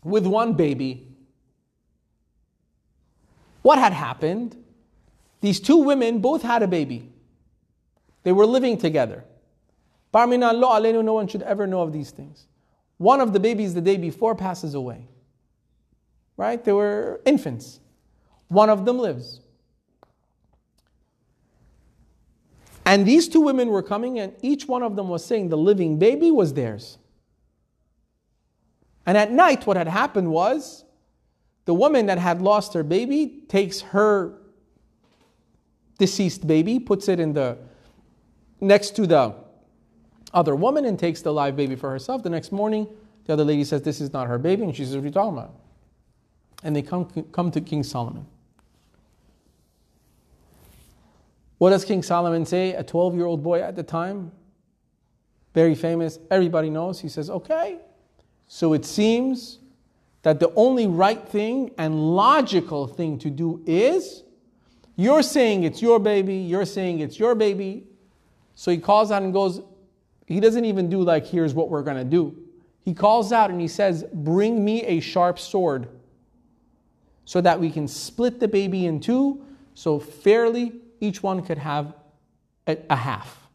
with 0.03 0.25
one 0.25 0.53
baby. 0.53 1.07
What 3.61 3.79
had 3.79 3.93
happened? 3.93 4.55
These 5.41 5.59
two 5.59 5.77
women 5.77 6.19
both 6.19 6.43
had 6.43 6.63
a 6.63 6.67
baby. 6.67 7.09
They 8.23 8.31
were 8.31 8.45
living 8.45 8.77
together. 8.77 9.23
Bar 10.11 10.27
lo 10.27 10.69
alenu, 10.69 11.03
no 11.03 11.13
one 11.13 11.27
should 11.27 11.41
ever 11.41 11.67
know 11.67 11.81
of 11.81 11.91
these 11.91 12.11
things. 12.11 12.47
One 12.97 13.19
of 13.19 13.33
the 13.33 13.39
babies 13.39 13.73
the 13.73 13.81
day 13.81 13.97
before 13.97 14.35
passes 14.35 14.73
away. 14.73 15.07
Right? 16.37 16.63
They 16.63 16.71
were 16.71 17.21
infants. 17.25 17.79
One 18.47 18.69
of 18.69 18.85
them 18.85 18.99
lives. 18.99 19.41
And 22.85 23.05
these 23.05 23.27
two 23.27 23.41
women 23.41 23.69
were 23.69 23.81
coming, 23.81 24.19
and 24.19 24.33
each 24.41 24.67
one 24.67 24.83
of 24.83 24.95
them 24.95 25.09
was 25.09 25.25
saying 25.25 25.49
the 25.49 25.57
living 25.57 25.97
baby 25.97 26.29
was 26.29 26.53
theirs. 26.53 26.97
And 29.05 29.17
at 29.17 29.31
night, 29.31 29.65
what 29.65 29.77
had 29.77 29.87
happened 29.87 30.31
was 30.31 30.85
the 31.65 31.73
woman 31.73 32.05
that 32.07 32.19
had 32.19 32.41
lost 32.41 32.73
her 32.73 32.83
baby 32.83 33.41
takes 33.47 33.81
her 33.81 34.33
deceased 35.97 36.45
baby, 36.45 36.79
puts 36.79 37.07
it 37.07 37.19
in 37.19 37.33
the 37.33 37.57
next 38.61 38.95
to 38.97 39.07
the 39.07 39.33
other 40.33 40.55
woman, 40.55 40.85
and 40.85 40.99
takes 40.99 41.21
the 41.21 41.33
live 41.33 41.55
baby 41.55 41.75
for 41.75 41.89
herself. 41.89 42.21
The 42.21 42.29
next 42.29 42.51
morning, 42.51 42.87
The 43.25 43.33
other 43.33 43.43
lady 43.43 43.63
says, 43.63 43.81
This 43.81 44.01
is 44.01 44.13
not 44.13 44.27
her 44.27 44.37
baby. 44.37 44.63
And 44.63 44.75
she 44.75 44.85
says, 44.85 44.95
What 44.95 45.03
are 45.03 45.07
you 45.07 45.11
talking 45.11 45.37
about? 45.37 45.55
And 46.63 46.75
they 46.75 46.81
come, 46.81 47.05
come 47.31 47.51
to 47.51 47.61
King 47.61 47.83
Solomon. 47.83 48.25
What 51.57 51.69
does 51.69 51.85
King 51.85 52.03
Solomon 52.03 52.45
say? 52.45 52.73
A 52.73 52.83
12 52.83 53.15
year 53.15 53.25
old 53.25 53.43
boy 53.43 53.61
at 53.61 53.75
the 53.75 53.83
time, 53.83 54.31
very 55.53 55.75
famous, 55.75 56.19
everybody 56.29 56.69
knows. 56.69 56.99
He 56.99 57.09
says, 57.09 57.29
Okay, 57.29 57.79
so 58.47 58.73
it 58.73 58.85
seems 58.85 59.59
that 60.23 60.39
the 60.39 60.51
only 60.55 60.87
right 60.87 61.27
thing 61.27 61.71
and 61.77 62.15
logical 62.15 62.87
thing 62.87 63.19
to 63.19 63.29
do 63.29 63.61
is 63.65 64.23
you're 64.95 65.21
saying 65.21 65.63
it's 65.63 65.81
your 65.81 65.99
baby, 65.99 66.35
you're 66.35 66.65
saying 66.65 66.99
it's 66.99 67.19
your 67.19 67.35
baby. 67.35 67.85
So 68.55 68.71
he 68.71 68.77
calls 68.77 69.11
out 69.11 69.21
and 69.21 69.31
goes, 69.33 69.61
he 70.25 70.39
doesn't 70.39 70.65
even 70.65 70.89
do 70.89 71.01
like, 71.03 71.25
here's 71.25 71.53
what 71.53 71.69
we're 71.69 71.83
going 71.83 71.97
to 71.97 72.03
do. 72.03 72.35
He 72.83 72.93
calls 72.93 73.31
out 73.31 73.49
and 73.49 73.59
he 73.59 73.67
says, 73.67 74.05
Bring 74.13 74.63
me 74.63 74.83
a 74.83 74.99
sharp 74.99 75.39
sword 75.39 75.87
so 77.25 77.41
that 77.41 77.59
we 77.59 77.71
can 77.71 77.87
split 77.87 78.39
the 78.39 78.47
baby 78.47 78.85
in 78.85 78.99
two, 78.99 79.43
so 79.73 79.99
fairly 79.99 80.73
each 80.99 81.21
one 81.23 81.41
could 81.41 81.57
have 81.57 81.93
a, 82.67 82.77
a 82.89 82.95
half. 82.95 83.45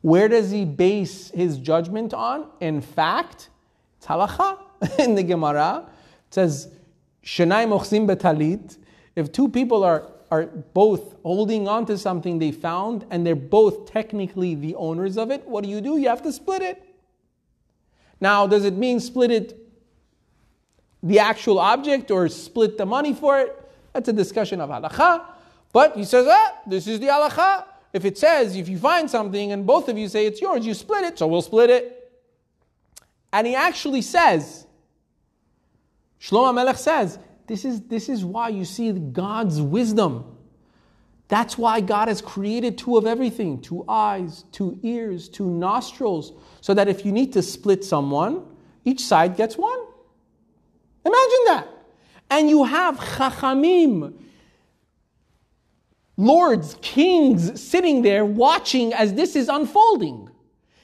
Where 0.00 0.28
does 0.28 0.50
he 0.50 0.64
base 0.64 1.30
his 1.30 1.58
judgment 1.58 2.12
on? 2.12 2.48
In 2.60 2.80
fact, 2.80 3.48
it's 3.96 4.06
halacha 4.06 4.58
in 4.98 5.14
the 5.14 5.22
Gemara. 5.22 5.86
Says, 6.30 6.68
Shenai 7.24 7.66
mochsim 7.66 8.06
betalit. 8.06 8.76
If 9.16 9.32
two 9.32 9.48
people 9.48 9.82
are, 9.82 10.10
are 10.30 10.44
both 10.44 11.14
holding 11.22 11.68
on 11.68 11.86
to 11.86 11.96
something 11.96 12.38
they 12.38 12.52
found 12.52 13.06
and 13.10 13.26
they're 13.26 13.34
both 13.34 13.90
technically 13.90 14.54
the 14.54 14.74
owners 14.74 15.16
of 15.16 15.30
it, 15.30 15.46
what 15.46 15.64
do 15.64 15.70
you 15.70 15.80
do? 15.80 15.96
You 15.96 16.08
have 16.08 16.22
to 16.22 16.32
split 16.32 16.60
it. 16.60 16.82
Now, 18.20 18.46
does 18.46 18.64
it 18.64 18.74
mean 18.74 19.00
split 19.00 19.30
it 19.30 19.58
the 21.02 21.18
actual 21.18 21.58
object 21.58 22.10
or 22.10 22.28
split 22.28 22.76
the 22.76 22.86
money 22.86 23.14
for 23.14 23.38
it? 23.38 23.58
That's 23.92 24.08
a 24.08 24.12
discussion 24.12 24.60
of 24.60 24.70
halacha. 24.70 25.24
But 25.74 25.96
he 25.96 26.04
says, 26.04 26.28
ah, 26.30 26.58
this 26.68 26.86
is 26.86 27.00
the 27.00 27.08
halacha. 27.08 27.64
If 27.92 28.04
it 28.04 28.16
says, 28.16 28.54
if 28.56 28.68
you 28.68 28.78
find 28.78 29.10
something 29.10 29.50
and 29.50 29.66
both 29.66 29.88
of 29.88 29.98
you 29.98 30.06
say 30.08 30.24
it's 30.24 30.40
yours, 30.40 30.64
you 30.64 30.72
split 30.72 31.04
it, 31.04 31.18
so 31.18 31.26
we'll 31.26 31.42
split 31.42 31.68
it. 31.68 32.12
And 33.32 33.44
he 33.44 33.56
actually 33.56 34.00
says, 34.00 34.68
Shlomo 36.20 36.54
Melech 36.54 36.76
says, 36.76 37.18
this 37.48 37.64
is, 37.64 37.80
this 37.82 38.08
is 38.08 38.24
why 38.24 38.50
you 38.50 38.64
see 38.64 38.92
God's 38.92 39.60
wisdom. 39.60 40.36
That's 41.26 41.58
why 41.58 41.80
God 41.80 42.06
has 42.06 42.22
created 42.22 42.78
two 42.78 42.96
of 42.96 43.04
everything 43.04 43.60
two 43.60 43.84
eyes, 43.88 44.44
two 44.52 44.78
ears, 44.84 45.28
two 45.28 45.50
nostrils, 45.50 46.32
so 46.60 46.72
that 46.74 46.86
if 46.86 47.04
you 47.04 47.10
need 47.10 47.32
to 47.32 47.42
split 47.42 47.84
someone, 47.84 48.46
each 48.84 49.00
side 49.00 49.36
gets 49.36 49.58
one. 49.58 49.80
Imagine 51.04 51.44
that. 51.46 51.68
And 52.30 52.48
you 52.48 52.62
have 52.62 52.96
chachamim, 52.96 54.14
lords, 56.16 56.76
kings 56.80 57.60
sitting 57.60 58.02
there 58.02 58.24
watching 58.24 58.92
as 58.92 59.14
this 59.14 59.36
is 59.36 59.48
unfolding. 59.48 60.30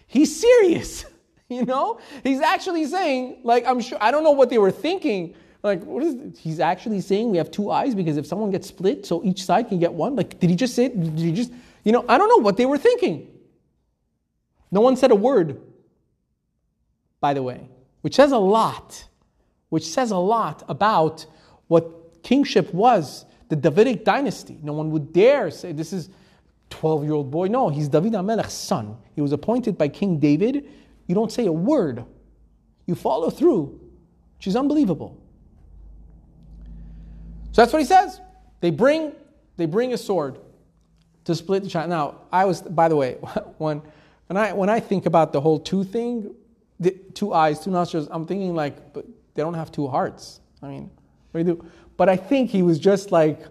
He's 0.07 0.41
serious, 0.41 1.05
you 1.49 1.64
know? 1.64 2.01
He's 2.22 2.41
actually 2.41 2.87
saying, 2.87 3.41
like, 3.45 3.66
I'm 3.66 3.81
sure, 3.81 3.99
I 4.01 4.11
don't 4.11 4.24
know 4.24 4.33
what 4.33 4.51
they 4.51 4.59
were 4.59 4.70
thinking. 4.70 5.35
Like, 5.62 5.85
what 5.85 6.03
is, 6.03 6.16
this? 6.16 6.39
he's 6.39 6.61
actually 6.61 7.01
saying 7.01 7.31
we 7.31 7.39
have 7.39 7.51
two 7.51 7.70
eyes 7.70 7.95
because 7.95 8.16
if 8.16 8.26
someone 8.26 8.51
gets 8.51 8.68
split, 8.68 9.05
so 9.07 9.22
each 9.24 9.45
side 9.45 9.68
can 9.68 9.78
get 9.78 9.93
one? 9.93 10.16
Like, 10.16 10.41
did 10.41 10.51
he 10.51 10.57
just 10.57 10.74
say, 10.74 10.89
did 10.89 11.18
he 11.18 11.33
just, 11.33 11.53
you 11.85 11.93
know, 11.93 12.05
I 12.09 12.18
don't 12.18 12.28
know 12.28 12.43
what 12.43 12.57
they 12.57 12.66
were 12.66 12.78
thinking. 12.78 13.28
No 14.70 14.81
one 14.81 14.97
said 14.97 15.11
a 15.11 15.16
word, 15.16 15.61
by 17.20 17.35
the 17.35 17.43
way, 17.43 17.68
which 18.01 18.14
says 18.14 18.33
a 18.33 18.39
lot 18.39 19.09
which 19.70 19.85
says 19.85 20.11
a 20.11 20.16
lot 20.16 20.62
about 20.68 21.24
what 21.68 22.22
kingship 22.22 22.74
was, 22.74 23.24
the 23.51 23.57
Davidic 23.57 24.05
dynasty. 24.05 24.59
No 24.62 24.72
one 24.72 24.90
would 24.92 25.12
dare 25.12 25.51
say 25.51 25.72
this 25.72 25.92
is 25.92 26.09
12 26.70 27.05
year 27.05 27.12
old 27.12 27.30
boy. 27.30 27.48
No, 27.48 27.68
he's 27.68 27.88
David 27.88 28.12
HaMelech's 28.12 28.53
son. 28.53 28.96
He 29.14 29.20
was 29.20 29.32
appointed 29.32 29.76
by 29.76 29.88
King 29.88 30.18
David. 30.18 30.68
You 31.07 31.14
don't 31.14 31.30
say 31.30 31.46
a 31.46 31.53
word, 31.53 32.05
you 32.86 32.94
follow 32.94 33.28
through, 33.28 33.78
which 34.38 34.46
is 34.46 34.55
unbelievable. 34.57 35.20
So 37.51 37.62
that's 37.62 37.72
what 37.72 37.80
he 37.80 37.86
says. 37.86 38.20
They 38.61 38.70
bring, 38.70 39.12
they 39.57 39.66
bring 39.66 39.92
a 39.92 39.98
sword 39.98 40.38
to 41.24 41.34
split 41.34 41.64
the 41.64 41.68
child. 41.68 41.90
Now, 41.90 42.20
I 42.30 42.44
was, 42.44 42.62
by 42.62 42.88
the 42.88 42.94
way, 42.94 43.14
when, 43.59 43.82
when, 44.28 44.36
I, 44.36 44.53
when 44.53 44.70
I 44.70 44.78
think 44.78 45.07
about 45.07 45.32
the 45.32 45.40
whole 45.40 45.59
two 45.59 45.82
thing, 45.82 46.32
the 46.78 46.92
two 47.14 47.34
eyes, 47.34 47.59
two 47.59 47.72
nostrils, 47.72 48.07
I'm 48.12 48.26
thinking 48.26 48.55
like, 48.55 48.92
but 48.94 49.05
they 49.34 49.42
don't 49.42 49.55
have 49.55 49.72
two 49.72 49.88
hearts. 49.88 50.40
I 50.62 50.68
mean, 50.68 50.90
what 51.32 51.44
do 51.44 51.51
you 51.51 51.57
do? 51.57 51.66
But 52.01 52.09
I 52.09 52.16
think 52.16 52.48
he 52.48 52.62
was 52.62 52.78
just 52.78 53.12
like 53.12 53.42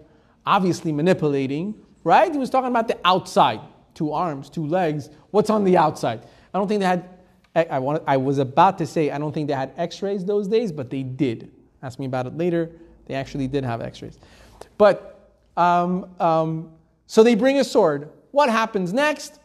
obviously 0.44 0.90
manipulating, 0.90 1.72
right? 2.02 2.32
He 2.32 2.36
was 2.36 2.50
talking 2.50 2.68
about 2.68 2.88
the 2.88 2.98
outside 3.04 3.60
two 3.94 4.12
arms, 4.12 4.50
two 4.50 4.66
legs. 4.66 5.08
What's 5.30 5.50
on 5.50 5.62
the 5.62 5.76
outside? 5.76 6.24
I 6.52 6.58
don't 6.58 6.66
think 6.66 6.80
they 6.80 6.86
had, 6.86 7.08
I, 7.54 7.78
want, 7.78 8.02
I 8.08 8.16
was 8.16 8.38
about 8.38 8.76
to 8.78 8.86
say, 8.88 9.12
I 9.12 9.18
don't 9.18 9.30
think 9.30 9.46
they 9.46 9.54
had 9.54 9.72
x 9.76 10.02
rays 10.02 10.24
those 10.24 10.48
days, 10.48 10.72
but 10.72 10.90
they 10.90 11.04
did. 11.04 11.52
Ask 11.80 12.00
me 12.00 12.06
about 12.06 12.26
it 12.26 12.36
later. 12.36 12.72
They 13.06 13.14
actually 13.14 13.46
did 13.46 13.62
have 13.62 13.80
x 13.80 14.02
rays. 14.02 14.18
But, 14.78 15.30
um, 15.56 16.10
um, 16.18 16.72
so 17.06 17.22
they 17.22 17.36
bring 17.36 17.58
a 17.58 17.64
sword. 17.64 18.10
What 18.32 18.50
happens 18.50 18.92
next? 18.92 19.38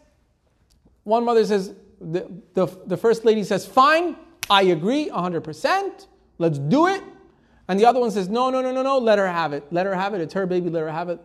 One 1.04 1.26
mother 1.26 1.46
says, 1.46 1.76
the, 2.02 2.28
the, 2.56 2.66
the 2.88 2.98
first 2.98 3.24
lady 3.24 3.44
says, 3.44 3.68
fine, 3.68 4.16
I 4.50 4.64
agree 4.64 5.12
100%. 5.12 6.08
Let's 6.40 6.58
do 6.58 6.88
it. 6.88 7.04
And 7.68 7.80
the 7.80 7.86
other 7.86 8.00
one 8.00 8.12
says, 8.12 8.30
No, 8.30 8.50
no, 8.50 8.62
no, 8.62 8.72
no, 8.72 8.84
no, 8.84 8.98
let 8.98 9.18
her 9.18 9.28
have 9.28 9.54
it. 9.54 9.64
Let 9.72 9.86
her 9.86 9.96
have 9.96 10.14
it. 10.14 10.22
It's 10.22 10.34
her 10.34 10.46
baby, 10.46 10.70
let 10.70 10.82
her 10.82 10.92
have 10.92 11.10
it. 11.10 11.20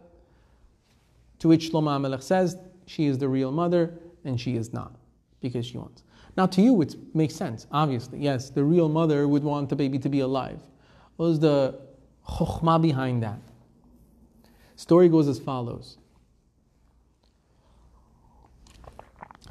To 1.41 1.49
which 1.49 1.71
Shlomo 1.71 1.89
HaMelech 1.99 2.23
says, 2.23 2.57
She 2.87 3.07
is 3.07 3.19
the 3.19 3.29
real 3.29 3.53
mother, 3.53 3.95
and 4.25 4.41
she 4.41 4.57
is 4.57 4.73
not, 4.73 4.93
because 5.41 5.67
she 5.67 5.79
wants. 5.79 6.03
Now, 6.37 6.47
to 6.47 6.63
you, 6.63 6.81
it 6.83 6.97
makes 7.15 7.35
sense, 7.35 7.67
obviously. 7.73 8.21
Yes, 8.21 8.51
the 8.51 8.65
real 8.65 8.89
mother 8.89 9.27
would 9.27 9.43
want 9.43 9.69
the 9.69 9.77
baby 9.77 9.99
to 9.99 10.09
be 10.09 10.21
alive. 10.21 10.61
What 11.17 11.27
is 11.27 11.41
the 11.41 11.79
chokhmah 12.27 12.81
behind 12.81 13.23
that? 13.23 13.39
Story 14.77 15.09
goes 15.09 15.29
as 15.29 15.39
follows. 15.39 15.99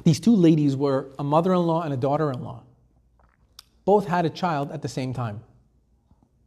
These 0.02 0.18
two 0.18 0.34
ladies 0.34 0.76
were 0.76 1.08
a 1.18 1.24
mother 1.24 1.52
in 1.52 1.60
law 1.60 1.82
and 1.82 1.92
a 1.92 1.96
daughter 1.96 2.32
in 2.32 2.42
law. 2.42 2.62
Both 3.84 4.06
had 4.06 4.24
a 4.24 4.30
child 4.30 4.72
at 4.72 4.82
the 4.82 4.88
same 4.88 5.12
time. 5.12 5.42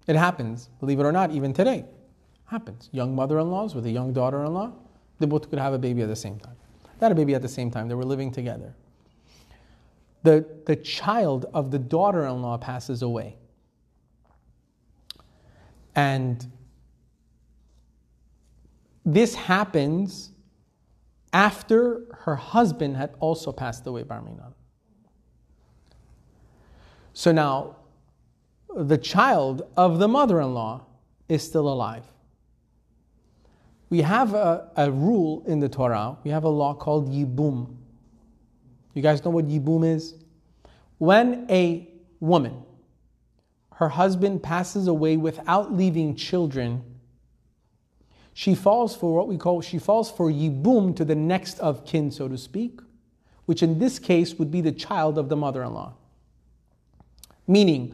It 0.07 0.15
happens, 0.15 0.69
believe 0.79 0.99
it 0.99 1.03
or 1.03 1.11
not, 1.11 1.31
even 1.31 1.53
today. 1.53 1.85
Happens. 2.45 2.89
Young 2.91 3.15
mother 3.15 3.39
in 3.39 3.49
laws 3.49 3.73
with 3.73 3.85
a 3.85 3.91
young 3.91 4.13
daughter 4.13 4.43
in 4.43 4.53
law, 4.53 4.73
they 5.19 5.25
both 5.25 5.49
could 5.49 5.59
have 5.59 5.73
a 5.73 5.79
baby 5.79 6.01
at 6.01 6.09
the 6.09 6.15
same 6.15 6.39
time. 6.39 6.55
Had 6.99 7.11
a 7.11 7.15
baby 7.15 7.35
at 7.35 7.41
the 7.41 7.49
same 7.49 7.71
time, 7.71 7.87
they 7.87 7.95
were 7.95 8.05
living 8.05 8.31
together. 8.31 8.75
The, 10.23 10.45
the 10.65 10.75
child 10.75 11.45
of 11.53 11.71
the 11.71 11.79
daughter 11.79 12.25
in 12.25 12.41
law 12.41 12.57
passes 12.57 13.01
away. 13.01 13.37
And 15.95 16.49
this 19.05 19.35
happens 19.35 20.31
after 21.33 22.01
her 22.21 22.35
husband 22.35 22.95
had 22.95 23.15
also 23.19 23.51
passed 23.51 23.85
away, 23.85 24.03
Barminan. 24.03 24.53
So 27.13 27.31
now, 27.31 27.77
the 28.75 28.97
child 28.97 29.63
of 29.77 29.99
the 29.99 30.07
mother 30.07 30.41
in 30.41 30.53
law 30.53 30.85
is 31.29 31.43
still 31.43 31.67
alive. 31.67 32.05
We 33.89 34.01
have 34.01 34.33
a, 34.33 34.71
a, 34.75 34.91
rule 34.91 35.43
in 35.45 35.59
the 35.59 35.69
Torah, 35.69 36.17
we 36.23 36.31
have 36.31 36.43
a 36.43 36.49
law 36.49 36.73
called 36.73 37.11
Yibum. 37.11 37.75
You 38.93 39.01
guys 39.01 39.23
know 39.23 39.31
what 39.31 39.47
Yibum 39.47 39.85
is? 39.85 40.15
When 40.97 41.45
a 41.49 41.87
woman, 42.19 42.63
her 43.75 43.89
husband 43.89 44.41
passes 44.41 44.87
away 44.87 45.17
without 45.17 45.73
leaving 45.73 46.15
children, 46.15 46.83
she 48.33 48.55
falls 48.55 48.95
for 48.95 49.15
what 49.15 49.27
we 49.27 49.37
call, 49.37 49.61
she 49.61 49.77
falls 49.77 50.09
for 50.09 50.31
Yibum 50.31 50.95
to 50.95 51.05
the 51.05 51.15
next 51.15 51.59
of 51.59 51.85
kin, 51.85 52.09
so 52.09 52.27
to 52.27 52.37
speak, 52.37 52.79
which 53.45 53.61
in 53.61 53.77
this 53.77 53.99
case 53.99 54.35
would 54.35 54.49
be 54.49 54.61
the 54.61 54.71
child 54.71 55.19
of 55.19 55.29
the 55.29 55.35
mother 55.35 55.61
in 55.63 55.73
law. 55.73 55.93
Meaning, 57.45 57.93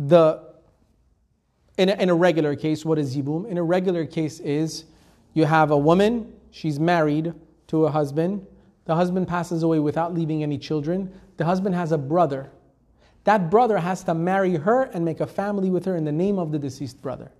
the 0.00 0.42
in 1.76 1.88
a, 1.88 1.92
in 1.94 2.10
a 2.10 2.14
regular 2.14 2.56
case, 2.56 2.84
what 2.84 2.98
is 2.98 3.16
yibum? 3.16 3.46
In 3.46 3.58
a 3.58 3.62
regular 3.62 4.04
case 4.04 4.40
is 4.40 4.84
you 5.34 5.44
have 5.44 5.70
a 5.70 5.78
woman, 5.78 6.32
she's 6.50 6.80
married 6.80 7.32
to 7.68 7.86
a 7.86 7.90
husband. 7.90 8.46
The 8.86 8.94
husband 8.94 9.28
passes 9.28 9.62
away 9.62 9.78
without 9.78 10.12
leaving 10.12 10.42
any 10.42 10.58
children. 10.58 11.12
The 11.36 11.44
husband 11.44 11.74
has 11.74 11.92
a 11.92 11.98
brother. 11.98 12.50
That 13.24 13.50
brother 13.50 13.78
has 13.78 14.02
to 14.04 14.14
marry 14.14 14.56
her 14.56 14.84
and 14.84 15.04
make 15.04 15.20
a 15.20 15.26
family 15.26 15.70
with 15.70 15.84
her 15.84 15.96
in 15.96 16.04
the 16.04 16.12
name 16.12 16.38
of 16.38 16.50
the 16.52 16.58
deceased 16.58 17.00
brother 17.00 17.30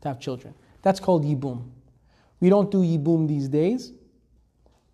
to 0.00 0.08
have 0.08 0.18
children. 0.18 0.54
That's 0.82 1.00
called 1.00 1.24
yibum. 1.24 1.68
We 2.40 2.48
don't 2.48 2.70
do 2.70 2.78
yibum 2.78 3.28
these 3.28 3.48
days. 3.48 3.92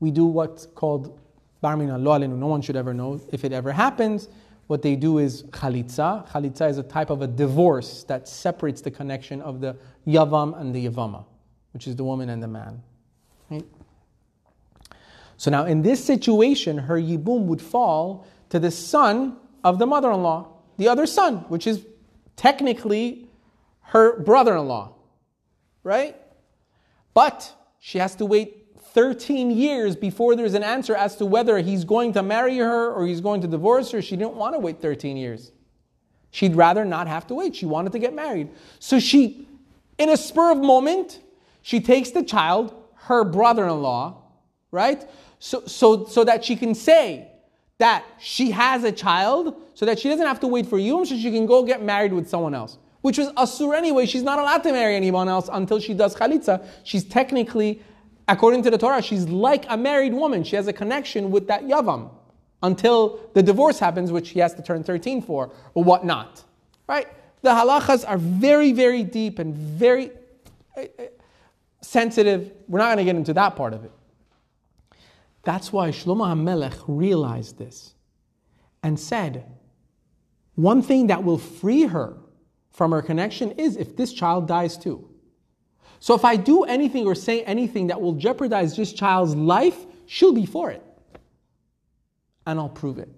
We 0.01 0.11
do 0.11 0.27
what's 0.27 0.67
called 0.67 1.19
barmina 1.63 1.99
No 1.99 2.47
one 2.47 2.61
should 2.61 2.77
ever 2.77 2.93
know 2.93 3.21
if 3.33 3.45
it 3.45 3.53
ever 3.53 3.73
happens 3.73 4.29
what 4.67 4.83
they 4.83 4.97
do 4.97 5.19
is 5.19 5.45
chalitza. 5.45 6.29
Chalitza 6.31 6.69
is 6.69 6.79
a 6.79 6.83
type 6.83 7.11
of 7.11 7.23
a 7.23 7.27
divorce 7.27 8.03
that 8.05 8.29
separates 8.29 8.81
the 8.81 8.91
connection 8.91 9.41
of 9.43 9.61
the 9.61 9.77
yavam 10.07 10.61
and 10.61 10.75
the 10.75 10.87
yavama, 10.87 11.25
which 11.73 11.87
is 11.87 11.97
the 11.97 12.05
woman 12.05 12.31
and 12.31 12.43
the 12.43 12.49
man. 12.49 12.83
Right? 13.49 13.65
So 15.37 15.51
now, 15.51 15.67
in 15.67 15.83
this 15.83 16.05
situation, 16.05 16.79
her 16.79 16.97
yibum 16.97 17.43
would 17.43 17.63
fall 17.63 18.27
to 18.49 18.59
the 18.59 18.71
son 18.71 19.37
of 19.63 19.79
the 19.79 19.87
mother 19.87 20.11
in 20.11 20.23
law, 20.23 20.49
the 20.79 20.89
other 20.89 21.07
son, 21.07 21.39
which 21.49 21.67
is 21.67 21.85
technically 22.37 23.29
her 23.81 24.19
brother 24.21 24.57
in 24.57 24.67
law. 24.67 24.95
Right? 25.85 26.17
But 27.15 27.53
she 27.79 27.99
has 27.99 28.17
to 28.17 28.27
wait 28.27 28.66
13 28.97 29.51
years 29.51 29.95
before 29.95 30.35
there's 30.35 30.55
an 30.55 30.63
answer 30.63 30.97
as 30.97 31.17
to 31.17 31.27
whether 31.27 31.59
he's 31.59 31.85
going 31.85 32.15
to 32.15 32.23
marry 32.23 32.57
her 32.57 32.91
or 32.91 33.07
he's 33.07 33.21
going 33.21 33.43
to 33.43 33.47
divorce 33.47 33.91
her. 33.91 34.01
She 34.01 34.17
didn't 34.17 34.37
want 34.37 34.55
to 34.55 34.59
wait 34.59 34.81
13 34.81 35.19
years. 35.19 35.53
She'd 36.31 36.57
rather 36.57 36.83
not 36.83 37.07
have 37.07 37.27
to 37.27 37.35
wait. 37.35 37.55
She 37.55 37.67
wanted 37.67 37.93
to 37.93 37.99
get 37.99 38.15
married. 38.15 38.49
So 38.79 38.99
she, 38.99 39.47
in 39.99 40.09
a 40.09 40.17
spur 40.17 40.51
of 40.53 40.59
moment, 40.59 41.21
she 41.61 41.79
takes 41.79 42.09
the 42.09 42.23
child, 42.23 42.75
her 42.95 43.23
brother 43.23 43.67
in 43.67 43.83
law, 43.83 44.23
right? 44.71 45.07
So, 45.41 45.67
so, 45.67 46.07
so 46.07 46.25
that 46.25 46.43
she 46.43 46.57
can 46.57 46.75
say 46.75 47.31
that 47.77 48.03
she 48.19 48.51
has 48.53 48.83
a 48.83 48.93
child, 48.93 49.61
so 49.75 49.85
that 49.85 49.99
she 49.99 50.09
doesn't 50.09 50.27
have 50.27 50.41
to 50.41 50.47
wait 50.47 50.65
for 50.65 50.79
you, 50.79 51.05
so 51.05 51.15
she 51.19 51.31
can 51.31 51.45
go 51.45 51.63
get 51.65 51.83
married 51.83 52.15
with 52.15 52.31
someone 52.31 52.55
else. 52.55 52.79
Which 53.03 53.19
was 53.19 53.29
asur 53.33 53.77
anyway. 53.77 54.07
She's 54.07 54.23
not 54.23 54.39
allowed 54.39 54.63
to 54.63 54.73
marry 54.73 54.97
anyone 54.97 55.29
else 55.29 55.51
until 55.53 55.81
she 55.81 55.93
does 55.93 56.17
chalitza. 56.17 56.67
She's 56.83 57.05
technically 57.05 57.83
According 58.29 58.63
to 58.65 58.71
the 58.71 58.79
Torah, 58.79 59.03
she's 59.03 59.29
like 59.29 59.67
a 59.69 59.77
married 59.77 60.13
woman. 60.13 60.43
She 60.43 60.57
has 60.57 60.67
a 60.67 60.73
connection 60.73 61.31
with 61.31 61.47
that 61.47 61.65
Yavam 61.65 62.11
until 62.63 63.21
the 63.35 63.43
divorce 63.43 63.79
happens, 63.79 64.11
which 64.11 64.31
he 64.31 64.41
has 64.41 64.55
to 64.55 64.63
turn 64.63 64.83
13 64.83 65.23
for, 65.23 65.53
or 65.75 65.85
whatnot. 65.85 66.43
Right? 66.89 67.07
The 67.43 67.51
halachas 67.51 68.05
are 68.07 68.19
very, 68.19 68.73
very 68.73 69.05
deep 69.05 69.39
and 69.39 69.55
very 69.55 70.11
uh, 70.77 70.83
uh, 70.99 71.03
sensitive. 71.81 72.53
We're 72.67 72.81
not 72.81 72.87
going 72.87 72.99
to 72.99 73.05
get 73.05 73.17
into 73.17 73.35
that 73.35 73.55
part 73.55 73.73
of 73.73 73.85
it. 73.85 73.93
That's 75.45 75.73
why 75.73 75.91
Shlomo 75.91 76.27
HaMelech 76.27 76.83
realized 76.89 77.59
this 77.59 77.95
and 78.83 78.99
said, 78.99 79.45
one 80.57 80.83
thing 80.83 81.07
that 81.07 81.23
will 81.23 81.39
free 81.39 81.85
her 81.85 82.17
from 82.73 82.91
her 82.91 83.03
connection 83.03 83.53
is 83.53 83.77
if 83.77 83.97
this 83.97 84.13
child 84.13 84.49
dies 84.49 84.77
too. 84.77 85.09
So 86.01 86.15
if 86.15 86.25
I 86.25 86.37
do 86.37 86.65
anything 86.65 87.07
or 87.07 87.15
say 87.15 87.43
anything 87.43 87.89
that 87.89 88.01
will 88.01 88.15
jeopardize 88.15 88.77
this 88.77 88.93
child's 88.93 89.35
life, 89.35 89.87
she'll 90.07 90.33
be 90.33 90.47
for 90.47 90.71
it. 90.71 90.83
And 92.47 92.59
I'll 92.59 92.69
prove 92.69 92.99
it. 92.99 93.09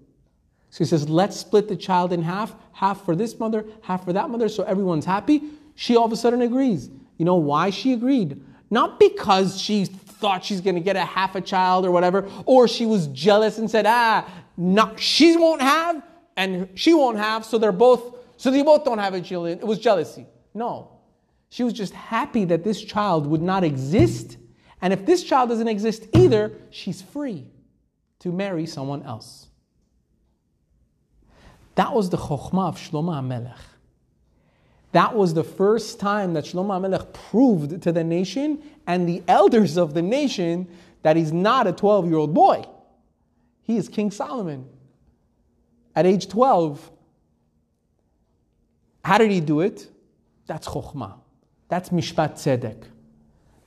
So 0.71 0.79
he 0.79 0.85
says, 0.85 1.09
let's 1.09 1.37
split 1.37 1.69
the 1.69 1.77
child 1.77 2.13
in 2.13 2.23
half, 2.23 2.55
half 2.73 3.05
for 3.05 3.17
this 3.17 3.39
mother, 3.39 3.65
half 3.83 4.05
for 4.05 4.13
that 4.13 4.29
mother, 4.31 4.49
so 4.49 4.63
everyone's 4.65 5.05
happy. 5.05 5.43
She 5.75 5.97
all 5.97 6.05
of 6.07 6.13
a 6.13 6.17
sudden 6.17 6.43
agrees. 6.43 6.91
You 7.17 7.25
know 7.25 7.37
why 7.37 7.71
she 7.71 7.93
agreed? 7.93 8.43
Not 8.71 9.01
because 9.01 9.61
she 9.61 9.87
thought 9.87 10.45
she's 10.45 10.61
going 10.61 10.75
to 10.75 10.81
get 10.81 10.97
a 10.97 11.05
half 11.05 11.35
a 11.35 11.41
child 11.41 11.87
or 11.87 11.91
whatever, 11.91 12.29
or 12.45 12.69
she 12.69 12.87
was 12.87 13.07
jealous 13.09 13.59
and 13.59 13.71
said, 13.71 13.87
ah, 13.87 14.29
not, 14.57 15.01
she 15.01 15.37
won't 15.37 15.63
have 15.63 16.03
and 16.37 16.69
she 16.75 16.95
won't 16.95 17.19
have, 17.19 17.45
so 17.45 17.59
they're 17.59 17.73
both, 17.73 18.17
so 18.37 18.51
they 18.51 18.63
both 18.63 18.85
don't 18.85 18.99
have 18.99 19.15
a 19.15 19.21
child. 19.21 19.49
It 19.49 19.67
was 19.67 19.79
jealousy. 19.79 20.27
No. 20.55 20.98
She 21.51 21.65
was 21.65 21.73
just 21.73 21.95
happy 21.95 22.45
that 22.47 22.65
this 22.65 22.81
child 22.81 23.27
would 23.27 23.43
not 23.43 23.65
exist. 23.65 24.37
And 24.81 24.93
if 24.93 25.07
this 25.07 25.23
child 25.25 25.49
doesn't 25.49 25.69
exist 25.69 26.07
either, 26.15 26.53
she's 26.71 27.01
free 27.01 27.47
to 28.21 28.33
marry 28.33 28.67
someone 28.67 29.03
else. 29.03 29.47
That 31.77 31.93
was 31.93 32.11
the 32.11 32.17
chokhmah 32.17 32.69
of 32.69 32.77
Shlomo 32.77 33.15
HaMelech. 33.15 33.57
That 34.93 35.15
was 35.15 35.35
the 35.35 35.45
first 35.45 36.01
time 36.01 36.35
that 36.35 36.45
Shlomo 36.45 36.81
HaMelech 36.81 37.13
proved 37.13 37.83
to 37.83 37.93
the 37.93 38.03
nation 38.03 38.63
and 38.87 39.09
the 39.09 39.23
elders 39.29 39.77
of 39.77 39.95
the 39.95 40.03
nation 40.03 40.69
that 41.03 41.17
he's 41.17 41.33
not 41.33 41.67
a 41.67 41.73
12 41.73 42.07
year 42.07 42.17
old 42.17 42.35
boy. 42.35 42.65
He 43.63 43.77
is 43.77 43.89
King 43.89 44.11
Solomon. 44.11 44.67
At 45.95 46.07
age 46.07 46.29
12, 46.29 46.91
how 49.05 49.19
did 49.19 49.31
he 49.31 49.41
do 49.41 49.61
it? 49.61 49.89
That's 50.47 50.67
chokhmah. 50.67 51.15
That's 51.69 51.91
mishpat 51.91 52.35
tzedek. 52.35 52.85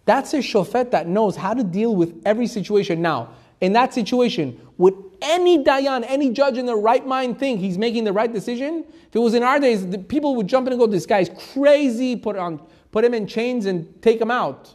That's 0.06 0.34
a 0.34 0.38
shofet 0.38 0.91
that 0.91 1.08
knows 1.08 1.36
how 1.36 1.54
to 1.54 1.64
deal 1.64 1.95
with 1.95 2.22
every 2.26 2.47
situation. 2.47 3.02
Now, 3.02 3.36
in 3.62 3.74
that 3.74 3.93
situation, 3.93 4.60
would 4.78 4.95
any 5.22 5.64
dayan, 5.64 6.04
any 6.08 6.32
judge 6.32 6.58
in 6.58 6.66
their 6.66 6.76
right 6.76 7.06
mind 7.06 7.38
think 7.38 7.60
he's 7.60 7.78
making 7.78 8.04
the 8.04 8.12
right 8.12 8.32
decision? 8.32 8.84
If 9.08 9.16
it 9.16 9.20
was 9.20 9.36
in 9.36 9.43
our 9.43 9.60
days, 9.60 9.88
the 9.88 9.99
people 9.99 10.36
would 10.36 10.47
jump 10.47 10.66
in 10.68 10.74
and 10.74 10.80
go, 10.80 10.88
"This 10.88 11.06
guy's 11.06 11.30
crazy." 11.54 12.16
Put 12.16 12.36
on, 12.36 12.60
put 12.91 13.06
him 13.06 13.14
in 13.14 13.28
chains 13.28 13.68
and 13.68 14.02
take 14.02 14.20
him 14.20 14.32
out. 14.32 14.74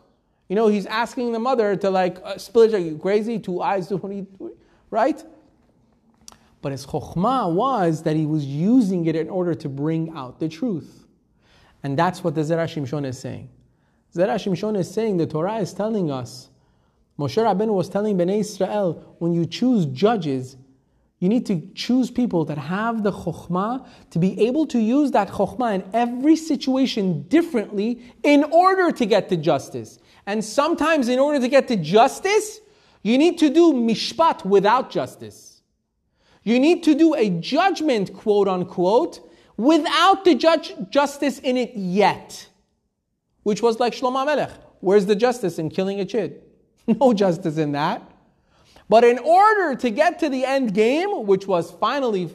You 0.48 0.54
know, 0.54 0.68
he's 0.68 0.86
asking 0.86 1.32
the 1.32 1.40
mother 1.40 1.74
to 1.74 1.90
like 1.90 2.18
uh, 2.22 2.38
split. 2.38 2.72
Are 2.74 2.78
you 2.78 2.96
crazy? 2.96 3.40
Two 3.40 3.60
eyes, 3.60 3.92
right? 4.90 5.24
But 6.62 6.72
his 6.72 6.86
chokhmah 6.86 7.52
was 7.52 8.02
that 8.04 8.14
he 8.14 8.26
was 8.26 8.44
using 8.44 9.06
it 9.06 9.16
in 9.16 9.28
order 9.28 9.54
to 9.54 9.68
bring 9.68 10.10
out 10.10 10.38
the 10.38 10.48
truth. 10.48 11.05
And 11.86 11.96
that's 11.96 12.24
what 12.24 12.34
the 12.34 12.40
Zera 12.40 12.66
Shimshon 12.66 13.06
is 13.06 13.16
saying. 13.16 13.48
Zera 14.12 14.34
Shimshon 14.34 14.76
is 14.76 14.90
saying 14.90 15.18
the 15.18 15.26
Torah 15.28 15.58
is 15.58 15.72
telling 15.72 16.10
us, 16.10 16.48
Moshe 17.16 17.40
Rabbeinu 17.40 17.72
was 17.72 17.88
telling 17.88 18.18
Bnei 18.18 18.40
Israel, 18.40 19.14
when 19.20 19.32
you 19.32 19.46
choose 19.46 19.86
judges, 19.86 20.56
you 21.20 21.28
need 21.28 21.46
to 21.46 21.62
choose 21.76 22.10
people 22.10 22.44
that 22.46 22.58
have 22.58 23.04
the 23.04 23.12
chokhmah 23.12 23.86
to 24.10 24.18
be 24.18 24.48
able 24.48 24.66
to 24.66 24.80
use 24.80 25.12
that 25.12 25.28
chokhmah 25.28 25.76
in 25.76 25.84
every 25.92 26.34
situation 26.34 27.22
differently 27.28 28.02
in 28.24 28.42
order 28.42 28.90
to 28.90 29.06
get 29.06 29.28
to 29.28 29.36
justice. 29.36 30.00
And 30.26 30.44
sometimes, 30.44 31.08
in 31.08 31.20
order 31.20 31.38
to 31.38 31.46
get 31.46 31.68
to 31.68 31.76
justice, 31.76 32.58
you 33.04 33.16
need 33.16 33.38
to 33.38 33.48
do 33.48 33.72
mishpat 33.72 34.44
without 34.44 34.90
justice. 34.90 35.62
You 36.42 36.58
need 36.58 36.82
to 36.82 36.96
do 36.96 37.14
a 37.14 37.30
judgment, 37.30 38.12
quote 38.12 38.48
unquote, 38.48 39.20
without 39.56 40.24
the 40.24 40.34
judge, 40.34 40.74
justice 40.90 41.38
in 41.38 41.56
it 41.56 41.72
yet, 41.74 42.48
which 43.42 43.62
was 43.62 43.80
like 43.80 43.92
Shlomo 43.92 44.24
Melech. 44.26 44.50
Where's 44.80 45.06
the 45.06 45.16
justice 45.16 45.58
in 45.58 45.70
killing 45.70 46.00
a 46.00 46.04
chid? 46.04 46.42
No 46.88 47.12
justice 47.12 47.56
in 47.56 47.72
that. 47.72 48.00
But 48.88 49.02
in 49.02 49.18
order 49.18 49.74
to 49.74 49.90
get 49.90 50.20
to 50.20 50.28
the 50.28 50.44
end 50.44 50.72
game, 50.72 51.26
which 51.26 51.44
was 51.46 51.72
finally 51.72 52.30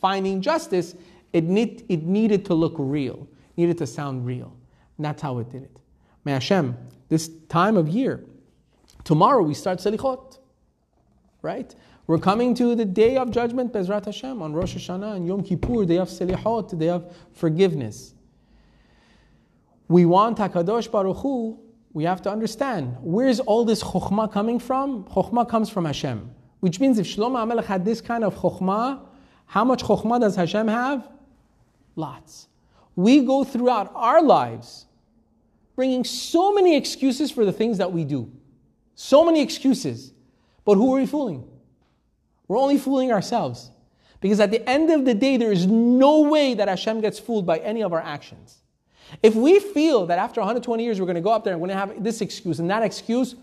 finding 0.00 0.40
justice, 0.40 0.94
it, 1.32 1.42
need, 1.44 1.84
it 1.88 2.04
needed 2.04 2.44
to 2.44 2.54
look 2.54 2.74
real, 2.78 3.26
needed 3.56 3.78
to 3.78 3.86
sound 3.86 4.24
real. 4.24 4.56
And 4.96 5.04
that's 5.04 5.20
how 5.20 5.38
it 5.38 5.50
did 5.50 5.64
it. 5.64 5.76
May 6.24 6.32
Hashem, 6.32 6.76
this 7.08 7.28
time 7.48 7.76
of 7.76 7.88
year, 7.88 8.24
tomorrow 9.02 9.42
we 9.42 9.54
start 9.54 9.78
Selichot, 9.78 10.37
right? 11.42 11.74
We're 12.06 12.18
coming 12.18 12.54
to 12.54 12.74
the 12.74 12.84
day 12.84 13.16
of 13.16 13.30
judgment, 13.30 13.72
Bezrat 13.72 14.06
Hashem, 14.06 14.40
on 14.40 14.52
Rosh 14.52 14.76
Hashanah 14.76 15.16
and 15.16 15.26
Yom 15.26 15.42
Kippur, 15.42 15.84
day 15.84 15.98
of 15.98 16.08
Selihot, 16.08 16.78
day 16.78 16.88
of 16.88 17.14
forgiveness. 17.32 18.14
We 19.88 20.04
want 20.04 20.38
HaKadosh 20.38 20.90
Baruch 20.90 21.18
Hu, 21.18 21.58
we 21.92 22.04
have 22.04 22.22
to 22.22 22.30
understand, 22.30 22.96
where's 23.00 23.40
all 23.40 23.64
this 23.64 23.82
chokhmah 23.82 24.32
coming 24.32 24.58
from? 24.58 25.04
Chokhmah 25.04 25.48
comes 25.48 25.70
from 25.70 25.84
Hashem. 25.84 26.30
Which 26.60 26.80
means 26.80 26.98
if 26.98 27.06
Shlomo 27.06 27.36
HaMelech 27.36 27.64
had 27.64 27.84
this 27.84 28.00
kind 28.00 28.24
of 28.24 28.34
chokhmah, 28.34 29.00
how 29.46 29.64
much 29.64 29.82
chokhmah 29.82 30.20
does 30.20 30.36
Hashem 30.36 30.68
have? 30.68 31.08
Lots. 31.96 32.48
We 32.96 33.24
go 33.24 33.44
throughout 33.44 33.92
our 33.94 34.22
lives 34.22 34.86
bringing 35.76 36.02
so 36.04 36.52
many 36.52 36.76
excuses 36.76 37.30
for 37.30 37.44
the 37.44 37.52
things 37.52 37.78
that 37.78 37.92
we 37.92 38.04
do. 38.04 38.30
So 38.96 39.24
many 39.24 39.40
excuses. 39.40 40.12
But 40.68 40.76
who 40.76 40.94
are 40.94 41.00
we 41.00 41.06
fooling? 41.06 41.48
We're 42.46 42.58
only 42.58 42.76
fooling 42.76 43.10
ourselves. 43.10 43.70
Because 44.20 44.38
at 44.38 44.50
the 44.50 44.68
end 44.68 44.90
of 44.90 45.06
the 45.06 45.14
day, 45.14 45.38
there 45.38 45.50
is 45.50 45.66
no 45.66 46.20
way 46.20 46.52
that 46.52 46.68
Hashem 46.68 47.00
gets 47.00 47.18
fooled 47.18 47.46
by 47.46 47.56
any 47.60 47.82
of 47.82 47.94
our 47.94 48.02
actions. 48.02 48.58
If 49.22 49.34
we 49.34 49.60
feel 49.60 50.04
that 50.04 50.18
after 50.18 50.42
120 50.42 50.84
years 50.84 51.00
we're 51.00 51.06
going 51.06 51.14
to 51.14 51.22
go 51.22 51.30
up 51.30 51.42
there 51.42 51.54
and 51.54 51.62
we're 51.62 51.68
going 51.68 51.78
to 51.78 51.94
have 51.94 52.04
this 52.04 52.20
excuse 52.20 52.58
and 52.58 52.68
that 52.68 52.82
excuse, 52.82 53.34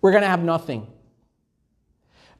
we're 0.00 0.12
going 0.12 0.22
to 0.22 0.28
have 0.28 0.44
nothing. 0.44 0.86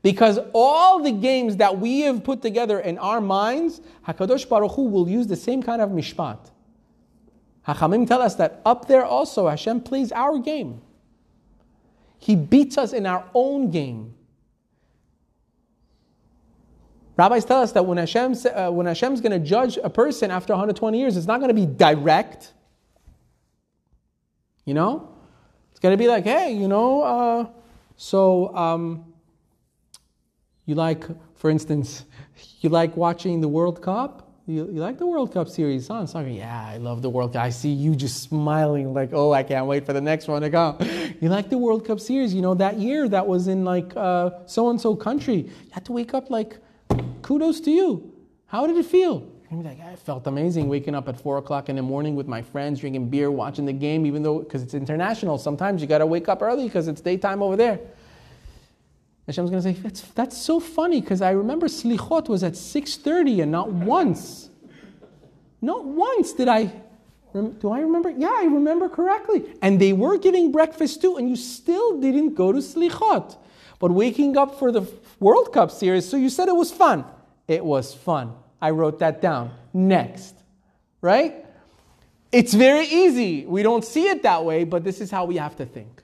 Because 0.02 0.38
all 0.52 1.02
the 1.02 1.11
games 1.11 1.57
that 1.57 1.80
we 1.80 2.02
have 2.02 2.22
put 2.22 2.40
together 2.40 2.78
in 2.78 2.98
our 2.98 3.20
minds, 3.20 3.80
HaKadosh 4.07 4.48
Baruch 4.48 4.76
Hu 4.76 4.84
will 4.84 5.09
use 5.09 5.26
the 5.26 5.34
same 5.34 5.61
kind 5.61 5.82
of 5.82 5.90
mishpat. 5.90 6.52
Hachamim 7.66 8.07
tell 8.07 8.22
us 8.22 8.36
that 8.36 8.62
up 8.64 8.86
there 8.86 9.05
also 9.05 9.48
Hashem 9.48 9.80
plays 9.80 10.12
our 10.12 10.38
game. 10.38 10.82
He 12.25 12.37
beats 12.37 12.79
us 12.79 12.95
in 12.95 13.05
our 13.05 13.29
own 13.35 13.70
game. 13.70 14.14
Rabbis 17.18 17.45
tell 17.45 17.61
us 17.61 17.72
that 17.72 17.85
when, 17.85 17.99
Hashem, 17.99 18.35
uh, 18.55 18.70
when 18.70 18.87
Hashem's 18.87 19.20
going 19.20 19.39
to 19.39 19.47
judge 19.47 19.77
a 19.85 19.91
person 19.91 20.31
after 20.31 20.55
120 20.55 20.99
years, 20.99 21.18
it's 21.18 21.27
not 21.27 21.39
going 21.41 21.55
to 21.55 21.55
be 21.55 21.66
direct. 21.66 22.55
You 24.64 24.72
know? 24.72 25.14
It's 25.70 25.81
going 25.81 25.93
to 25.93 26.03
be 26.03 26.09
like, 26.09 26.25
hey, 26.25 26.51
you 26.51 26.66
know, 26.66 27.03
uh, 27.03 27.47
so, 27.99 28.57
um, 28.57 29.12
You 30.64 30.77
like, 30.77 31.05
for 31.35 31.51
instance, 31.51 32.07
you 32.61 32.70
like 32.70 32.97
watching 32.97 33.43
the 33.43 33.49
World 33.49 33.83
Cup? 33.83 34.24
You, 34.47 34.68
you 34.70 34.80
like 34.80 34.99
the 34.99 35.07
World 35.07 35.32
Cup 35.32 35.49
series 35.49 35.88
on 35.88 36.07
soccer? 36.07 36.28
Yeah, 36.28 36.66
I 36.68 36.76
love 36.76 37.01
the 37.01 37.09
World 37.09 37.32
Cup. 37.32 37.42
I 37.42 37.49
see 37.49 37.70
you 37.70 37.97
just 37.97 38.22
smiling 38.24 38.92
like, 38.92 39.09
oh, 39.14 39.32
I 39.32 39.42
can't 39.42 39.64
wait 39.64 39.86
for 39.86 39.95
the 39.95 40.03
next 40.03 40.28
one 40.28 40.42
to 40.42 40.51
come. 40.51 40.76
You 41.22 41.30
like 41.30 41.49
the 41.49 41.57
World 41.57 41.86
Cup 41.86 41.99
series? 41.99 42.34
You 42.34 42.42
know, 42.42 42.53
that 42.57 42.78
year 42.78 43.09
that 43.09 43.26
was 43.26 43.49
in 43.49 43.64
like 43.64 43.95
so 43.95 44.68
and 44.68 44.78
so 44.78 44.95
country. 44.97 45.36
You 45.36 45.70
had 45.70 45.86
to 45.86 45.92
wake 45.92 46.12
up 46.12 46.28
like, 46.28 46.59
kudos 47.22 47.61
to 47.61 47.70
you. 47.70 48.12
How 48.47 48.66
did 48.66 48.76
it 48.76 48.84
feel? 48.84 49.30
Like, 49.51 49.80
I 49.80 49.95
felt 49.95 50.26
amazing 50.26 50.68
waking 50.68 50.95
up 50.97 51.09
at 51.09 51.18
four 51.18 51.38
o'clock 51.38 51.68
in 51.68 51.76
the 51.76 51.82
morning 51.82 52.16
with 52.16 52.26
my 52.26 52.42
friends, 52.42 52.80
drinking 52.80 53.09
beer, 53.09 53.30
watching 53.30 53.64
the 53.64 53.72
game, 53.72 54.05
even 54.05 54.22
though, 54.22 54.40
because 54.40 54.62
it's 54.62 54.74
international. 54.74 55.38
Sometimes 55.38 55.80
you 55.80 55.86
got 55.86 55.99
to 55.99 56.07
wake 56.07 56.28
up 56.28 56.42
early 56.42 56.64
because 56.64 56.88
it's 56.88 57.01
daytime 57.01 57.40
over 57.40 57.55
there. 57.55 57.78
Hashem's 59.27 59.51
going 59.51 59.62
to 59.62 59.72
say, 59.72 59.81
that's, 59.81 60.03
that's 60.12 60.37
so 60.37 60.61
funny 60.61 61.01
because 61.01 61.22
I 61.22 61.31
remember 61.31 61.66
Slichot 61.66 62.29
was 62.29 62.43
at 62.43 62.53
6.30 62.53 63.43
and 63.43 63.53
not 63.53 63.72
once. 63.72 64.51
Not 65.62 65.85
once 65.87 66.35
did 66.35 66.49
I, 66.49 66.70
do 67.33 67.70
I 67.70 67.81
remember? 67.81 68.11
Yeah, 68.11 68.35
I 68.37 68.45
remember 68.45 68.89
correctly. 68.89 69.45
And 69.62 69.81
they 69.81 69.95
were 69.95 70.18
giving 70.18 70.53
breakfast 70.53 71.01
too 71.01 71.16
and 71.16 71.29
you 71.29 71.37
still 71.37 72.01
didn't 72.01 72.35
go 72.35 72.53
to 72.53 72.59
Slichot. 72.59 73.39
But 73.79 73.91
waking 73.91 74.37
up 74.37 74.59
for 74.59 74.70
the 74.70 74.87
World 75.20 75.53
Cup 75.53 75.70
series, 75.70 76.09
so 76.09 76.16
you 76.16 76.29
said 76.29 76.49
it 76.49 76.57
was 76.57 76.70
fun. 76.70 77.05
It 77.49 77.64
was 77.64 77.95
fun. 77.95 78.35
I 78.61 78.70
wrote 78.70 78.99
that 78.99 79.22
down. 79.22 79.53
Next. 79.72 80.35
Right? 81.01 81.45
It's 82.31 82.53
very 82.53 82.87
easy. 82.87 83.47
We 83.47 83.62
don't 83.62 83.85
see 83.85 84.09
it 84.09 84.22
that 84.22 84.45
way, 84.45 84.64
but 84.64 84.85
this 84.85 85.01
is 85.01 85.11
how 85.11 85.25
we 85.25 85.37
have 85.37 85.57
to 85.57 85.66
think. 85.66 86.03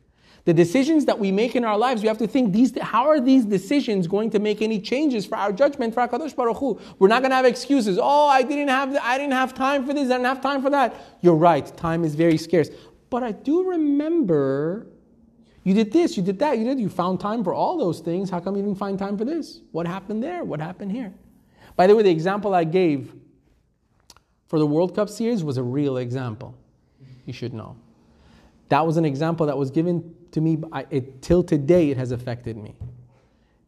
The 0.51 0.55
decisions 0.55 1.05
that 1.05 1.17
we 1.17 1.31
make 1.31 1.55
in 1.55 1.65
our 1.65 1.79
lives, 1.79 2.03
we 2.03 2.09
have 2.09 2.19
to 2.19 2.27
think 2.27 2.53
these, 2.53 2.77
how 2.81 3.07
are 3.07 3.21
these 3.21 3.45
decisions 3.45 4.09
going 4.09 4.31
to 4.31 4.41
make 4.41 4.63
any 4.63 4.81
changes 4.81 5.25
for 5.25 5.39
our 5.39 5.53
judgment 5.53 5.95
for 5.95 6.01
HaKadosh 6.09 6.35
Baruch 6.35 6.57
Hu? 6.57 6.81
We're 6.99 7.07
not 7.07 7.23
going 7.23 7.31
to 7.31 7.37
have 7.37 7.45
excuses. 7.45 8.01
Oh, 8.03 8.27
I 8.27 8.43
didn't 8.43 8.67
have, 8.67 8.97
I 9.01 9.17
didn't 9.17 9.35
have 9.35 9.55
time 9.55 9.87
for 9.87 9.95
this, 9.95 10.07
I 10.07 10.15
didn't 10.15 10.25
have 10.25 10.41
time 10.41 10.61
for 10.61 10.69
that. 10.71 10.93
You're 11.21 11.37
right, 11.37 11.65
time 11.77 12.03
is 12.03 12.17
very 12.17 12.37
scarce. 12.37 12.69
But 13.11 13.23
I 13.23 13.31
do 13.31 13.71
remember 13.71 14.89
you 15.63 15.73
did 15.73 15.93
this, 15.93 16.17
you 16.17 16.23
did 16.25 16.41
that, 16.41 16.59
you 16.59 16.65
did, 16.65 16.81
you 16.81 16.89
found 16.89 17.21
time 17.21 17.45
for 17.45 17.55
all 17.55 17.79
those 17.79 18.01
things. 18.01 18.29
How 18.29 18.41
come 18.41 18.57
you 18.57 18.63
didn't 18.65 18.79
find 18.79 18.99
time 18.99 19.17
for 19.17 19.25
this? 19.25 19.61
What 19.71 19.87
happened 19.87 20.21
there? 20.21 20.43
What 20.43 20.59
happened 20.59 20.91
here? 20.91 21.15
By 21.77 21.87
the 21.87 21.95
way, 21.95 22.03
the 22.03 22.11
example 22.11 22.55
I 22.55 22.65
gave 22.65 23.15
for 24.49 24.59
the 24.59 24.67
World 24.67 24.97
Cup 24.97 25.11
series 25.11 25.45
was 25.45 25.59
a 25.59 25.63
real 25.63 25.99
example. 25.99 26.57
You 27.25 27.33
should 27.33 27.55
know. 27.55 27.77
That 28.69 28.85
was 28.85 28.97
an 28.97 29.05
example 29.05 29.47
that 29.47 29.57
was 29.57 29.71
given 29.71 30.17
to 30.33 30.41
me, 30.41 30.59
I, 30.73 30.87
it, 30.91 31.23
till 31.23 31.43
today, 31.43 31.91
it 31.91 31.97
has 31.97 32.13
affected 32.13 32.57
me. 32.57 32.75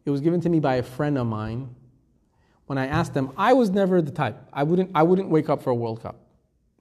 It 0.05 0.09
was 0.09 0.21
given 0.21 0.41
to 0.41 0.49
me 0.49 0.59
by 0.59 0.75
a 0.75 0.83
friend 0.83 1.17
of 1.17 1.27
mine. 1.27 1.73
When 2.65 2.77
I 2.77 2.87
asked 2.87 3.13
them, 3.13 3.31
I 3.37 3.53
was 3.53 3.69
never 3.69 4.01
the 4.01 4.11
type. 4.11 4.37
I 4.51 4.63
wouldn't, 4.63 4.91
I 4.95 5.03
wouldn't 5.03 5.29
wake 5.29 5.49
up 5.49 5.61
for 5.61 5.69
a 5.69 5.75
World 5.75 6.01
Cup. 6.01 6.15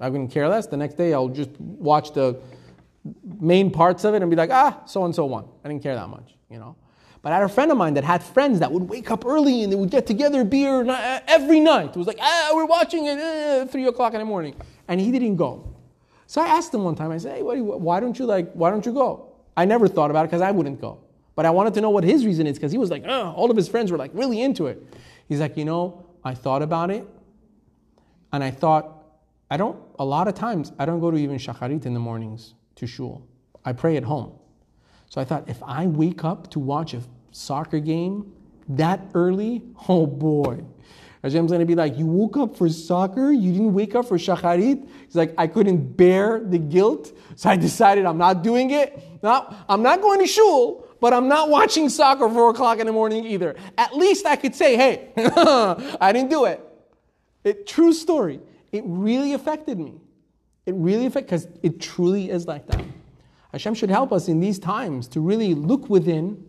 I 0.01 0.09
wouldn't 0.09 0.31
care 0.31 0.49
less. 0.49 0.67
The 0.67 0.77
next 0.77 0.95
day, 0.95 1.15
I'll 1.15 1.29
just 1.29 1.51
watch 1.61 2.13
the 2.13 2.41
main 3.41 3.71
parts 3.71 4.05
of 4.05 4.15
it 4.15 4.23
and 4.23 4.31
be 4.31 4.37
like, 4.37 4.51
ah, 4.51 4.83
so 4.87 5.05
and 5.05 5.15
so 5.15 5.27
won. 5.27 5.47
I 5.65 5.69
didn't 5.69 5.83
care 5.83 5.95
that 5.95 6.09
much, 6.09 6.35
you 6.51 6.59
know. 6.59 6.77
But 7.21 7.33
I 7.33 7.37
had 7.37 7.45
a 7.45 7.49
friend 7.49 7.71
of 7.71 7.79
mine 7.79 7.95
that 7.95 8.03
had 8.05 8.23
friends 8.23 8.59
that 8.59 8.73
would 8.73 8.89
wake 8.89 9.11
up 9.13 9.25
early 9.25 9.63
and 9.63 9.73
they 9.73 9.77
would 9.77 9.91
get 9.91 10.07
together 10.07 10.43
beer 10.43 10.89
uh, 10.89 11.21
every 11.29 11.61
night. 11.61 11.91
It 11.91 11.97
was 11.97 12.09
like, 12.09 12.19
ah, 12.21 12.51
we're 12.53 12.65
watching 12.65 13.07
it 13.07 13.19
uh, 13.19 13.67
three 13.67 13.87
o'clock 13.87 14.15
in 14.15 14.19
the 14.19 14.25
morning, 14.25 14.57
and 14.89 15.01
he 15.01 15.13
didn't 15.13 15.37
go. 15.37 15.73
So 16.27 16.41
I 16.41 16.47
asked 16.47 16.75
him 16.75 16.83
one 16.83 16.97
time. 16.97 17.13
I 17.13 17.19
said, 17.19 17.37
hey, 17.37 17.43
why 17.43 18.01
don't 18.01 18.19
you 18.19 18.27
like? 18.27 18.53
Why 18.53 18.71
don't 18.71 18.85
you 18.85 18.93
go? 18.93 19.32
I 19.57 19.65
never 19.65 19.89
thought 19.89 20.11
about 20.11 20.25
it 20.25 20.29
because 20.29 20.43
I 20.43 20.51
wouldn't 20.51 20.81
go. 20.81 20.99
But 21.35 21.47
I 21.47 21.51
wanted 21.51 21.75
to 21.75 21.81
know 21.81 21.91
what 21.91 22.05
his 22.05 22.27
reason 22.27 22.47
is 22.47 22.59
because 22.59 22.73
he 22.73 22.79
was 22.79 22.91
like, 22.91 23.05
all 23.07 23.51
of 23.51 23.57
his 23.57 23.69
friends 23.69 23.91
were 23.91 23.99
like 23.99 24.11
really 24.15 24.41
into 24.41 24.67
it. 24.67 24.83
He's 25.29 25.41
like, 25.41 25.57
you 25.57 25.65
know, 25.65 26.05
I 26.25 26.35
thought 26.35 26.63
about 26.63 26.91
it, 26.91 27.07
and 28.33 28.45
I 28.45 28.51
thought, 28.51 29.05
I 29.51 29.57
don't. 29.57 29.79
A 29.99 30.05
lot 30.05 30.29
of 30.29 30.35
times, 30.35 30.73
I 30.79 30.85
don't 30.85 31.01
go 31.01 31.11
to 31.11 31.17
even 31.17 31.37
shacharit 31.37 31.85
in 31.85 31.95
the 31.95 32.01
mornings 32.01 32.55
to 32.77 32.87
shul. 32.87 33.27
I 33.65 33.73
pray 33.73 33.97
at 33.97 34.05
home. 34.05 34.33
So 35.09 35.21
I 35.21 35.25
thought, 35.25 35.49
if 35.49 35.63
I 35.63 35.87
wake 35.87 36.25
up 36.25 36.51
to 36.51 36.59
watch 36.59 36.95
a 36.95 37.03
soccer 37.33 37.81
game 37.81 38.33
that 38.69 39.01
early, 39.15 39.63
oh 39.89 40.07
boy. 40.07 40.65
Hashem's 41.23 41.51
going 41.53 41.61
to 41.61 41.67
be 41.67 41.75
like, 41.77 41.97
You 41.97 42.07
woke 42.07 42.37
up 42.37 42.57
for 42.57 42.69
soccer? 42.69 43.31
You 43.31 43.53
didn't 43.53 43.73
wake 43.73 43.95
up 43.95 44.07
for 44.07 44.19
shacharit? 44.19 44.89
He's 45.07 45.15
like, 45.15 45.35
I 45.39 45.47
couldn't 45.47 45.97
bear 45.97 46.41
the 46.41 46.59
guilt, 46.59 47.13
so 47.37 47.49
I 47.49 47.57
decided 47.57 48.07
I'm 48.07 48.19
not 48.19 48.43
doing 48.43 48.71
it. 48.71 49.01
No, 49.23 49.55
I'm 49.69 49.83
not 49.83 50.01
going 50.01 50.19
to 50.21 50.27
shul, 50.27 50.87
but 51.01 51.13
I'm 51.13 51.29
not 51.29 51.49
watching 51.49 51.89
soccer 51.89 52.29
four 52.29 52.51
o'clock 52.51 52.81
in 52.81 52.87
the 52.87 52.93
morning 52.93 53.25
either. 53.25 53.55
At 53.79 53.95
least 53.97 54.27
I 54.27 54.37
could 54.37 54.55
say, 54.55 54.77
Hey, 54.77 55.11
I 55.17 56.11
didn't 56.13 56.31
do 56.31 56.47
it. 56.47 56.61
it. 57.45 57.67
True 57.67 57.93
story. 57.93 58.41
It 58.73 58.83
really 58.87 59.35
affected 59.35 59.79
me. 59.79 60.01
It 60.67 60.75
really 60.75 61.07
affected, 61.07 61.27
because 61.27 61.49
it 61.63 61.81
truly 61.81 62.31
is 62.31 62.47
like 62.47 62.67
that. 62.69 62.85
Hashem 63.53 63.75
should 63.75 63.91
help 63.91 64.13
us 64.13 64.29
in 64.29 64.41
these 64.41 64.59
times 64.59 65.07
to 65.09 65.21
really 65.21 65.55
look 65.55 65.91
within, 65.91 66.45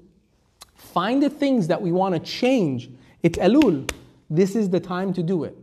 find 0.76 1.22
the 1.22 1.30
things 1.30 1.68
that 1.68 1.82
we 1.82 1.92
want 1.92 2.16
to 2.16 2.20
change. 2.20 2.90
It's 3.22 3.38
Elul. 3.38 3.90
This 4.34 4.56
is 4.56 4.72
the 4.72 4.80
time 4.80 5.14
to 5.14 5.22
do 5.22 5.44
it. 5.44 5.56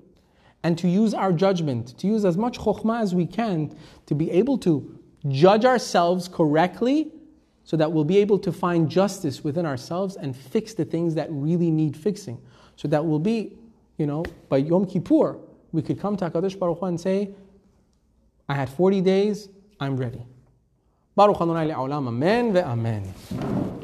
And 0.62 0.79
to 0.79 0.89
use 0.89 1.12
our 1.12 1.33
judgment, 1.33 1.99
to 1.99 2.07
use 2.07 2.25
as 2.25 2.37
much 2.37 2.59
chokhmah 2.59 3.03
as 3.03 3.14
we 3.14 3.27
can 3.27 3.77
to 4.07 4.14
be 4.14 4.31
able 4.31 4.59
to 4.59 4.97
judge 5.29 5.64
ourselves 5.64 6.29
correctly 6.29 7.11
so 7.64 7.77
that 7.77 7.91
we'll 7.91 8.05
be 8.05 8.18
able 8.18 8.39
to 8.39 8.53
find 8.53 8.89
justice 8.89 9.43
within 9.43 9.66
ourselves 9.66 10.16
and 10.16 10.37
fix 10.37 10.75
the 10.75 10.85
things 10.85 11.16
that 11.16 11.27
really 11.31 11.71
need 11.71 11.97
fixing. 11.97 12.41
So 12.77 12.87
that 12.89 13.05
we'll 13.05 13.18
be, 13.18 13.59
you 13.99 14.07
know, 14.07 14.25
by 14.49 14.59
Yom 14.59 14.87
Kippur, 14.87 15.39
we 15.73 15.83
could 15.83 15.99
come 15.99 16.16
to 16.18 16.31
HaKadosh 16.31 16.57
Baruch 16.57 16.79
Hu 16.79 16.87
and 16.87 17.01
say, 17.01 17.31
I 18.49 18.55
had 18.55 18.68
40 18.71 19.01
days, 19.01 19.49
I'm 19.81 19.97
ready. 19.97 20.25
Baruch 21.16 21.41
Adonai 21.41 21.73
Le'olam, 21.73 22.07
Amen 22.07 22.53
ve'Amen. 22.53 23.80